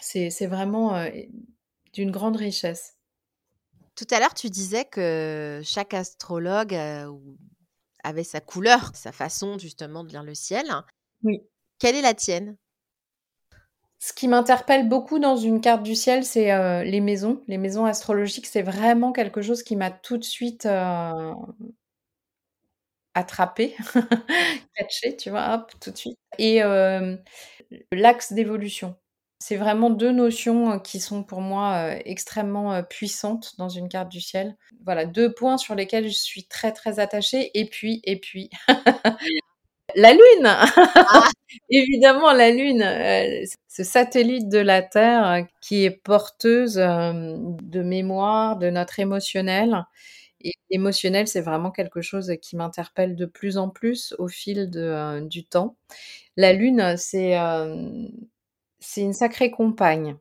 c'est 0.00 0.46
vraiment, 0.46 1.06
d'une 1.92 2.10
grande 2.10 2.36
richesse. 2.36 2.96
Tout 3.94 4.06
à 4.10 4.18
l'heure, 4.18 4.34
tu 4.34 4.50
disais 4.50 4.84
que 4.84 5.60
chaque 5.64 5.94
astrologue, 5.94 6.76
avait 8.04 8.24
sa 8.24 8.40
couleur, 8.40 8.90
sa 8.94 9.12
façon 9.12 9.58
justement 9.58 10.02
de 10.02 10.08
lire 10.08 10.24
le 10.24 10.34
ciel. 10.34 10.66
Oui. 11.22 11.40
Quelle 11.78 11.94
est 11.94 12.02
la 12.02 12.14
tienne? 12.14 12.56
Ce 14.04 14.12
qui 14.12 14.26
m'interpelle 14.26 14.88
beaucoup 14.88 15.20
dans 15.20 15.36
une 15.36 15.60
carte 15.60 15.84
du 15.84 15.94
ciel, 15.94 16.24
c'est, 16.24 16.52
heu, 16.52 16.82
les 16.82 17.00
maisons. 17.00 17.40
Les 17.46 17.56
maisons 17.56 17.84
astrologiques, 17.84 18.46
c'est 18.46 18.62
vraiment 18.62 19.12
quelque 19.12 19.42
chose 19.42 19.62
qui 19.62 19.76
m'a 19.76 19.92
tout 19.92 20.18
de 20.18 20.24
suite, 20.24 20.66
heu 20.66 21.32
attrapée, 23.14 23.76
catchée, 24.76 25.16
tu 25.16 25.30
vois? 25.30 25.66
Tout 25.80 25.90
de 25.90 25.96
suite 25.96 26.18
et 26.38 26.56
hem, 26.56 27.18
l'axe 27.92 28.32
d'évolution. 28.32 28.96
C'est 29.40 29.56
vraiment 29.56 29.90
2 29.90 30.12
notions, 30.12 30.72
heu, 30.74 30.80
qui 30.80 31.00
sont 31.00 31.24
pour 31.24 31.40
moi, 31.42 31.90
extrêmement, 32.06 32.82
puissantes 32.84 33.54
dans 33.58 33.68
une 33.68 33.88
carte 33.90 34.08
du 34.10 34.20
ciel. 34.20 34.56
Voilà, 34.86 35.04
2 35.06 35.32
points 35.34 35.58
sur 35.58 35.74
lesquels 35.74 36.06
je 36.08 36.14
suis 36.14 36.46
très, 36.46 36.72
très 36.72 37.00
attachée 37.00 37.50
et 37.58 37.66
puis 37.68 38.00
et 38.04 38.18
puis 38.20 38.50
la 39.94 40.12
lune! 40.12 40.46
Ah! 40.46 41.28
Évidemment 41.70 42.32
la 42.32 42.50
lune, 42.50 42.82
heu, 42.82 43.44
ce 43.68 43.84
satellite 43.84 44.48
de 44.48 44.58
la 44.58 44.82
Terre 44.82 45.46
qui 45.60 45.84
est 45.84 45.90
porteuse, 45.90 46.78
hem, 46.78 47.56
de 47.62 47.82
mémoire, 47.82 48.58
de 48.58 48.70
notre 48.70 49.00
émotionnel 49.00 49.84
et 50.44 50.54
l'émotionnel, 50.70 51.28
c'est 51.28 51.40
vraiment 51.40 51.70
quelque 51.70 52.02
chose 52.02 52.32
qui 52.40 52.56
m'interpelle 52.56 53.16
de 53.16 53.26
plus 53.26 53.56
en 53.58 53.68
plus 53.70 54.14
au 54.18 54.28
fil 54.28 54.70
de, 54.70 55.20
du 55.26 55.44
temps. 55.44 55.76
La 56.36 56.52
lune, 56.52 56.96
c'est, 56.96 57.36
une 57.36 59.12
sacrée 59.12 59.50
compagne. 59.50 60.16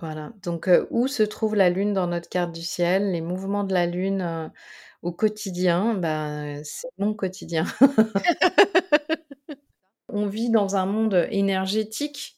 Voilà, 0.00 0.32
donc 0.44 0.70
où 0.90 1.08
se 1.08 1.24
trouve 1.24 1.56
la 1.56 1.70
lune 1.70 1.92
dans 1.92 2.06
notre 2.06 2.28
carte 2.28 2.52
du 2.52 2.62
ciel? 2.62 3.10
Les 3.10 3.20
mouvements 3.20 3.64
de 3.64 3.74
la 3.74 3.86
lune, 3.86 4.52
au 5.02 5.12
quotidien, 5.12 5.94
bah, 5.94 6.62
c'est 6.64 6.88
mon 6.98 7.14
quotidien. 7.14 7.64
On 10.10 10.26
vit 10.26 10.50
dans 10.50 10.76
un 10.76 10.84
monde 10.84 11.26
énergétique 11.30 12.36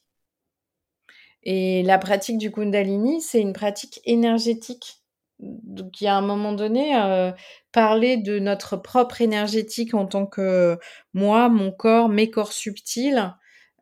et 1.43 1.83
la 1.83 1.97
pratique 1.97 2.37
du 2.37 2.51
Kundalini, 2.51 3.21
c'est 3.21 3.41
une 3.41 3.53
pratique 3.53 3.99
énergétique. 4.05 4.97
Donc 5.39 5.99
il 6.01 6.05
y 6.05 6.07
a 6.07 6.15
un 6.15 6.21
moment 6.21 6.53
donné, 6.53 6.95
heu, 6.95 7.33
parler 7.71 8.17
de 8.17 8.37
notre 8.39 8.77
propre 8.77 9.21
énergétique 9.21 9.93
en 9.95 10.05
tant 10.05 10.27
que 10.27 10.77
moi, 11.13 11.49
mon 11.49 11.71
corps, 11.71 12.09
mes 12.09 12.29
corps 12.29 12.53
subtils, 12.53 13.33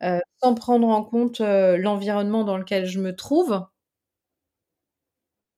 heu, 0.02 0.20
sans 0.42 0.54
prendre 0.54 0.88
en 0.88 1.04
compte, 1.04 1.40
heu, 1.42 1.76
l'environnement 1.76 2.44
dans 2.44 2.56
lequel 2.56 2.86
je 2.86 2.98
me 3.00 3.14
trouve 3.14 3.60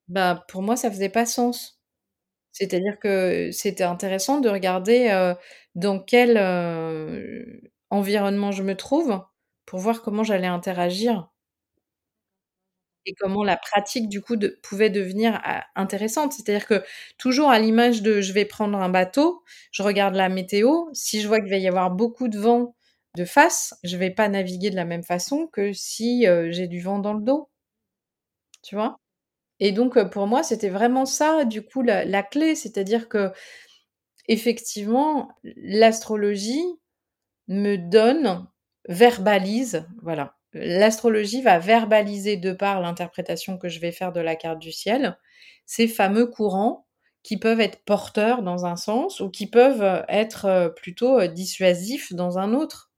bah, 0.09 0.45
pour 0.49 0.63
moi, 0.63 0.77
ça 0.77 0.91
faisait 0.91 1.09
pas 1.09 1.27
sens. 1.27 1.82
C'est-à-dire 2.53 2.99
que 3.01 3.51
c'était 3.53 3.85
intéressant 3.85 4.41
de 4.41 4.49
regarder, 4.49 5.11
heu, 5.13 5.35
dans 5.75 5.99
quel, 6.01 6.37
heu, 6.39 7.61
environnement 7.91 8.53
je 8.53 8.63
me 8.63 8.77
trouve, 8.77 9.21
pour 9.67 9.79
voir 9.81 10.03
comment 10.03 10.25
j'allais 10.25 10.47
interagir 10.49 11.31
et 13.07 13.15
comment 13.19 13.43
la 13.45 13.57
pratique 13.57 14.09
du 14.09 14.21
coup 14.21 14.37
pouvait 14.63 14.91
devenir 14.91 15.41
a 15.45 15.65
intéressante. 15.77 16.33
C'est-à-dire 16.33 16.67
que 16.67 16.85
toujours 17.19 17.51
à 17.51 17.59
l'image 17.59 18.03
de 18.03 18.21
je 18.21 18.33
vais 18.33 18.45
prendre 18.45 18.79
un 18.79 18.89
bateau, 18.89 19.43
je 19.73 19.83
regarde 19.83 20.15
la 20.15 20.29
météo, 20.29 20.85
si 20.93 21.21
je 21.21 21.27
vois 21.29 21.41
qu'il 21.41 21.51
va 21.51 21.57
y 21.57 21.67
avoir 21.69 21.91
beaucoup 21.91 22.29
de 22.29 22.39
vent 22.39 22.77
de 23.17 23.25
face, 23.25 23.75
je 23.85 23.97
vais 23.97 24.11
pas 24.11 24.29
naviguer 24.29 24.71
de 24.71 24.77
la 24.77 24.85
même 24.85 25.03
façon 25.03 25.47
que 25.49 25.73
si, 25.73 26.27
j'ai 26.51 26.69
du 26.69 26.81
vent 26.81 26.99
dans 27.01 27.13
le 27.15 27.23
dos. 27.23 27.49
Tu 28.63 28.75
vois? 28.77 28.99
Et 29.65 29.71
donc 29.73 29.97
heu, 29.97 30.11
pour 30.11 30.27
moi, 30.27 30.43
c'était 30.43 30.71
vraiment 30.71 31.07
ça 31.07 31.45
du 31.45 31.63
coup 31.63 31.83
la 31.83 32.23
clé, 32.25 32.57
c'est-à-dire 32.57 33.09
qu'effectivement 34.29 35.29
l'astrologie 35.45 36.65
me 37.49 37.77
donne 37.77 38.47
verbalise, 38.89 39.87
voilà, 40.03 40.37
l'astrologie 40.55 41.43
va 41.43 41.59
verbaliser 41.61 42.37
de 42.39 42.53
par 42.53 42.81
l'interprétation 42.83 43.59
que 43.59 43.69
je 43.71 43.81
vais 43.81 43.93
faire 43.93 44.13
de 44.13 44.21
la 44.21 44.37
carte 44.37 44.61
du 44.61 44.73
ciel, 44.73 45.19
ces 45.67 45.89
fameux 45.89 46.27
courants 46.29 46.87
qui 47.25 47.39
peuvent 47.39 47.61
être 47.61 47.85
porteurs 47.85 48.43
dans 48.43 48.67
un 48.67 48.77
sens 48.77 49.21
ou 49.21 49.31
qui 49.31 49.49
peuvent 49.49 50.05
être, 50.09 50.47
heu, 50.49 50.75
plutôt, 50.75 51.27
dissuasifs 51.29 52.15
dans 52.15 52.39
un 52.39 52.55
autre. 52.55 52.92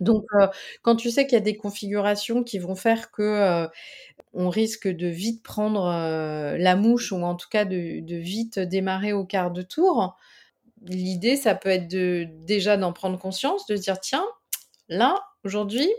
Donc 0.00 0.24
heu, 0.34 0.48
quand 0.82 0.96
tu 0.96 1.10
sais 1.10 1.26
qu'il 1.26 1.34
y 1.34 1.40
a 1.42 1.44
des 1.44 1.56
configurations 1.56 2.42
qui 2.44 2.58
vont 2.58 2.74
faire 2.76 3.10
que, 3.12 3.22
heu, 3.66 3.68
on 4.34 4.50
risque 4.50 4.88
de 4.88 5.08
vite 5.08 5.42
prendre, 5.44 5.86
heu, 5.88 6.56
la 6.58 6.76
mouche 6.76 7.12
ou 7.12 7.16
en 7.24 7.36
tout 7.36 7.48
cas 7.50 7.64
de 7.66 8.00
de 8.00 8.16
vite 8.16 8.58
démarrer 8.60 9.12
au 9.14 9.24
quart 9.26 9.50
de 9.52 9.62
tour, 9.62 10.16
l'idée 10.82 11.36
ça 11.36 11.54
peut 11.56 11.70
être 11.70 11.88
de 11.90 12.26
déjà 12.46 12.76
d'en 12.78 12.92
prendre 12.94 13.18
conscience, 13.18 13.66
de 13.66 13.76
dire: 13.76 14.00
«Tiens, 14.00 14.26
là, 14.90 15.16
aujourd'hui, 15.44 15.90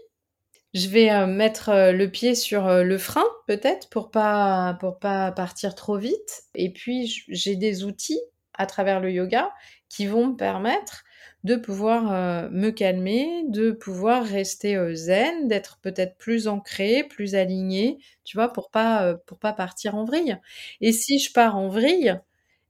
je 0.76 0.88
vais, 0.90 1.28
mettre, 1.28 1.72
le 1.94 2.08
pied 2.12 2.36
sur, 2.36 2.68
le 2.84 2.98
frein 3.00 3.26
peut-être 3.48 3.90
pour 3.92 4.12
pas 4.12 4.78
pour 4.82 5.00
pas 5.00 5.32
partir 5.34 5.76
trop 5.76 5.98
vite» 5.98 6.44
et 6.56 6.72
puis 6.74 7.24
j'ai 7.30 7.56
des 7.58 7.84
outils 7.86 8.22
à 8.56 8.66
travers 8.68 9.00
le 9.02 9.12
yoga 9.12 9.52
qui 9.90 10.08
vont 10.08 10.28
me 10.30 10.36
permettre 10.38 11.04
de 11.48 11.56
pouvoir, 11.58 12.12
heu, 12.46 12.50
me 12.52 12.70
calmer, 12.72 13.44
de 13.50 13.72
pouvoir 13.72 14.24
rester, 14.26 14.76
heu, 14.78 14.94
zen, 14.96 15.48
d'être 15.48 15.80
peut-être 15.82 16.18
plus 16.18 16.48
ancrée, 16.48 17.04
plus 17.06 17.36
alignée, 17.36 17.98
tu 18.26 18.38
vois? 18.38 18.54
Pour 18.54 18.70
pas, 18.72 19.12
heu, 19.14 19.18
pour 19.26 19.40
pas 19.40 19.54
partir 19.54 19.96
en 19.96 20.06
vrille 20.06 20.38
et 20.82 20.92
si 20.94 21.20
je 21.20 21.34
pars 21.34 21.58
en 21.58 21.70
vrille 21.70 22.20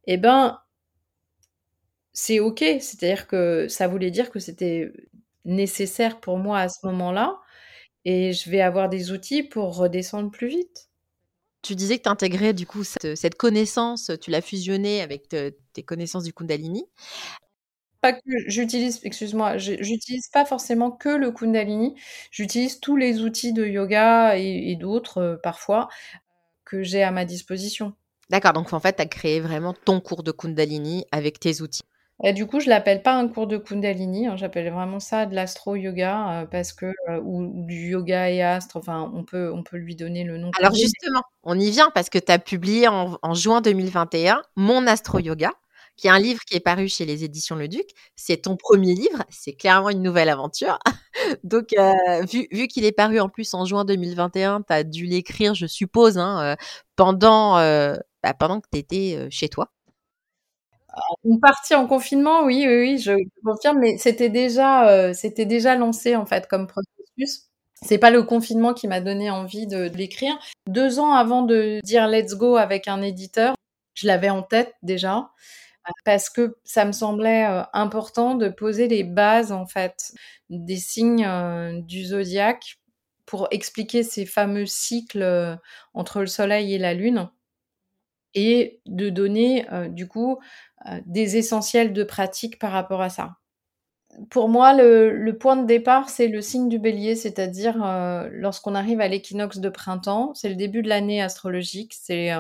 et 0.08 0.18
ben 0.18 0.60
c'est 2.14 2.40
OK, 2.40 2.60
c'est-à-dire 2.60 3.28
que 3.28 3.68
ça 3.68 3.88
voulait 3.88 4.12
dire 4.12 4.32
que 4.32 4.40
c'était 4.40 4.92
nécessaire 5.46 6.20
pour 6.20 6.38
moi 6.38 6.60
à 6.60 6.70
ce 6.70 6.86
moment-là 6.86 7.40
et 8.06 8.34
je 8.34 8.50
vais 8.50 8.62
avoir 8.62 8.90
des 8.90 9.12
outils 9.12 9.44
pour 9.44 9.76
redescendre 9.78 10.32
plus 10.32 10.48
vite. 10.48 10.90
Tu 11.64 11.76
disais 11.76 11.98
que 11.98 12.04
tu 12.04 12.10
intégrais 12.10 12.54
du 12.54 12.66
coup 12.66 12.84
cette, 12.84 13.36
connaissance, 13.36 14.12
tu 14.22 14.32
l'as 14.32 14.42
fusionnée 14.42 15.02
avec 15.02 15.28
tes 15.28 15.84
connaissances 15.84 16.24
du 16.24 16.34
Kundalini. 16.34 16.86
Pas 18.02 18.14
que 18.14 18.20
j'utilise, 18.48 19.00
excuse-moi, 19.04 19.58
j'utilise 19.58 20.28
pas 20.30 20.46
forcément 20.46 20.92
que 20.92 21.10
le 21.10 21.32
Kundalini, 21.32 21.96
j'utilise 22.32 22.80
tous 22.80 22.96
les 22.96 23.22
outils 23.22 23.54
de 23.54 23.66
yoga 23.66 24.38
et, 24.38 24.76
d'autres 24.76 25.18
euh, 25.18 25.36
parfois 25.42 25.90
que 26.66 26.84
j'ai 26.84 27.04
à 27.04 27.12
ma 27.12 27.26
disposition. 27.26 27.94
D'accord, 28.30 28.54
donc 28.54 28.74
en 28.74 28.80
fait, 28.80 28.98
tu 28.98 29.02
as 29.02 29.06
créé 29.06 29.40
vraiment 29.40 29.74
ton 29.74 30.00
cours 30.00 30.22
de 30.22 30.32
Kundalini 30.32 31.06
avec 31.12 31.40
tes 31.40 31.62
outils. 31.62 31.84
Et 32.24 32.34
du 32.34 32.48
coup, 32.48 32.60
je 32.60 32.68
l'appelle 32.68 33.04
pas 33.04 33.14
un 33.14 33.28
cours 33.28 33.46
de 33.46 33.58
Kundalini, 33.58 34.26
hein, 34.26 34.36
j'appelle 34.38 34.72
vraiment 34.72 35.00
ça 35.00 35.28
de 35.28 35.36
l'astro-yoga 35.36 36.42
euh, 36.42 36.46
parce 36.46 36.74
que 36.74 36.88
euh, 37.10 37.22
ou, 37.24 37.52
du 37.66 37.90
yoga 37.90 38.32
et 38.32 38.42
astre, 38.42 38.78
enfin, 38.78 39.12
on 39.14 39.24
peut, 39.24 39.52
on 39.54 39.62
peut 39.62 39.78
lui 39.78 39.96
donner 39.96 40.24
le 40.24 40.40
nom. 40.40 40.50
Alors 40.60 40.74
justement, 40.74 41.22
on 41.44 41.60
y 41.60 41.70
vient 41.70 41.92
parce 41.94 42.10
que 42.10 42.18
tu 42.18 42.32
as 42.32 42.40
publié 42.40 42.88
en, 42.88 43.20
en, 43.22 43.34
juin 43.36 43.62
2021 43.62 44.42
Mon 44.56 44.88
astro-yoga, 44.88 45.52
qui 45.98 46.08
est 46.08 46.12
un 46.12 46.20
livre 46.20 46.42
qui 46.46 46.56
est 46.56 46.62
paru 46.62 46.88
chez 46.88 47.06
les 47.06 47.24
éditions 47.24 47.56
Le 47.56 47.68
Duc. 47.68 47.90
C'est 48.16 48.44
ton 48.44 48.56
premier 48.56 48.94
livre, 48.94 49.24
c'est 49.30 49.54
clairement 49.54 49.90
une 49.90 50.02
nouvelle 50.02 50.30
aventure. 50.30 50.80
Donc, 51.44 51.74
euh, 51.78 52.22
vu, 52.32 52.48
vu 52.52 52.68
qu'il 52.68 52.86
est 52.86 52.92
paru 52.92 53.20
en 53.20 53.30
plus 53.30 53.54
en 53.54 53.66
juin 53.66 53.84
2021, 53.84 54.62
tu 54.62 54.74
as 54.74 54.84
dû 54.84 55.06
l'écrire, 55.06 55.56
je 55.56 55.66
suppose, 55.66 56.18
hein, 56.18 56.56
pendant, 56.96 57.56
bah, 57.56 58.34
pendant 58.38 58.62
que 58.62 58.68
tu 58.72 58.80
étais 58.80 59.28
chez 59.30 59.50
toi. 59.50 59.72
Une 61.24 61.40
partie 61.40 61.76
en 61.76 61.88
confinement, 61.88 62.44
oui, 62.44 62.66
oui, 62.68 62.76
oui, 62.82 62.98
je 62.98 63.14
confirme, 63.46 63.80
mais 63.80 63.98
c'était 63.98 64.30
déjà, 64.30 64.90
euh, 64.90 65.14
c'était 65.14 65.46
déjà 65.46 65.76
lancé 65.76 66.16
en 66.16 66.26
fait 66.26 66.48
comme 66.48 66.68
processus. 66.68 67.50
C'est 67.82 68.00
pas 68.00 68.10
le 68.10 68.24
confinement 68.24 68.74
qui 68.74 68.88
m'a 68.88 69.02
donné 69.02 69.30
envie 69.30 69.68
de, 69.68 69.90
l'écrire. 69.96 70.38
Deux 70.68 71.00
ans 71.00 71.14
avant 71.14 71.44
de 71.44 71.80
dire 71.84 72.08
let's 72.08 72.34
go 72.34 72.56
avec 72.56 72.88
un 72.88 73.02
éditeur, 73.02 73.56
je 73.94 74.08
l'avais 74.08 74.30
en 74.30 74.42
tête 74.42 74.74
déjà 74.82 75.30
parce 76.06 76.30
que 76.30 76.58
ça 76.64 76.86
me 76.86 76.92
semblait 76.92 77.46
important 77.74 78.36
de 78.36 78.50
poser 78.50 78.88
les 78.88 79.04
bases 79.04 79.52
en 79.52 79.66
fait 79.66 80.14
des 80.50 80.78
signes 80.78 81.28
du 81.84 82.06
zodiaque 82.06 82.78
pour 83.26 83.48
expliquer 83.52 84.04
ces 84.04 84.26
fameux 84.26 84.66
cycles 84.66 85.58
entre 85.94 86.22
le 86.22 86.28
soleil 86.28 86.74
et 86.74 86.78
la 86.78 86.94
lune 86.94 87.30
et 88.34 88.82
de 88.86 89.10
donner 89.10 89.66
du 89.90 90.08
coup 90.08 90.40
des 91.06 91.38
essentiels 91.38 91.94
de 91.94 92.04
pratique 92.04 92.60
par 92.60 92.72
rapport 92.72 93.02
à 93.02 93.10
ça. 93.10 93.38
Pour 94.30 94.50
moi, 94.50 94.74
le, 94.74 95.32
point 95.34 95.58
de 95.58 95.66
départ, 95.66 96.10
c'est 96.10 96.28
le 96.28 96.42
signe 96.42 96.70
du 96.70 96.80
bélier, 96.80 97.16
c'est-à-dire 97.16 97.78
lorsqu'on 98.32 98.76
arrive 98.76 99.02
à 99.02 99.08
l'équinoxe 99.08 99.60
de 99.60 99.70
printemps, 99.70 100.34
c'est 100.34 100.50
le 100.50 100.56
début 100.56 100.82
de 100.82 100.90
l'année 100.90 101.22
astrologique, 101.22 101.94
c'est 101.94 102.32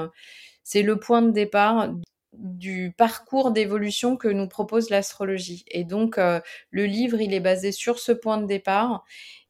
le 0.84 1.00
point 1.00 1.22
de 1.22 1.32
départ 1.32 1.89
du 2.38 2.94
parcours 2.98 3.52
d'évolution 3.52 4.18
que 4.18 4.28
nous 4.28 4.48
propose 4.48 4.90
l'astrologie. 4.90 5.66
Et 5.70 5.84
donc, 5.84 6.18
le 6.18 6.86
livre, 6.86 7.20
il 7.22 7.34
est 7.34 7.40
basé 7.40 7.72
sur 7.72 8.00
ce 8.00 8.12
point 8.12 8.38
de 8.38 8.46
départ 8.46 9.04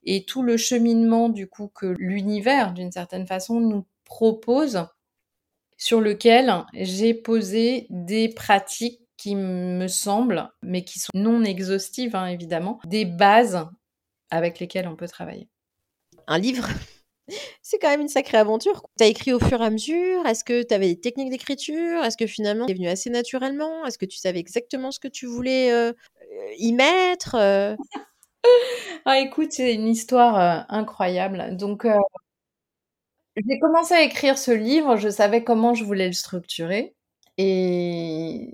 et 0.04 0.24
tout 0.24 0.42
le 0.42 0.58
cheminement, 0.58 1.30
du 1.30 1.48
coup, 1.48 1.68
que 1.68 1.94
l'univers, 2.00 2.74
d'une 2.74 2.92
certaine 2.92 3.28
façon, 3.28 3.60
nous 3.60 3.86
propose 4.06 4.88
sur 5.78 6.02
lequel 6.02 6.66
j'ai 6.74 7.14
posé 7.14 7.88
des 7.90 8.30
pratiques 8.30 9.02
qui 9.18 9.36
me 9.36 9.88
semblent, 9.88 10.50
mais 10.62 10.84
qui 10.84 11.00
sont 11.00 11.10
non 11.14 11.44
exhaustives 11.44 12.16
hein, 12.16 12.28
évidemment, 12.28 12.80
des 12.86 13.06
bases 13.06 13.68
avec 14.30 14.60
lesquelles 14.60 14.88
on 14.88 14.96
peut 14.96 15.08
travailler. 15.08 15.50
Un 16.28 16.38
livre? 16.38 16.68
C'est 17.62 17.80
quand 17.80 17.90
même 17.90 18.02
une 18.02 18.08
sacrée 18.08 18.38
aventure. 18.38 18.84
Tu 18.98 19.04
as 19.04 19.08
écrit 19.08 19.34
au 19.34 19.40
fur 19.40 19.62
et 19.62 19.66
à 19.66 19.70
mesure 19.70 20.26
Est-ce 20.26 20.44
que 20.44 20.64
tu 20.64 20.74
avais 20.74 20.88
des 20.88 21.00
techniques 21.00 21.30
d'écriture 21.30 22.04
Est-ce 22.04 22.18
que 22.18 22.28
finalement 22.28 22.66
c'est 22.68 22.74
venu 22.74 22.88
assez 22.88 23.10
naturellement 23.10 23.86
Est-ce 23.86 23.98
que 23.98 24.06
tu 24.06 24.18
savais 24.18 24.40
exactement 24.40 24.92
ce 24.92 25.00
que 25.00 25.08
tu 25.08 25.26
voulais 25.26 25.72
euh, 25.72 25.92
y 26.58 26.74
mettre 26.74 27.36
Ah 29.06 29.20
écoute, 29.20 29.52
c'est 29.52 29.74
une 29.74 29.88
histoire 29.88 30.40
euh, 30.40 30.64
incroyable. 30.70 31.56
Donc 31.56 31.86
euh, 31.86 31.98
j'ai 33.36 33.60
commencé 33.60 33.94
à 33.94 34.02
écrire 34.02 34.38
ce 34.38 34.52
livre, 34.52 34.98
je 34.98 35.10
savais 35.10 35.44
comment 35.44 35.74
je 35.74 35.84
voulais 35.84 36.08
le 36.08 36.14
structurer 36.14 36.96
et 37.38 38.52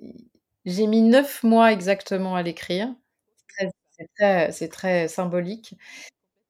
j'ai 0.66 0.88
mis 0.88 1.02
neuf 1.02 1.44
mois 1.44 1.72
exactement 1.72 2.36
à 2.36 2.44
l'écrire. 2.44 2.94
C'est 4.50 4.70
très, 4.70 5.08
symbolique. 5.08 5.76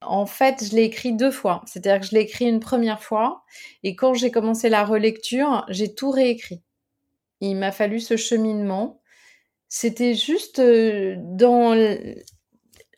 En 0.08 0.26
fait, 0.26 0.64
je 0.70 0.76
l'ai 0.76 0.84
écrit 0.84 1.14
deux 1.14 1.32
fois. 1.32 1.62
C'est-à-dire 1.66 2.02
que 2.02 2.08
je 2.08 2.14
l'ai 2.14 2.22
écrit 2.22 2.46
une 2.46 2.60
première 2.60 3.02
fois 3.04 3.44
et 3.84 3.96
quand 3.96 4.14
j'ai 4.14 4.32
commencé 4.32 4.70
la 4.70 4.86
relecture, 4.86 5.66
j'ai 5.70 5.94
tout 5.94 6.12
réécrit. 6.12 6.62
Il 7.42 7.56
m'a 7.58 7.72
fallu 7.72 8.00
ce 8.00 8.16
cheminement. 8.16 9.02
C'était 9.68 10.14
juste 10.14 10.60
euh, 10.60 11.16
dans 11.18 11.76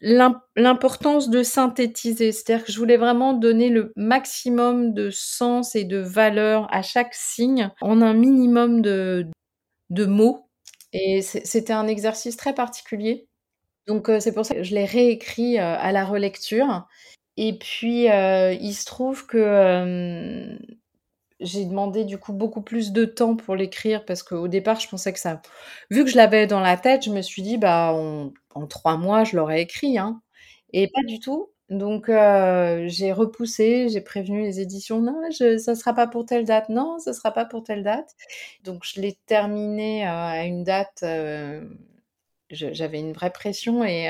l'importance 0.01 1.29
de 1.29 1.41
synthétiser. 1.41 2.31
C'est-à-dire 2.31 2.65
que 2.65 2.71
je 2.71 2.77
voulais 2.77 2.97
vraiment 2.97 3.33
donner 3.33 3.69
le 3.69 3.91
maximum 3.95 4.93
de 4.93 5.09
sens 5.09 5.75
et 5.75 5.83
de 5.83 5.97
valeur 5.97 6.67
à 6.73 6.81
chaque 6.81 7.13
signe 7.13 7.71
en 7.81 8.01
un 8.01 8.13
minimum 8.13 8.81
de, 8.81 9.27
de 9.89 10.05
mots. 10.05 10.49
Et 10.93 11.21
c'était 11.21 11.73
un 11.73 11.87
exercice 11.87 12.37
très 12.37 12.53
particulier. 12.53 13.27
Donc 13.87 14.09
c'est 14.19 14.33
pour 14.33 14.45
ça 14.45 14.55
que 14.55 14.63
je 14.63 14.73
l'ai 14.75 14.85
réécrit 14.85 15.57
à 15.59 15.91
la 15.91 16.05
relecture. 16.05 16.87
Et 17.37 17.57
puis 17.57 18.05
il 18.07 18.73
se 18.73 18.85
trouve 18.85 19.25
que 19.27 20.57
j'ai 21.41 21.65
demandé 21.65 22.05
du 22.05 22.17
coup 22.17 22.33
beaucoup 22.33 22.61
plus 22.61 22.93
de 22.93 23.05
temps 23.05 23.35
pour 23.35 23.55
l'écrire 23.55 24.05
parce 24.05 24.23
qu'au 24.23 24.47
départ 24.47 24.79
je 24.79 24.87
pensais 24.89 25.13
que 25.13 25.19
ça, 25.19 25.41
vu 25.91 26.03
que 26.05 26.09
je 26.11 26.17
l'avais 26.17 26.47
dans 26.47 26.61
la 26.61 26.77
tête, 26.77 27.05
je 27.05 27.11
me 27.11 27.21
suis 27.21 27.41
dit 27.43 27.57
bah 27.57 27.93
en 27.93 28.67
trois 28.67 28.97
mois, 28.97 29.23
je 29.25 29.35
l'aurais 29.37 29.61
écrit, 29.61 29.97
hein. 29.97 30.21
Et 30.73 30.87
pas 30.89 31.03
du 31.07 31.19
tout. 31.19 31.49
Donc, 31.69 32.07
j'ai 32.09 33.11
repoussé, 33.13 33.89
j'ai 33.89 34.01
prévenu 34.01 34.43
les 34.43 34.59
éditions, 34.61 35.01
non, 35.01 35.19
je, 35.31 35.57
ça 35.57 35.75
sera 35.75 35.93
pas 35.95 36.07
pour 36.07 36.25
telle 36.25 36.45
date, 36.45 36.69
non, 36.69 36.99
ça 36.99 37.11
sera 37.13 37.31
pas 37.33 37.45
pour 37.45 37.63
telle 37.63 37.83
date. 37.83 38.11
Donc, 38.63 38.83
je 38.85 39.01
l'ai 39.01 39.17
terminé 39.27 40.05
à 40.07 40.45
une 40.45 40.63
date, 40.63 41.03
j'avais 42.51 42.99
une 42.99 43.13
vraie 43.13 43.31
pression 43.31 43.83
et 43.83 44.09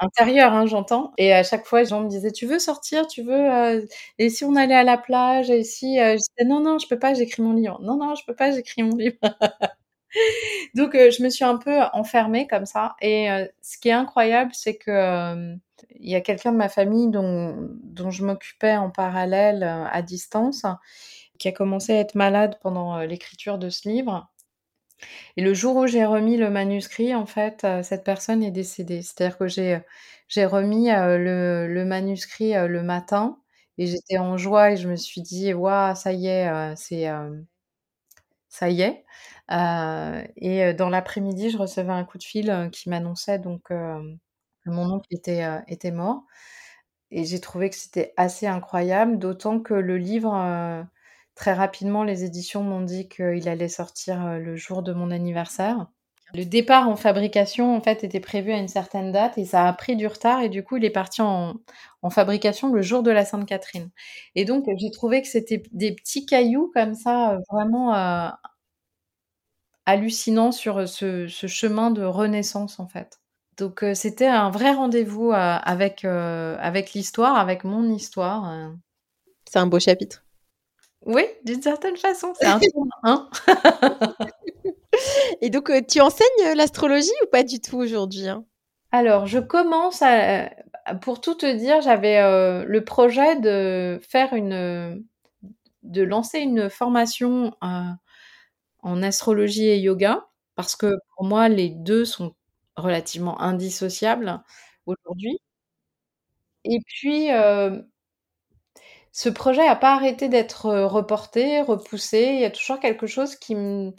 intérieure, 0.00 0.52
hein, 0.54 0.66
j'entends. 0.66 1.12
Et 1.18 1.32
à 1.34 1.42
chaque 1.42 1.66
fois, 1.66 1.80
les 1.82 1.88
gens 1.88 2.00
me 2.02 2.08
disaient, 2.08 2.32
tu 2.32 2.46
veux 2.46 2.58
sortir, 2.58 3.06
tu 3.06 3.22
veux, 3.22 3.86
et 4.18 4.30
si 4.30 4.44
on 4.44 4.56
allait 4.56 4.74
à 4.74 4.84
la 4.84 4.98
plage, 4.98 5.50
et 5.50 5.64
si, 5.64 5.98
non, 6.46 6.60
non, 6.60 6.78
je 6.78 6.88
peux 6.88 6.98
pas, 6.98 7.14
j'écris 7.14 7.42
mon 7.42 7.52
livre. 7.54 7.78
Non, 7.82 7.96
non, 7.98 8.14
je 8.14 8.24
peux 8.26 8.34
pas, 8.34 8.50
j'écris 8.52 8.82
mon 8.82 8.96
livre. 8.96 9.16
Donc, 10.74 10.94
euh, 10.94 11.10
je 11.10 11.22
me 11.22 11.28
suis 11.30 11.44
un 11.44 11.56
peu 11.56 11.80
enfermée 11.92 12.46
comme 12.46 12.66
ça. 12.66 12.94
Et 13.00 13.30
euh, 13.30 13.46
ce 13.62 13.78
qui 13.78 13.88
est 13.88 13.92
incroyable, 13.92 14.50
c'est 14.54 14.76
que 14.76 14.90
euh, 14.90 15.54
il 16.00 16.10
y 16.10 16.14
a 16.14 16.20
quelqu'un 16.20 16.52
de 16.52 16.56
ma 16.56 16.68
famille 16.68 17.08
dont, 17.10 17.56
dont 17.82 18.10
je 18.10 18.24
m'occupais 18.24 18.76
en 18.76 18.90
parallèle 18.90 19.62
à 19.62 20.02
distance, 20.02 20.64
qui 21.38 21.48
a 21.48 21.52
commencé 21.52 21.92
à 21.94 22.00
être 22.00 22.14
malade 22.14 22.58
pendant 22.62 22.98
l'écriture 23.00 23.58
de 23.58 23.70
ce 23.70 23.88
livre. 23.88 24.28
Et 25.36 25.42
le 25.42 25.54
jour 25.54 25.76
où 25.76 25.86
j'ai 25.86 26.04
remis 26.04 26.36
le 26.36 26.50
manuscrit, 26.50 27.14
en 27.14 27.26
fait, 27.26 27.66
cette 27.82 28.04
personne 28.04 28.42
est 28.42 28.50
décédée. 28.50 29.02
C'est-à-dire 29.02 29.38
que 29.38 29.48
j'ai, 29.48 29.80
j'ai 30.28 30.46
remis 30.46 30.88
le, 30.90 31.66
le, 31.68 31.84
manuscrit 31.84 32.52
le 32.54 32.82
matin 32.82 33.38
et 33.78 33.86
j'étais 33.86 34.18
en 34.18 34.36
joie 34.38 34.72
et 34.72 34.76
je 34.76 34.88
me 34.88 34.96
suis 34.96 35.22
dit, 35.22 35.52
waouh, 35.54 35.94
ça 35.96 36.12
y 36.12 36.26
est, 36.28 36.74
c'est, 36.76 37.08
ça 38.48 38.68
y 38.70 38.82
est. 38.82 39.04
Euh, 39.50 40.24
et 40.36 40.72
dans 40.74 40.88
l'après-midi, 40.88 41.50
je 41.50 41.58
recevais 41.58 41.92
un 41.92 42.04
coup 42.04 42.18
de 42.18 42.22
fil 42.24 42.70
qui 42.72 42.88
m'annonçait 42.88 43.38
donc 43.38 43.62
que 43.64 44.00
mon 44.66 44.92
oncle 44.92 45.08
était, 45.12 45.44
était 45.68 45.90
mort. 45.90 46.24
Et 47.10 47.24
j'ai 47.24 47.40
trouvé 47.40 47.70
que 47.70 47.76
c'était 47.76 48.14
assez 48.16 48.46
incroyable, 48.46 49.18
d'autant 49.18 49.60
que 49.60 49.74
le 49.74 49.98
livre, 49.98 50.86
très 51.34 51.52
rapidement, 51.52 52.04
les 52.04 52.24
éditions 52.24 52.62
m'ont 52.62 52.82
dit 52.82 53.08
qu'il 53.08 53.48
allait 53.48 53.68
sortir 53.68 54.38
le 54.38 54.56
jour 54.56 54.82
de 54.82 54.92
mon 54.92 55.10
anniversaire. 55.10 55.86
Le 56.34 56.44
départ 56.44 56.88
en 56.88 56.96
fabrication, 56.96 57.76
en 57.76 57.80
fait, 57.80 58.02
était 58.02 58.18
prévu 58.18 58.52
à 58.52 58.58
une 58.58 58.66
certaine 58.66 59.12
date 59.12 59.38
et 59.38 59.44
ça 59.44 59.68
a 59.68 59.72
pris 59.72 59.94
du 59.94 60.08
retard 60.08 60.40
et 60.40 60.48
du 60.48 60.64
coup, 60.64 60.76
il 60.76 60.84
est 60.84 60.90
parti 60.90 61.22
en, 61.22 61.54
en 62.02 62.10
fabrication 62.10 62.72
le 62.72 62.82
jour 62.82 63.04
de 63.04 63.12
la 63.12 63.24
Sainte-Catherine. 63.24 63.90
Et 64.34 64.44
donc, 64.44 64.64
j'ai 64.76 64.90
trouvé 64.90 65.22
que 65.22 65.28
c'était 65.28 65.62
des 65.70 65.94
petits 65.94 66.26
cailloux 66.26 66.72
comme 66.74 66.94
ça, 66.94 67.38
vraiment 67.52 67.92
hallucinant 69.86 70.50
sur 70.50 70.88
ce, 70.88 71.26
chemin 71.28 71.90
de 71.90 72.02
renaissance 72.02 72.80
en 72.80 72.88
fait. 72.88 73.20
Donc 73.58 73.84
c'était 73.94 74.26
un 74.26 74.50
vrai 74.50 74.72
rendez-vous 74.72 75.30
avec, 75.32 76.04
avec 76.04 76.92
l'histoire, 76.94 77.36
avec 77.36 77.62
mon 77.62 77.88
histoire. 77.88 78.72
C'est 79.48 79.58
un 79.58 79.66
beau 79.66 79.78
chapitre. 79.78 80.23
Oui, 81.06 81.24
d'une 81.44 81.62
certaine 81.62 81.96
façon, 81.96 82.32
c'est 82.38 82.46
un 82.46 82.60
hein. 83.02 83.28
Et 85.40 85.50
donc 85.50 85.70
tu 85.88 86.00
enseignes 86.00 86.54
l'astrologie 86.56 87.10
ou 87.24 87.26
pas 87.26 87.42
du 87.42 87.60
tout 87.60 87.76
aujourd'hui 87.76 88.28
hein? 88.28 88.44
Alors 88.92 89.26
je 89.26 89.38
commence 89.40 90.02
à... 90.02 90.50
pour 91.02 91.20
tout 91.20 91.34
te 91.34 91.52
dire, 91.56 91.80
j'avais 91.82 92.20
le 92.64 92.84
projet 92.84 93.38
de 93.40 94.00
faire 94.08 94.32
une, 94.34 95.04
de 95.82 96.02
lancer 96.02 96.38
une 96.38 96.70
formation 96.70 97.54
en 97.60 99.02
astrologie 99.02 99.66
et 99.66 99.78
yoga, 99.78 100.26
parce 100.54 100.76
que 100.76 100.94
pour 101.16 101.24
moi, 101.26 101.48
les 101.48 101.70
deux 101.70 102.04
sont 102.04 102.34
relativement 102.76 103.40
indissociables 103.40 104.42
aujourd'hui. 104.86 105.38
Et 106.64 106.78
puis, 106.86 107.28
ce 109.16 109.28
projet 109.28 109.64
n'a 109.64 109.76
pas 109.76 109.94
arrêté 109.94 110.28
d'être 110.28 110.68
reporté, 110.86 111.60
repoussé. 111.60 112.32
Il 112.34 112.40
y 112.40 112.44
a 112.44 112.50
toujours 112.50 112.80
quelque 112.80 113.06
chose 113.06 113.36
qui 113.36 113.54
me, 113.54 113.92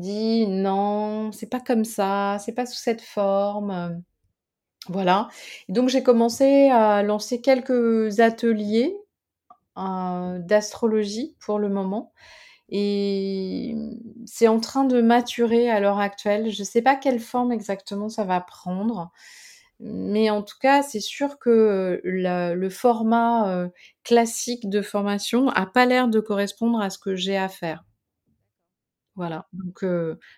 dit 0.00 0.46
non, 0.46 1.32
c'est 1.32 1.48
pas 1.48 1.58
comme 1.58 1.84
ça, 1.84 2.38
c'est 2.38 2.52
pas 2.52 2.64
sous 2.64 2.78
cette 2.78 3.02
forme. 3.02 4.00
Voilà. 4.88 5.28
donc 5.68 5.88
j'ai 5.88 6.02
commencé 6.02 6.68
à 6.70 7.02
lancer 7.04 7.40
quelques 7.40 8.20
ateliers 8.20 8.96
d'astrologie 9.76 11.36
pour 11.40 11.58
le 11.58 11.68
moment. 11.68 12.12
Et 12.68 13.74
c'est 14.24 14.48
en 14.48 14.60
train 14.60 14.84
de 14.84 15.02
maturer 15.02 15.68
à 15.68 15.80
l'heure 15.80 15.98
actuelle. 15.98 16.50
Je 16.52 16.62
ne 16.62 16.66
sais 16.66 16.82
pas 16.82 16.94
quelle 16.96 17.20
forme 17.20 17.50
exactement 17.52 18.08
ça 18.08 18.24
va 18.24 18.40
prendre. 18.40 19.10
Mais 19.84 20.30
en 20.30 20.42
tout 20.42 20.58
cas, 20.60 20.82
c'est 20.82 21.00
sûr 21.00 21.38
que 21.40 22.00
le 22.04 22.68
format 22.68 23.68
classique 24.04 24.70
de 24.70 24.80
formation 24.80 25.46
n'a 25.46 25.66
pas 25.66 25.86
l'air 25.86 26.08
de 26.08 26.20
correspondre 26.20 26.80
à 26.80 26.88
ce 26.88 26.98
que 26.98 27.16
j'ai 27.16 27.36
à 27.36 27.48
faire. 27.48 27.84
Voilà, 29.16 29.46
donc 29.52 29.84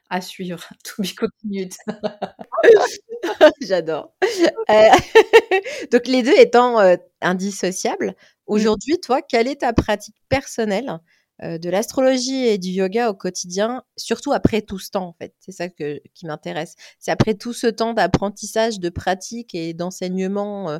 à 0.08 0.20
suivre, 0.22 0.66
to 0.84 1.02
be 1.02 1.14
continued. 1.14 1.72
J'adore. 3.60 4.14
donc 5.92 6.06
les 6.06 6.22
deux 6.22 6.38
étant 6.38 6.78
indissociables, 7.20 8.14
aujourd'hui, 8.46 8.98
toi, 9.00 9.20
quelle 9.20 9.48
est 9.48 9.60
ta 9.60 9.74
pratique 9.74 10.16
personnelle 10.30 10.98
de 11.42 11.68
l'astrologie 11.68 12.46
et 12.46 12.58
du 12.58 12.68
yoga 12.68 13.10
au 13.10 13.14
quotidien, 13.14 13.82
surtout 13.96 14.32
après 14.32 14.62
tout 14.62 14.78
ce 14.78 14.90
temps, 14.90 15.08
en 15.08 15.12
fait. 15.14 15.34
C'est 15.40 15.52
ça 15.52 15.68
que, 15.68 16.00
qui 16.14 16.26
m'intéresse. 16.26 16.74
C'est 16.98 17.10
après 17.10 17.34
tout 17.34 17.52
ce 17.52 17.66
temps 17.66 17.92
d'apprentissage, 17.92 18.78
de 18.78 18.88
pratique 18.88 19.54
et 19.54 19.74
d'enseignement, 19.74 20.78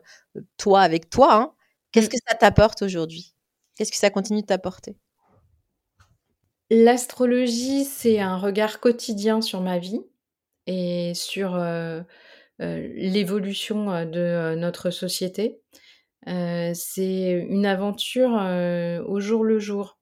toi 0.56 0.80
avec 0.80 1.10
toi, 1.10 1.34
hein, 1.34 1.52
qu'est-ce 1.92 2.06
mmh. 2.06 2.10
que 2.10 2.16
ça 2.28 2.34
t'apporte 2.34 2.82
aujourd'hui? 2.82 3.34
Qu'est-ce 3.76 3.90
que 3.90 3.98
ça 3.98 4.10
continue 4.10 4.42
de 4.42 4.46
t'apporter? 4.46 4.96
L'astrologie, 6.70 7.84
c'est 7.84 8.20
un 8.20 8.38
regard 8.38 8.80
quotidien 8.80 9.40
sur 9.40 9.60
ma 9.60 9.78
vie 9.78 10.00
et 10.66 11.12
sur 11.14 11.58
l'évolution 12.58 14.04
de 14.04 14.54
notre 14.54 14.90
société. 14.90 15.60
c'est 16.26 17.46
une 17.48 17.66
aventure 17.66 18.30
au 19.06 19.20
jour 19.20 19.44
le 19.44 19.58
jour. 19.58 19.98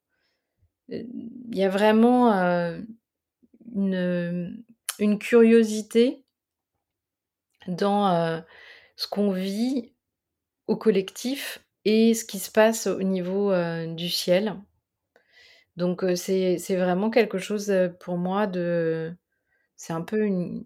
Il 0.88 1.54
y 1.54 1.64
a 1.64 1.68
vraiment 1.68 2.32
une, 3.74 4.64
curiosité 5.20 6.24
dans 7.66 8.42
ce 8.96 9.08
qu'on 9.08 9.32
vit 9.32 9.92
au 10.66 10.76
collectif 10.76 11.64
et 11.84 12.14
ce 12.14 12.24
qui 12.24 12.38
se 12.38 12.50
passe 12.50 12.86
au 12.86 13.02
niveau 13.02 13.52
du 13.94 14.08
ciel. 14.08 14.56
Donc 15.76 16.04
c'est 16.16 16.76
vraiment 16.76 17.10
quelque 17.10 17.38
chose, 17.38 17.72
pour 18.00 18.18
moi 18.18 18.46
de 18.46 19.12
c'est 19.76 19.92
un 19.92 20.02
peu 20.02 20.24
une 20.24 20.62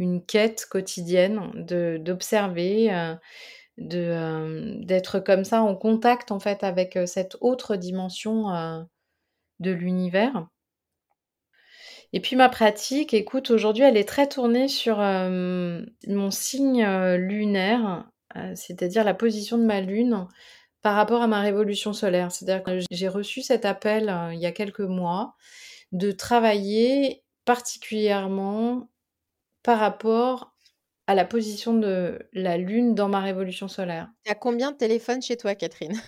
une 0.00 0.24
quête 0.24 0.66
quotidienne 0.68 1.52
d'observer, 2.02 3.16
d'être 3.76 5.20
comme 5.20 5.44
ça 5.44 5.62
en 5.62 5.76
contact, 5.76 6.32
en 6.32 6.40
fait, 6.40 6.64
avec, 6.64 6.98
cette 7.06 7.36
autre 7.40 7.76
dimension, 7.76 8.46
de 9.60 9.70
l'univers. 9.70 10.48
Et 12.12 12.20
puis 12.20 12.34
ma 12.34 12.48
pratique, 12.48 13.14
écoute, 13.14 13.50
aujourd'hui, 13.50 13.84
elle 13.84 13.96
est 13.96 14.08
très 14.08 14.28
tournée 14.28 14.66
sur, 14.66 14.98
mon 14.98 16.30
signe, 16.30 16.84
lunaire, 17.14 18.10
c'est-à-dire 18.54 19.04
la 19.04 19.14
position 19.14 19.58
de 19.58 19.64
ma 19.64 19.80
lune 19.80 20.26
par 20.82 20.94
rapport 20.94 21.22
à 21.22 21.26
ma 21.26 21.40
révolution 21.40 21.92
solaire. 21.92 22.32
C'est-à-dire 22.32 22.62
que 22.62 22.78
j'ai 22.90 23.08
reçu 23.08 23.42
cet 23.42 23.64
appel 23.64 24.08
euh, 24.08 24.32
il 24.32 24.40
y 24.40 24.46
a 24.46 24.52
quelques 24.52 24.80
mois 24.80 25.34
de 25.92 26.12
travailler 26.12 27.22
particulièrement 27.44 28.88
par 29.62 29.78
rapport 29.78 30.54
à 31.06 31.14
la 31.14 31.24
position 31.24 31.74
de 31.74 32.28
la 32.32 32.56
Lune 32.56 32.94
dans 32.94 33.08
ma 33.08 33.20
révolution 33.20 33.66
solaire. 33.66 34.08
Tu 34.24 34.30
as 34.30 34.36
combien 34.36 34.70
de 34.70 34.76
téléphones 34.76 35.20
chez 35.20 35.36
toi, 35.36 35.54
Catherine? 35.56 36.00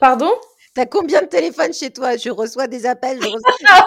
Pardon? 0.00 0.32
Tu 0.74 0.80
as 0.80 0.86
combien 0.86 1.22
de 1.22 1.26
téléphones 1.26 1.72
chez 1.72 1.92
toi? 1.92 2.16
Je 2.16 2.30
reçois 2.30 2.66
des 2.66 2.86
appels, 2.86 3.20
je 3.22 3.28
reçois... 3.28 3.86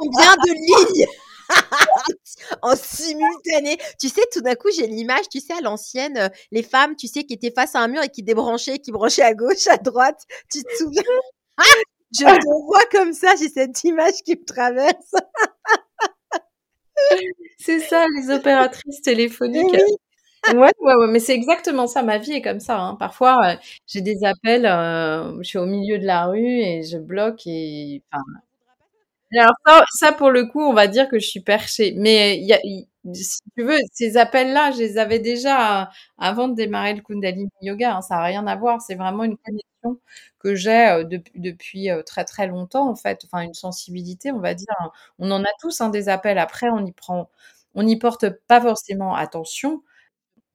combien 0.00 0.34
de 0.36 0.52
lignes? 0.52 1.06
En 2.62 2.74
simultané. 2.74 3.78
Tu 4.00 4.08
sais, 4.08 4.22
tout 4.32 4.40
d'un 4.40 4.54
coup, 4.54 4.68
j'ai 4.76 4.86
l'image, 4.86 5.28
tu 5.30 5.40
sais, 5.40 5.52
à 5.52 5.60
l'ancienne, 5.60 6.16
euh, 6.16 6.28
les 6.50 6.62
femmes, 6.62 6.96
tu 6.96 7.06
sais, 7.06 7.24
qui 7.24 7.34
étaient 7.34 7.52
face 7.52 7.74
à 7.74 7.80
un 7.80 7.88
mur 7.88 8.02
et 8.02 8.08
qui 8.08 8.22
débranchaient, 8.22 8.78
qui 8.78 8.92
branchaient 8.92 9.22
à 9.22 9.34
gauche, 9.34 9.66
à 9.68 9.76
droite. 9.76 10.22
Tu 10.52 10.62
te 10.62 10.76
souviens? 10.76 11.02
Je 12.12 12.24
te 12.24 12.66
vois 12.66 12.84
comme 12.90 13.12
ça, 13.12 13.34
j'ai 13.38 13.48
cette 13.48 13.82
image 13.84 14.22
qui 14.24 14.36
me 14.36 14.44
traverse. 14.44 15.14
c'est 17.58 17.80
ça, 17.80 18.06
les 18.16 18.34
opératrices 18.34 19.02
téléphoniques. 19.02 19.76
Ouais, 20.54 20.70
mais 21.08 21.18
c'est 21.20 21.34
exactement 21.34 21.86
ça. 21.86 22.02
Ma 22.02 22.18
vie 22.18 22.32
est 22.32 22.42
comme 22.42 22.60
ça. 22.60 22.78
Hein. 22.78 22.94
Parfois, 22.96 23.38
euh, 23.54 23.56
j'ai 23.86 24.00
des 24.00 24.24
appels, 24.24 24.64
euh, 24.66 25.36
je 25.42 25.48
suis 25.48 25.58
au 25.58 25.66
milieu 25.66 25.98
de 25.98 26.04
la 26.06 26.26
rue 26.26 26.38
et 26.60 26.82
je 26.84 26.98
bloque 26.98 27.46
et 27.46 28.02
alors 29.36 29.54
ça, 29.92 30.12
pour 30.12 30.30
le 30.30 30.46
coup, 30.46 30.60
on 30.62 30.72
va 30.72 30.86
dire 30.86 31.08
que 31.08 31.18
je 31.18 31.26
suis 31.26 31.40
perchée. 31.40 31.94
Mais 31.96 32.40
si 33.12 33.38
tu 33.56 33.62
veux, 33.64 33.76
ces 33.92 34.16
appels-là, 34.16 34.70
je 34.72 34.78
les 34.78 34.98
avais 34.98 35.18
déjà 35.18 35.90
avant 36.18 36.48
de 36.48 36.54
démarrer 36.54 36.94
le 36.94 37.02
Kundalini 37.02 37.50
Yoga. 37.60 37.96
Hein, 37.96 38.02
ça 38.02 38.16
n'a 38.16 38.22
rien 38.24 38.46
à 38.46 38.56
voir. 38.56 38.80
C'est 38.80 38.94
vraiment 38.94 39.24
une 39.24 39.36
connexion 39.38 40.00
que 40.38 40.54
j'ai 40.54 40.88
euh, 40.88 41.04
depuis, 41.34 41.88
très 42.06 42.24
très 42.24 42.46
longtemps 42.46 42.88
en 42.88 42.94
fait. 42.96 43.20
Enfin, 43.26 43.42
une 43.42 43.54
sensibilité, 43.54 44.30
on 44.32 44.38
va 44.40 44.54
dire. 44.54 44.66
On 45.18 45.30
en 45.30 45.42
a 45.42 45.48
tous 45.60 45.80
hein, 45.80 45.88
des 45.90 46.08
appels. 46.08 46.38
Après, 46.38 46.68
on 46.70 46.84
y 46.86 46.92
prend, 46.92 47.28
on 47.74 47.82
n'y 47.82 47.98
porte 47.98 48.26
pas 48.48 48.60
forcément 48.60 49.14
attention. 49.14 49.82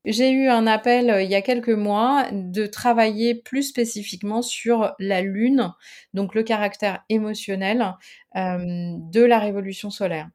J'ai 0.06 0.32
eu 0.32 0.48
un 0.48 0.66
appel 0.66 1.16
il 1.24 1.30
y 1.30 1.36
a 1.36 1.44
quelques 1.44 1.70
mois 1.70 2.26
de 2.32 2.66
travailler 2.66 3.36
plus 3.36 3.62
spécifiquement 3.64 4.42
sur 4.42 4.96
la 4.98 5.22
lune, 5.22 5.72
donc 6.16 6.34
le 6.34 6.42
caractère 6.42 7.04
émotionnel 7.10 7.94
de 8.36 9.22
la 9.24 9.38
révolution 9.40 9.92
solaire. 9.92 10.30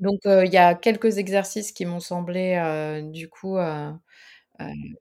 Donc 0.00 0.20
il 0.26 0.52
y 0.52 0.58
a 0.58 0.74
quelques 0.74 1.18
exercices 1.18 1.72
qui 1.72 1.86
m'ont 1.86 2.00
semblé 2.00 3.00
du 3.12 3.28
coup 3.30 3.58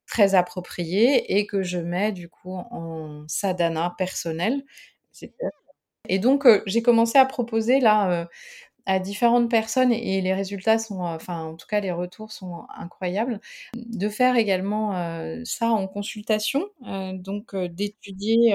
très 0.07 0.35
appropriés 0.35 1.37
et 1.37 1.47
que 1.47 1.63
je 1.63 1.77
mets 1.79 2.11
du 2.11 2.29
coup 2.29 2.55
en 2.55 3.25
sadhana 3.27 3.95
personnel. 3.97 4.63
Et 6.09 6.19
donc 6.19 6.47
j'ai 6.67 6.81
commencé 6.81 7.17
à 7.17 7.25
proposer 7.25 7.79
là 7.79 8.27
à 8.85 8.99
différentes 8.99 9.49
personnes 9.49 9.91
et 9.91 10.21
les 10.21 10.33
résultats 10.33 10.77
sont, 10.77 11.01
euh, 11.05 11.15
enfin 11.15 11.43
en 11.43 11.55
tout 11.55 11.67
cas 11.67 11.79
les 11.79 11.91
retours 11.91 12.31
sont 12.31 12.65
incroyables. 12.75 13.39
De 13.75 14.09
faire 14.09 14.35
également 14.35 14.95
euh, 14.95 15.41
ça 15.43 15.69
en 15.69 15.87
consultation, 15.87 16.65
euh, 16.87 17.13
donc 17.13 17.55
d'étudier 17.55 18.53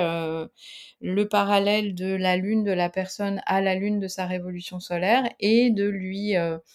le 1.00 1.24
parallèle 1.28 1.94
de 1.94 2.14
la 2.14 2.36
lune 2.36 2.64
de 2.64 2.72
la 2.72 2.90
personne 2.90 3.40
à 3.46 3.60
la 3.60 3.74
lune 3.74 3.98
de 4.00 4.08
sa 4.08 4.26
révolution 4.26 4.80
solaire 4.80 5.24
et 5.40 5.70
de 5.70 5.86
lui 5.88 6.34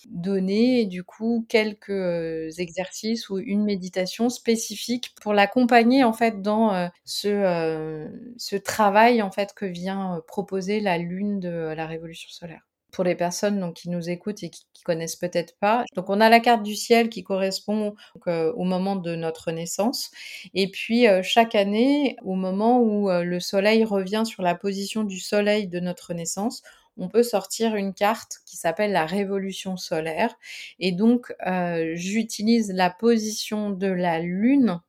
donner 0.10 0.86
du 0.86 1.04
coup 1.04 1.46
quelques 1.50 2.60
exercices 2.60 3.30
ou 3.30 3.38
une 3.40 3.64
méditation 3.64 4.30
spécifique 4.30 5.14
pour 5.22 5.34
l'accompagner 5.34 6.04
en 6.04 6.14
fait 6.14 6.42
dans 6.42 6.90
ce, 7.06 8.08
ce 8.38 8.56
travail 8.56 9.22
en 9.22 9.32
fait 9.32 9.54
que 9.54 9.66
vient 9.66 10.22
proposer 10.28 10.80
la 10.80 10.98
lune 10.98 11.40
de 11.40 11.74
la 11.76 11.86
révolution 11.88 12.30
solaire 12.30 12.66
pour 12.96 13.04
les 13.04 13.16
personnes 13.16 13.60
donc, 13.60 13.76
qui 13.76 13.90
nous 13.90 14.10
écoutent 14.10 14.42
et 14.44 14.50
qui, 14.50 14.64
connaissent 14.86 15.16
peut-être 15.16 15.58
pas. 15.58 15.84
Donc 15.96 16.12
on 16.12 16.22
a 16.22 16.30
la 16.30 16.40
carte 16.40 16.62
du 16.62 16.76
ciel 16.76 17.10
qui 17.10 17.24
correspond 17.24 17.96
euh, 18.28 18.54
au 18.54 18.66
moment 18.66 18.96
de 18.96 19.16
notre 19.16 19.52
naissance. 19.52 20.12
Et 20.54 20.70
puis 20.70 21.08
euh, 21.08 21.24
chaque 21.24 21.56
année, 21.56 22.18
au 22.24 22.36
moment 22.36 22.80
où 22.80 23.10
euh, 23.10 23.24
le 23.24 23.40
soleil 23.40 23.84
revient 23.84 24.22
sur 24.28 24.44
la 24.44 24.54
position 24.54 25.04
du 25.04 25.20
soleil 25.20 25.68
de 25.68 25.80
notre 25.80 26.14
naissance, 26.14 26.62
on 26.98 27.10
peut 27.10 27.24
sortir 27.24 27.76
une 27.76 27.96
carte 27.96 28.42
qui 28.46 28.58
s'appelle 28.58 28.92
la 28.92 29.08
révolution 29.08 29.76
solaire. 29.76 30.36
Et 30.78 30.92
donc 30.92 31.34
j'utilise 31.96 32.72
la 32.72 32.92
position 32.92 33.72
de 33.72 33.88
la 33.88 34.20
lune 34.20 34.80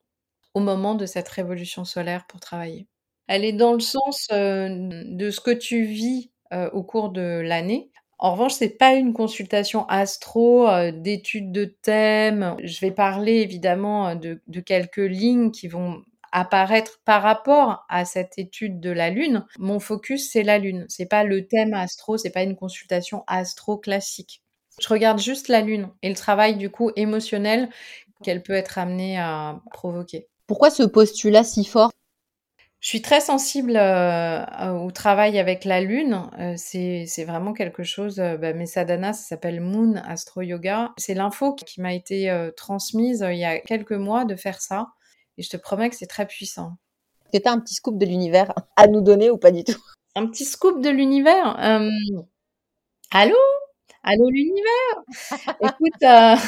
au 0.52 0.60
moment 0.60 0.94
de 0.94 1.06
cette 1.06 1.28
révolution 1.28 1.86
solaire 1.86 2.26
pour 2.26 2.40
travailler. 2.40 2.86
Elle 3.28 3.46
est 3.46 3.54
dans 3.54 3.72
le 3.72 3.80
sens 3.80 4.28
de 4.30 5.30
ce 5.30 5.40
que 5.40 5.52
tu 5.52 5.84
vis 5.84 6.30
au 6.52 6.82
cours 6.84 7.08
de 7.08 7.40
l'année 7.42 7.90
En 8.18 8.32
revanche, 8.32 8.54
c'est 8.54 8.78
pas 8.78 8.94
une 8.94 9.12
consultation 9.12 9.86
astro 9.88 10.68
euh, 10.68 10.90
d'études 10.90 11.52
de 11.52 11.64
thèmes. 11.64 12.56
Je 12.62 12.80
vais 12.80 12.90
parler 12.90 13.34
évidemment 13.34 14.14
de, 14.14 14.40
de 14.46 14.60
quelques 14.60 14.96
lignes 14.96 15.50
qui 15.50 15.68
vont 15.68 16.02
apparaître 16.32 17.00
par 17.04 17.22
rapport 17.22 17.84
à 17.88 18.04
cette 18.04 18.38
étude 18.38 18.80
de 18.80 18.90
la 18.90 19.10
lune. 19.10 19.46
Mon 19.58 19.80
focus 19.80 20.30
c'est 20.30 20.42
la 20.42 20.58
lune, 20.58 20.84
c'est 20.88 21.06
pas 21.06 21.24
le 21.24 21.46
thème 21.46 21.74
astro, 21.74 22.18
c'est 22.18 22.30
pas 22.30 22.42
une 22.42 22.56
consultation 22.56 23.24
astro 23.26 23.78
classique. 23.78 24.42
Je 24.80 24.88
regarde 24.88 25.18
juste 25.18 25.48
la 25.48 25.62
lune 25.62 25.88
et 26.02 26.10
le 26.10 26.14
travail 26.14 26.56
du 26.56 26.70
coup 26.70 26.90
émotionnel 26.96 27.70
qu'elle 28.22 28.42
peut 28.42 28.52
être 28.52 28.78
amenée 28.78 29.18
à 29.18 29.60
provoquer. 29.72 30.28
Pourquoi 30.46 30.70
ce 30.70 30.82
postulat 30.82 31.44
si 31.44 31.64
fort? 31.64 31.90
Je 32.80 32.88
suis 32.88 33.02
très 33.02 33.20
sensible 33.20 33.76
euh, 33.76 34.72
au 34.72 34.90
travail 34.90 35.38
avec 35.38 35.64
la 35.64 35.80
lune. 35.80 36.28
Euh, 36.38 36.54
c'est, 36.56 37.24
vraiment 37.24 37.52
quelque 37.52 37.82
chose. 37.82 38.20
Euh, 38.20 38.36
bah, 38.36 38.52
mes 38.52 38.66
sadhanas, 38.66 39.14
ça 39.14 39.28
s'appelle 39.28 39.60
Moon 39.60 39.96
Astro 40.06 40.42
Yoga. 40.42 40.92
C'est 40.98 41.14
l'info 41.14 41.54
qui 41.54 41.80
m'a 41.80 41.94
été 41.94 42.50
transmise 42.56 43.26
il 43.28 43.38
y 43.38 43.44
a 43.44 43.58
quelques 43.60 43.92
mois 43.92 44.24
de 44.24 44.36
faire 44.36 44.60
ça. 44.60 44.88
Et 45.38 45.42
je 45.42 45.50
te 45.50 45.56
promets 45.56 45.90
que 45.90 45.96
c'est 45.96 46.06
très 46.06 46.26
puissant. 46.26 46.76
Est-ce 47.24 47.38
que 47.38 47.42
tu 47.42 47.48
as 47.48 47.52
un 47.52 47.60
petit 47.60 47.74
scoop 47.74 47.98
de 47.98 48.06
l'univers 48.06 48.52
à 48.76 48.86
nous 48.86 49.00
donner 49.00 49.30
ou 49.30 49.38
pas 49.38 49.50
du 49.50 49.64
tout? 49.64 49.82
Un 50.14 50.26
petit 50.26 50.44
scoop 50.44 50.80
de 50.80 50.90
l'univers 50.90 51.58
Allô? 53.10 53.36
Allô 54.02 54.30
l'univers? 54.30 55.02
Écoute, 55.60 56.40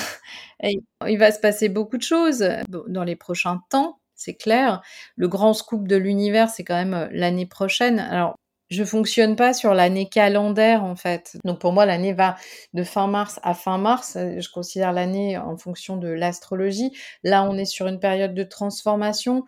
il 1.09 1.19
va 1.19 1.33
se 1.33 1.41
passer 1.41 1.69
beaucoup 1.69 1.97
de 1.97 2.03
choses 2.03 2.49
dans 2.69 3.05
les 3.05 3.17
prochains 3.17 3.61
temps 3.71 3.99
c'est 4.19 4.35
clair. 4.35 4.83
Le 5.17 5.29
grand 5.29 5.55
scoop 5.55 5.87
de 5.89 5.97
l'univers, 5.97 6.51
c'est 6.51 6.65
quand 6.65 6.75
même 6.75 6.93
euh, 6.93 7.09
l'année 7.13 7.47
prochaine. 7.47 8.01
Alors, 8.01 8.35
je 8.69 8.85
fonctionne 8.85 9.37
pas 9.37 9.55
sur 9.55 9.73
l'année 9.73 10.09
calendaire 10.09 10.85
en 10.85 10.97
fait. 10.97 11.39
Donc 11.45 11.59
pour 11.61 11.73
moi, 11.73 11.87
l'année 11.87 12.13
va 12.13 12.37
de 12.75 12.83
fin 12.83 13.07
mars 13.07 13.41
à 13.43 13.55
fin 13.55 13.79
mars. 13.79 14.17
Euh, 14.17 14.41
je 14.41 14.51
considère 14.51 14.93
l'année 14.93 15.39
en 15.39 15.57
fonction 15.57 15.97
de 15.97 16.09
l'astrologie. 16.09 16.93
Là, 17.23 17.45
on 17.45 17.57
est 17.57 17.65
sur 17.65 17.87
une 17.87 18.01
période 18.01 18.35
de 18.35 18.43
transformation 18.43 19.45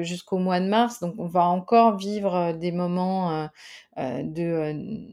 jusqu'au 0.00 0.36
mois 0.36 0.60
de 0.60 0.68
mars. 0.68 1.00
Donc 1.00 1.14
on 1.18 1.26
va 1.26 1.44
encore 1.46 1.96
vivre 1.96 2.34
euh, 2.34 2.52
des 2.52 2.72
moments 2.72 3.48
de, 3.96 5.06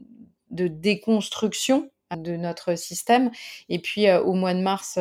de 0.50 0.68
déconstruction 0.68 1.90
de 2.14 2.36
notre 2.36 2.76
système. 2.76 3.30
Et 3.70 3.78
puis 3.78 4.10
au 4.12 4.34
mois 4.34 4.54
de 4.54 4.60
mars, 4.60 4.98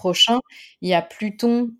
prochain, 0.00 0.40
il 0.80 0.88
y 0.88 0.94
a 0.94 1.02
Pluton 1.02 1.70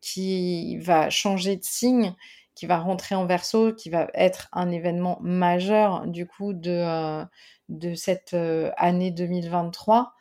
qui 0.00 0.78
va 0.78 1.10
changer 1.10 1.56
de 1.56 1.64
signe, 1.64 2.14
qui 2.54 2.66
va 2.66 2.78
rentrer 2.78 3.14
en 3.14 3.26
verso, 3.26 3.72
qui 3.74 3.90
va 3.90 4.08
être 4.14 4.48
un 4.52 4.70
événement 4.70 5.18
majeur 5.22 6.06
du 6.06 6.26
coup 6.26 6.52
de, 6.54 7.24
de 7.68 7.94
cette 7.94 8.36
année 8.76 9.10
2023. 9.10 10.12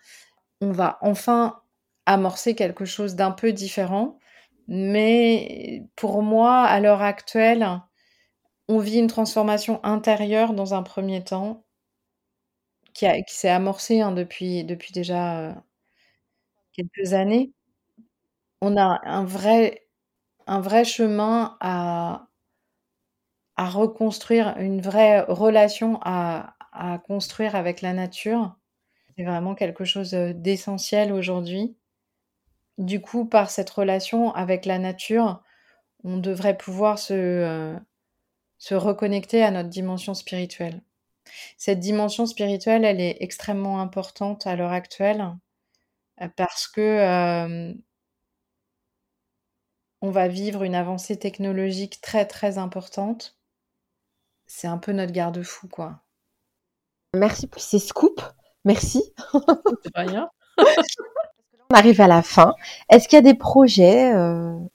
On 0.61 0.71
va 0.71 0.97
enfin 1.01 1.61
amorcer 2.05 2.55
quelque 2.55 2.85
chose 2.85 3.15
d'un 3.15 3.31
peu 3.31 3.51
différent. 3.53 4.19
Mais 4.67 5.83
pour 5.95 6.23
moi, 6.23 6.61
à 6.63 6.79
l'heure 6.79 7.03
actuelle, 7.03 7.67
on 8.67 8.77
vit 8.79 8.99
une 8.99 9.07
transformation 9.07 9.79
intérieure 9.83 10.53
dans 10.53 10.75
un 10.75 10.83
premier 10.83 11.23
temps 11.23 11.65
qui, 12.93 13.05
qui 13.27 13.35
s'est 13.35 13.49
amorcée 13.49 14.01
hein, 14.01 14.11
depuis, 14.11 14.63
depuis 14.63 14.91
déjà 14.93 15.63
quelques 16.75 17.13
années, 17.13 17.53
on 18.61 18.75
a 18.77 18.99
un 19.05 19.23
vrai, 19.23 19.87
un 20.47 20.61
vrai 20.61 20.85
chemin 20.85 21.57
à, 21.61 22.27
à 23.57 23.69
reconstruire, 23.69 24.55
une 24.59 24.79
vraie 24.81 25.19
relation 25.21 25.99
à, 26.03 26.55
à 26.71 26.99
construire 26.99 27.55
avec 27.55 27.81
la 27.81 27.91
nature. 27.93 28.55
C'est 29.17 29.23
vraiment 29.25 29.55
quelque 29.55 29.85
chose 29.85 30.11
d'essentiel 30.13 31.13
aujourd'hui. 31.13 31.77
Du 32.77 33.01
coup, 33.01 33.25
par 33.25 33.49
cette 33.49 33.69
relation 33.69 34.33
avec 34.33 34.65
la 34.65 34.79
nature, 34.79 35.41
on 36.03 36.17
devrait 36.17 36.57
pouvoir 36.57 36.99
se, 36.99 37.77
se 38.59 38.75
reconnecter 38.75 39.43
à 39.43 39.51
notre 39.51 39.69
dimension 39.69 40.13
spirituelle. 40.13 40.81
Cette 41.57 41.79
dimension 41.81 42.25
spirituelle, 42.27 42.85
elle 42.85 43.01
est 43.01 43.17
extrêmement 43.21 43.81
importante 43.81 44.47
à 44.47 44.55
l'heure 44.55 44.73
actuelle 44.73 45.25
parce 46.35 46.67
que 46.67 47.73
on 50.01 50.11
va 50.11 50.27
vivre 50.27 50.63
une 50.63 50.75
avancée 50.75 51.17
technologique 51.17 51.99
très 52.01 52.25
très 52.25 52.57
importante. 52.57 53.37
C'est 54.45 54.67
un 54.67 54.77
peu 54.77 54.91
notre 54.91 55.11
garde-fou, 55.11 55.67
quoi. 55.67 56.01
Merci 57.15 57.47
pour 57.47 57.61
ces 57.61 57.79
scoops. 57.79 58.23
Merci. 58.65 59.03
rien. 59.95 60.29
on 60.57 61.75
arrive 61.75 62.01
à 62.01 62.07
la 62.07 62.21
fin. 62.21 62.53
Est-ce 62.89 63.07
qu'il 63.07 63.15
y 63.15 63.19
a 63.19 63.21
des 63.21 63.37
projets 63.37 64.13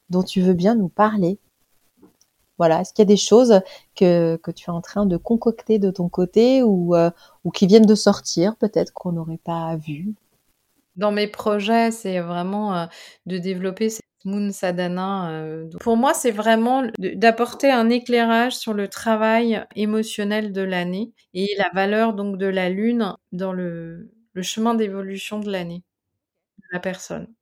dont 0.08 0.22
tu 0.22 0.40
veux 0.40 0.54
bien 0.54 0.74
nous 0.74 0.88
parler? 0.88 1.38
Voilà, 2.58 2.80
est-ce 2.80 2.92
qu'il 2.92 3.02
y 3.02 3.06
a 3.08 3.14
des 3.14 3.16
choses 3.16 3.60
que, 3.94 4.38
tu 4.54 4.70
es 4.70 4.72
en 4.72 4.80
train 4.80 5.06
de 5.06 5.16
concocter 5.16 5.78
de 5.78 5.90
ton 5.90 6.08
côté 6.08 6.62
ou, 6.62 6.96
ou 7.44 7.50
qui 7.50 7.66
viennent 7.66 7.86
de 7.86 7.94
sortir, 7.94 8.56
peut-être 8.56 8.92
qu'on 8.92 9.12
n'aurait 9.12 9.38
pas 9.38 9.76
vu 9.76 10.14
dans 10.96 11.12
mes 11.12 11.28
projets, 11.28 11.90
c'est 11.90 12.20
vraiment 12.20 12.88
de 13.26 13.38
développer 13.38 13.90
cette 13.90 14.04
Moon 14.24 14.52
Sadhana. 14.52 15.66
Pour 15.80 15.96
moi, 15.96 16.14
c'est 16.14 16.30
vraiment 16.30 16.82
d'apporter 16.98 17.70
un 17.70 17.88
éclairage 17.88 18.56
sur 18.56 18.74
le 18.74 18.88
travail 18.88 19.64
émotionnel 19.76 20.52
de 20.52 20.62
l'année 20.62 21.12
et 21.34 21.54
la 21.56 21.70
valeur 21.72 22.14
donc 22.14 22.36
de 22.36 22.46
la 22.46 22.68
lune 22.68 23.14
dans 23.32 23.52
le, 23.52 24.10
chemin 24.42 24.74
d'évolution 24.74 25.38
de 25.38 25.50
l'année, 25.50 25.82
de 26.58 26.66
la 26.72 26.80
personne. 26.80 27.32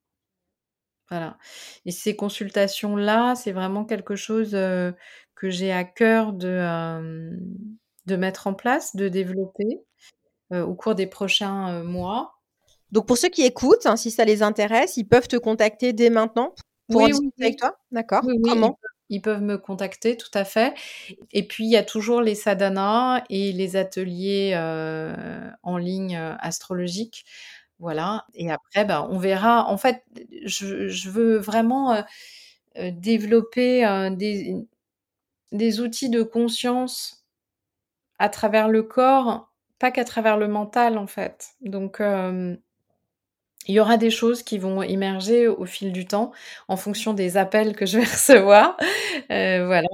Voilà. 1.10 1.38
Et 1.86 1.90
ces 1.90 2.16
consultations-là, 2.16 3.34
c'est 3.34 3.52
vraiment 3.52 3.84
quelque 3.84 4.14
chose 4.14 4.52
que 4.52 5.50
j'ai 5.50 5.72
à 5.72 5.84
cœur 5.84 6.32
de, 6.32 7.32
de 8.06 8.16
mettre 8.16 8.46
en 8.46 8.54
place, 8.54 8.94
de 8.94 9.08
développer 9.08 9.80
au 10.50 10.74
cours 10.74 10.94
des 10.94 11.06
prochains 11.06 11.82
mois. 11.82 12.37
Donc 12.92 13.06
pour 13.06 13.18
ceux 13.18 13.28
qui 13.28 13.42
écoutent, 13.42 13.86
hein, 13.86 13.96
si 13.96 14.10
ça 14.10 14.24
les 14.24 14.42
intéresse, 14.42 14.96
ils 14.96 15.06
peuvent 15.06 15.28
te 15.28 15.36
contacter 15.36 15.92
dès 15.92 16.10
maintenant 16.10 16.54
pour 16.90 17.06
discuter 17.06 17.44
avec 17.44 17.58
toi? 17.58 17.76
D'accord. 17.90 18.22
Comment? 18.44 18.78
ils 19.10 19.22
peuvent 19.22 19.42
me 19.42 19.56
contacter, 19.56 20.16
tout 20.16 20.30
à 20.34 20.44
fait. 20.44 20.74
Et 21.32 21.46
puis, 21.46 21.64
il 21.64 21.70
y 21.70 21.76
a 21.76 21.82
toujours 21.82 22.20
les 22.20 22.34
sadhanas 22.34 23.22
et 23.30 23.52
les 23.52 23.76
ateliers 23.76 24.52
euh, 24.54 25.50
en 25.62 25.78
ligne 25.78 26.16
euh, 26.16 26.34
astrologiques. 26.40 27.24
Voilà. 27.78 28.26
Et 28.34 28.50
après, 28.50 28.84
ben, 28.84 29.06
on 29.10 29.18
verra. 29.18 29.66
En 29.68 29.78
fait, 29.78 30.04
je, 30.44 31.08
veux 31.08 31.38
vraiment 31.38 31.94
euh, 31.94 32.02
développer 32.92 34.10
des, 34.16 34.54
des 35.52 35.80
outils 35.80 36.10
de 36.10 36.22
conscience 36.22 37.24
à 38.18 38.28
travers 38.28 38.68
le 38.68 38.82
corps, 38.82 39.52
pas 39.78 39.90
qu'à 39.90 40.04
travers 40.04 40.36
le 40.36 40.48
mental, 40.48 40.98
en 40.98 41.06
fait. 41.06 41.50
Donc, 41.60 42.02
il 43.66 43.74
y 43.74 43.80
aura 43.80 43.98
des 43.98 44.10
choses 44.10 44.42
qui 44.42 44.58
vont 44.58 44.82
émerger 44.82 45.46
au 45.46 45.66
fil 45.66 45.92
du 45.92 46.06
temps 46.06 46.32
en 46.68 46.76
fonction 46.76 47.12
des 47.12 47.36
appels 47.36 47.76
que 47.76 47.86
je 47.86 47.98
vais 47.98 48.04
recevoir. 48.04 48.76
Euh, 49.30 49.66
voilà. 49.66 49.88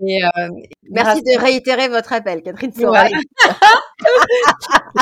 Euh, 0.00 0.48
Merci 0.90 1.22
de 1.22 1.38
réitérer 1.38 1.88
votre 1.88 2.12
appel, 2.12 2.42
Catherine 2.42 2.72
Là, 2.80 3.08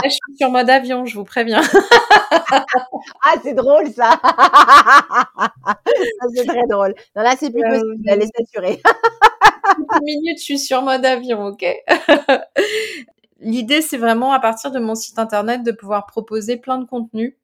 je 0.04 0.10
suis 0.10 0.36
sur 0.36 0.50
mode 0.50 0.68
avion, 0.68 1.06
je 1.06 1.14
vous 1.14 1.24
préviens. 1.24 1.62
ah, 2.50 3.34
c'est 3.42 3.54
drôle 3.54 3.90
ça. 3.90 4.20
c'est 6.34 6.46
très 6.46 6.66
drôle. 6.68 6.94
Non, 7.16 7.22
là, 7.22 7.34
c'est 7.38 7.50
plus 7.50 7.62
euh, 7.62 7.70
possible, 7.70 8.02
elle 8.06 8.22
est 8.22 8.36
saturée. 8.36 8.82
Une 9.78 10.04
minute, 10.04 10.38
je 10.38 10.44
suis 10.44 10.58
sur 10.58 10.82
mode 10.82 11.04
avion, 11.04 11.46
ok? 11.46 11.64
L'idée, 13.40 13.82
c'est 13.82 13.98
vraiment 13.98 14.32
à 14.32 14.40
partir 14.40 14.70
de 14.70 14.80
mon 14.80 14.94
site 14.94 15.18
internet 15.18 15.62
de 15.62 15.72
pouvoir 15.72 16.06
proposer 16.06 16.56
plein 16.56 16.78
de 16.78 16.84
contenus 16.84 17.34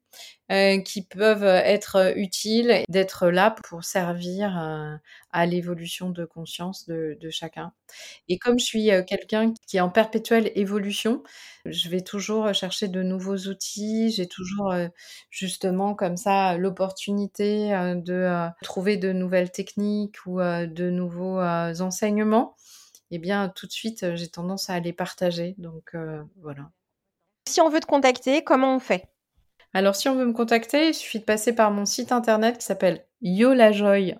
euh, 0.52 0.78
qui 0.78 1.00
peuvent 1.00 1.42
être 1.42 2.12
utiles, 2.18 2.84
d'être 2.90 3.28
là 3.28 3.56
pour 3.64 3.82
servir 3.82 4.58
euh, 4.58 4.94
à 5.32 5.46
l'évolution 5.46 6.10
de 6.10 6.26
conscience 6.26 6.86
de, 6.86 7.16
chacun. 7.30 7.72
Et 8.28 8.36
comme 8.36 8.58
je 8.58 8.64
suis 8.66 8.90
euh, 8.90 9.02
quelqu'un 9.02 9.54
qui 9.66 9.78
est 9.78 9.80
en 9.80 9.88
perpétuelle 9.88 10.52
évolution, 10.54 11.22
je 11.64 11.88
vais 11.88 12.02
toujours 12.02 12.52
chercher 12.52 12.88
de 12.88 13.02
nouveaux 13.02 13.38
outils, 13.48 14.10
j'ai 14.10 14.28
toujours 14.28 14.74
justement 15.30 15.94
comme 15.94 16.18
ça 16.18 16.58
l'opportunité 16.58 17.70
de 17.96 18.48
trouver 18.62 18.98
de 18.98 19.12
nouvelles 19.12 19.50
techniques 19.50 20.26
ou 20.26 20.40
de 20.40 20.90
nouveaux 20.90 21.40
enseignements. 21.40 22.54
Et 23.10 23.16
eh 23.16 23.18
bien, 23.18 23.48
tout 23.48 23.66
de 23.66 23.72
suite, 23.72 24.14
j'ai 24.14 24.28
tendance 24.28 24.68
à 24.68 24.78
les 24.78 24.92
partager. 24.92 25.54
Donc, 25.56 25.96
voilà. 26.42 26.70
Si 27.48 27.62
on 27.62 27.70
veut 27.70 27.80
te 27.80 27.86
contacter, 27.86 28.44
comment 28.44 28.76
on 28.76 28.80
fait? 28.80 29.13
Alors, 29.76 29.96
si 29.96 30.08
on 30.08 30.14
veut 30.14 30.24
me 30.24 30.32
contacter, 30.32 30.90
il 30.90 30.94
suffit 30.94 31.18
de 31.18 31.24
passer 31.24 31.52
par 31.52 31.72
mon 31.72 31.84
site 31.84 32.12
internet 32.12 32.58
qui 32.58 32.64
s'appelle 32.64 33.04
yolajoy, 33.22 34.14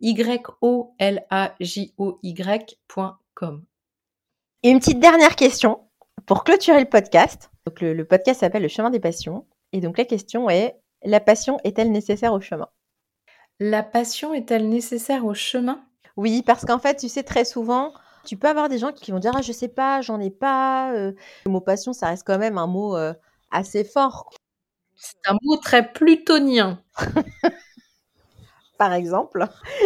y-o-l-a-j-o-y.com. 0.00 0.84
Et 4.62 4.70
une 4.70 4.80
petite 4.80 5.00
dernière 5.00 5.34
question 5.34 5.80
Pour 6.26 6.44
clôturer 6.44 6.80
le 6.80 6.88
podcast, 6.90 7.50
donc 7.64 7.80
le, 7.80 8.04
podcast 8.04 8.40
s'appelle 8.40 8.60
Le 8.60 8.68
chemin 8.68 8.90
des 8.90 9.00
passions. 9.00 9.46
Et 9.72 9.80
donc 9.80 9.96
la 9.96 10.04
question 10.04 10.50
est, 10.50 10.78
la 11.02 11.20
passion 11.20 11.58
est-elle 11.64 11.90
nécessaire 11.90 12.34
au 12.34 12.40
chemin? 12.40 12.68
La 13.60 13.82
passion 13.82 14.34
est-elle 14.34 14.68
nécessaire 14.68 15.24
au 15.24 15.32
chemin? 15.32 15.82
Oui, 16.18 16.42
parce 16.42 16.66
qu'en 16.66 16.78
fait, 16.78 16.96
tu 16.96 17.08
sais, 17.08 17.22
très 17.22 17.46
souvent, 17.46 17.94
tu 18.26 18.36
peux 18.36 18.48
avoir 18.48 18.68
des 18.68 18.76
gens 18.76 18.92
qui 18.92 19.10
vont 19.10 19.20
dire 19.20 19.32
ah 19.34 19.40
je 19.40 19.52
sais 19.52 19.68
pas, 19.68 20.02
j'en 20.02 20.20
ai 20.20 20.28
pas. 20.28 20.92
Euh. 20.92 21.12
le 21.46 21.50
mot 21.50 21.62
passion, 21.62 21.94
ça 21.94 22.08
reste 22.08 22.26
quand 22.26 22.38
même 22.38 22.58
un 22.58 22.66
mot 22.66 22.94
euh, 22.94 23.14
assez 23.50 23.84
fort. 23.84 24.28
C'est 24.98 25.30
un 25.30 25.36
mot 25.42 25.56
très 25.56 25.92
plutonien. 25.92 26.82
Par 28.78 28.92
exemple, 28.92 29.44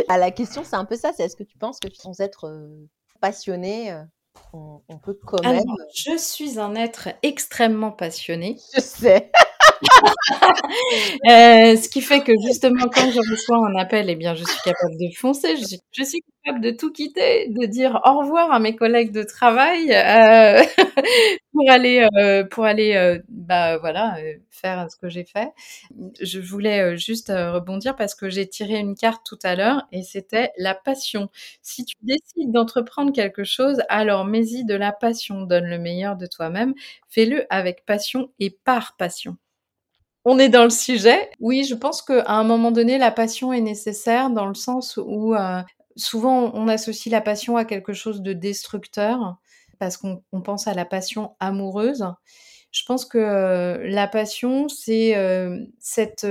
à 0.09 0.19
la 0.19 0.31
question, 0.31 0.65
c'est 0.65 0.77
un 0.77 0.85
peu 0.85 0.97
ça. 0.97 1.13
C'est 1.13 1.25
est-ce 1.25 1.37
que 1.37 1.45
tu 1.45 1.57
penses 1.57 1.79
que 1.79 1.89
sans 1.95 2.21
être 2.21 2.49
euh, 2.49 2.89
passionné, 3.21 3.95
on, 4.53 4.99
peut 5.03 5.19
quand 5.25 5.43
même. 5.43 5.63
je 5.95 6.17
suis 6.19 6.59
un 6.59 6.75
être 6.75 7.09
extrêmement 7.23 7.93
passionné. 7.93 8.59
Je 8.75 8.81
sais. 8.81 9.31
Euh, 11.29 11.77
ce 11.77 11.89
qui 11.89 12.01
fait 12.01 12.23
que 12.23 12.33
justement, 12.47 12.87
quand 12.89 13.11
je 13.11 13.21
reçois 13.31 13.59
un 13.69 13.77
appel, 13.77 14.11
eh 14.11 14.17
bien, 14.17 14.35
je 14.35 14.45
suis 14.45 14.61
capable 14.65 14.97
de 14.99 15.15
foncer. 15.17 15.57
Je 15.57 16.05
suis, 16.05 16.23
capable 16.45 16.65
de 16.65 16.71
tout 16.73 16.91
quitter, 16.91 17.49
de 17.49 17.67
dire 17.67 18.01
au 18.05 18.19
revoir 18.19 18.51
à 18.53 18.59
mes 18.59 18.75
collègues 18.75 19.13
de 19.13 19.23
travail 19.23 19.93
euh, 19.93 20.63
pour 21.53 21.71
aller, 21.71 22.09
euh, 22.19 22.45
pour 22.45 22.65
aller, 22.65 23.21
bah 23.29 23.79
voilà, 23.79 24.17
faire 24.51 24.91
ce 24.91 24.97
que 24.97 25.09
j'ai 25.09 25.25
fait. 25.25 25.51
Je 26.21 26.41
voulais 26.41 26.97
juste 26.97 27.29
rebondir 27.29 27.95
parce 27.95 28.15
que 28.15 28.29
j'ai 28.29 28.49
tiré 28.49 28.79
une 28.79 28.97
carte 28.97 29.25
tout 29.25 29.39
à 29.45 29.55
l'heure 29.55 29.87
et 29.93 30.03
c'était 30.03 30.51
la 30.59 30.75
passion. 30.75 31.29
Si 31.63 31.85
tu 31.85 31.97
décides 32.03 32.51
d'entreprendre 32.53 33.13
quelque 33.13 33.45
chose, 33.45 33.83
alors 33.89 34.25
mets-y 34.25 34.65
de 34.65 34.75
la 34.75 34.93
passion. 34.93 35.43
Donne 35.43 35.67
le 35.67 35.79
meilleur 35.79 36.17
de 36.17 36.27
toi-même. 36.27 36.75
Fais-le 37.09 37.47
avec 37.51 37.85
passion 37.85 38.31
et 38.41 38.51
par 38.51 38.97
passion. 38.97 39.37
On 40.25 40.39
est 40.39 40.49
dans 40.49 40.65
le 40.65 40.71
sujet. 40.71 41.31
Oui, 41.41 41.65
je 41.65 41.75
pense 41.75 42.01
qu'à 42.01 42.25
un 42.29 42.45
moment 42.45 42.71
donné, 42.71 42.97
la 42.99 43.11
passion 43.11 43.53
est 43.53 43.61
nécessaire 43.61 44.31
dans 44.31 44.47
le 44.47 44.55
sens 44.55 44.99
où 45.05 45.35
euh, 45.35 45.63
souvent 45.97 46.53
on 46.55 46.69
associe 46.69 47.11
la 47.11 47.21
passion 47.21 47.57
à 47.57 47.65
quelque 47.65 47.93
chose 47.93 48.23
de 48.23 48.33
destructeur 48.33 49.37
parce 49.81 49.97
qu'on 49.97 50.23
pense 50.45 50.69
à 50.69 50.75
la 50.75 50.85
passion 50.85 51.35
amoureuse. 51.41 52.07
Je 52.71 52.85
pense 52.85 53.05
que 53.05 53.19
euh, 53.19 53.89
la 53.89 54.07
passion, 54.07 54.69
c'est 54.69 55.17
euh, 55.17 55.59
cette, 55.81 56.27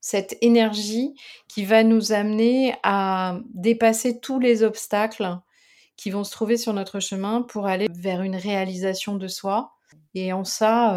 cette 0.00 0.38
énergie 0.40 1.14
qui 1.48 1.64
va 1.64 1.82
nous 1.82 2.12
amener 2.12 2.76
à 2.84 3.40
dépasser 3.54 4.20
tous 4.20 4.38
les 4.38 4.62
obstacles 4.62 5.36
qui 5.96 6.10
vont 6.10 6.22
se 6.22 6.30
trouver 6.30 6.56
sur 6.56 6.72
notre 6.72 7.00
chemin 7.00 7.42
pour 7.42 7.66
aller 7.66 7.88
vers 7.92 8.22
une 8.22 8.36
réalisation 8.36 9.16
de 9.16 9.26
soi. 9.26 9.72
Et 10.14 10.32
en 10.32 10.44
ça, 10.44 10.94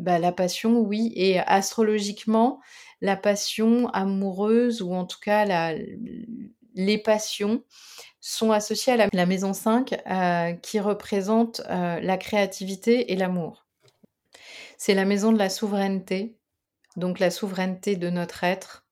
bah, 0.00 0.18
la 0.18 0.32
passion, 0.32 0.78
oui. 0.80 1.12
Et 1.16 1.38
astrologiquement, 1.38 2.60
la 3.00 3.16
passion 3.16 3.88
amoureuse, 3.88 4.82
ou 4.82 4.94
en 4.94 5.04
tout 5.04 5.20
cas 5.20 5.74
les 6.74 6.98
passions, 6.98 7.64
sont 8.20 8.52
associées 8.52 8.92
à 8.92 9.08
la, 9.12 9.26
maison 9.26 9.52
5 9.52 9.92
euh, 9.92 10.52
qui 10.52 10.78
représente 10.78 11.60
euh, 11.70 12.00
la 12.00 12.16
créativité 12.18 13.12
et 13.12 13.16
l'amour. 13.16 13.66
C'est 14.76 14.94
la 14.94 15.04
maison 15.04 15.32
de 15.32 15.38
la 15.38 15.48
souveraineté, 15.48 16.38
donc 16.96 17.18
la 17.18 17.30
souveraineté 17.30 17.96
de 17.96 18.10
notre 18.10 18.44
être, 18.44 18.86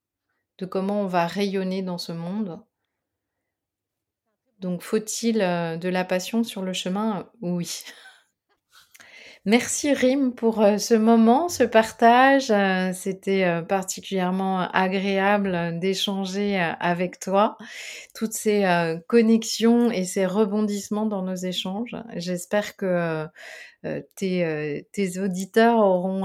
de 0.58 0.66
comment 0.66 1.02
on 1.02 1.06
va 1.06 1.26
rayonner 1.26 1.82
dans 1.82 1.98
ce 1.98 2.12
monde. 2.12 2.60
Donc 4.60 4.82
faut-il 4.82 5.40
euh, 5.42 5.76
de 5.76 5.88
la 5.88 6.04
passion 6.04 6.42
sur 6.42 6.62
le 6.62 6.72
chemin? 6.72 7.30
Oui. 7.42 7.84
Merci 9.44 9.92
Rim 9.94 10.34
pour 10.34 10.60
euh, 10.60 10.78
ce 10.78 10.94
moment, 10.94 11.48
ce 11.48 11.62
partage. 11.62 12.50
Euh, 12.50 12.92
c'était 12.92 13.44
euh, 13.44 13.62
particulièrement 13.62 14.68
agréable 14.72 15.78
d'échanger 15.78 16.58
avec 16.80 17.20
toi. 17.20 17.56
Toutes 18.14 18.32
ces 18.32 18.64
connexions 19.06 19.90
et 19.90 20.04
ces 20.04 20.26
rebondissements 20.26 21.06
dans 21.06 21.22
nos 21.22 21.36
échanges. 21.36 21.96
J'espère 22.16 22.76
que 22.76 23.26
tes, 24.16 24.88
tes, 24.92 25.18
auditeurs 25.20 25.78
auront 25.78 26.24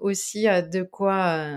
aussi 0.00 0.44
de 0.44 0.82
quoi 0.82 1.48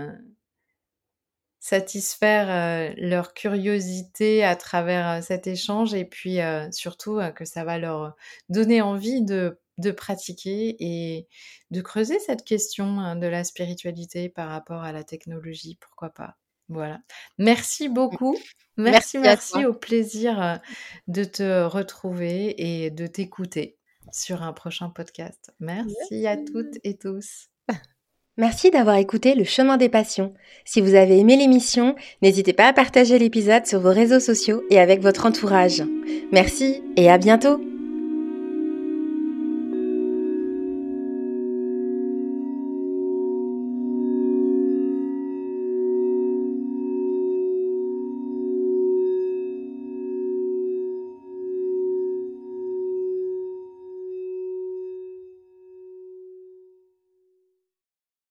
satisfaire 1.60 2.94
leur 2.96 3.34
curiosité 3.34 4.44
à 4.44 4.56
travers 4.56 5.22
cet 5.22 5.46
échange 5.46 5.94
et 5.94 6.04
puis 6.04 6.38
surtout 6.72 7.20
que 7.34 7.44
ça 7.44 7.64
va 7.64 7.78
leur 7.78 8.16
donner 8.48 8.80
envie 8.80 9.22
de 9.22 9.58
de 9.78 9.90
pratiquer 9.90 10.76
et 10.80 11.26
de 11.70 11.80
creuser 11.80 12.18
cette 12.18 12.44
question 12.44 13.00
hein, 13.00 13.16
de 13.16 13.26
la 13.26 13.44
spiritualité 13.44 14.28
par 14.28 14.48
rapport 14.48 14.82
à 14.82 14.92
la 14.92 15.04
technologie, 15.04 15.78
pourquoi 15.80 16.10
pas. 16.10 16.36
Voilà. 16.68 17.00
Merci 17.38 17.88
mmh. 17.88 17.94
beaucoup. 17.94 18.36
Merci, 18.76 19.18
merci, 19.18 19.64
au 19.64 19.72
plaisir 19.72 20.42
euh, 20.42 20.56
de 21.06 21.24
te 21.24 21.64
retrouver 21.64 22.54
et 22.58 22.90
de 22.90 23.06
t'écouter 23.06 23.78
sur 24.12 24.42
un 24.42 24.52
prochain 24.52 24.90
podcast. 24.90 25.52
Merci, 25.60 26.26
à 26.26 26.36
toutes 26.36 26.78
et 26.84 26.96
tous. 26.96 27.48
Merci 28.38 28.70
d'avoir 28.70 28.96
écouté 28.96 29.34
Le 29.34 29.44
chemin 29.44 29.78
des 29.78 29.88
passions. 29.88 30.34
Si 30.66 30.82
vous 30.82 30.94
avez 30.94 31.18
aimé 31.18 31.36
l'émission, 31.36 31.94
n'hésitez 32.20 32.52
pas 32.52 32.68
à 32.68 32.72
partager 32.74 33.18
l'épisode 33.18 33.66
sur 33.66 33.80
vos 33.80 33.92
réseaux 33.92 34.20
sociaux 34.20 34.62
et 34.68 34.78
avec 34.78 35.00
votre 35.00 35.24
entourage. 35.24 35.82
Merci 36.32 36.82
et 36.96 37.10
à 37.10 37.16
bientôt 37.16 37.75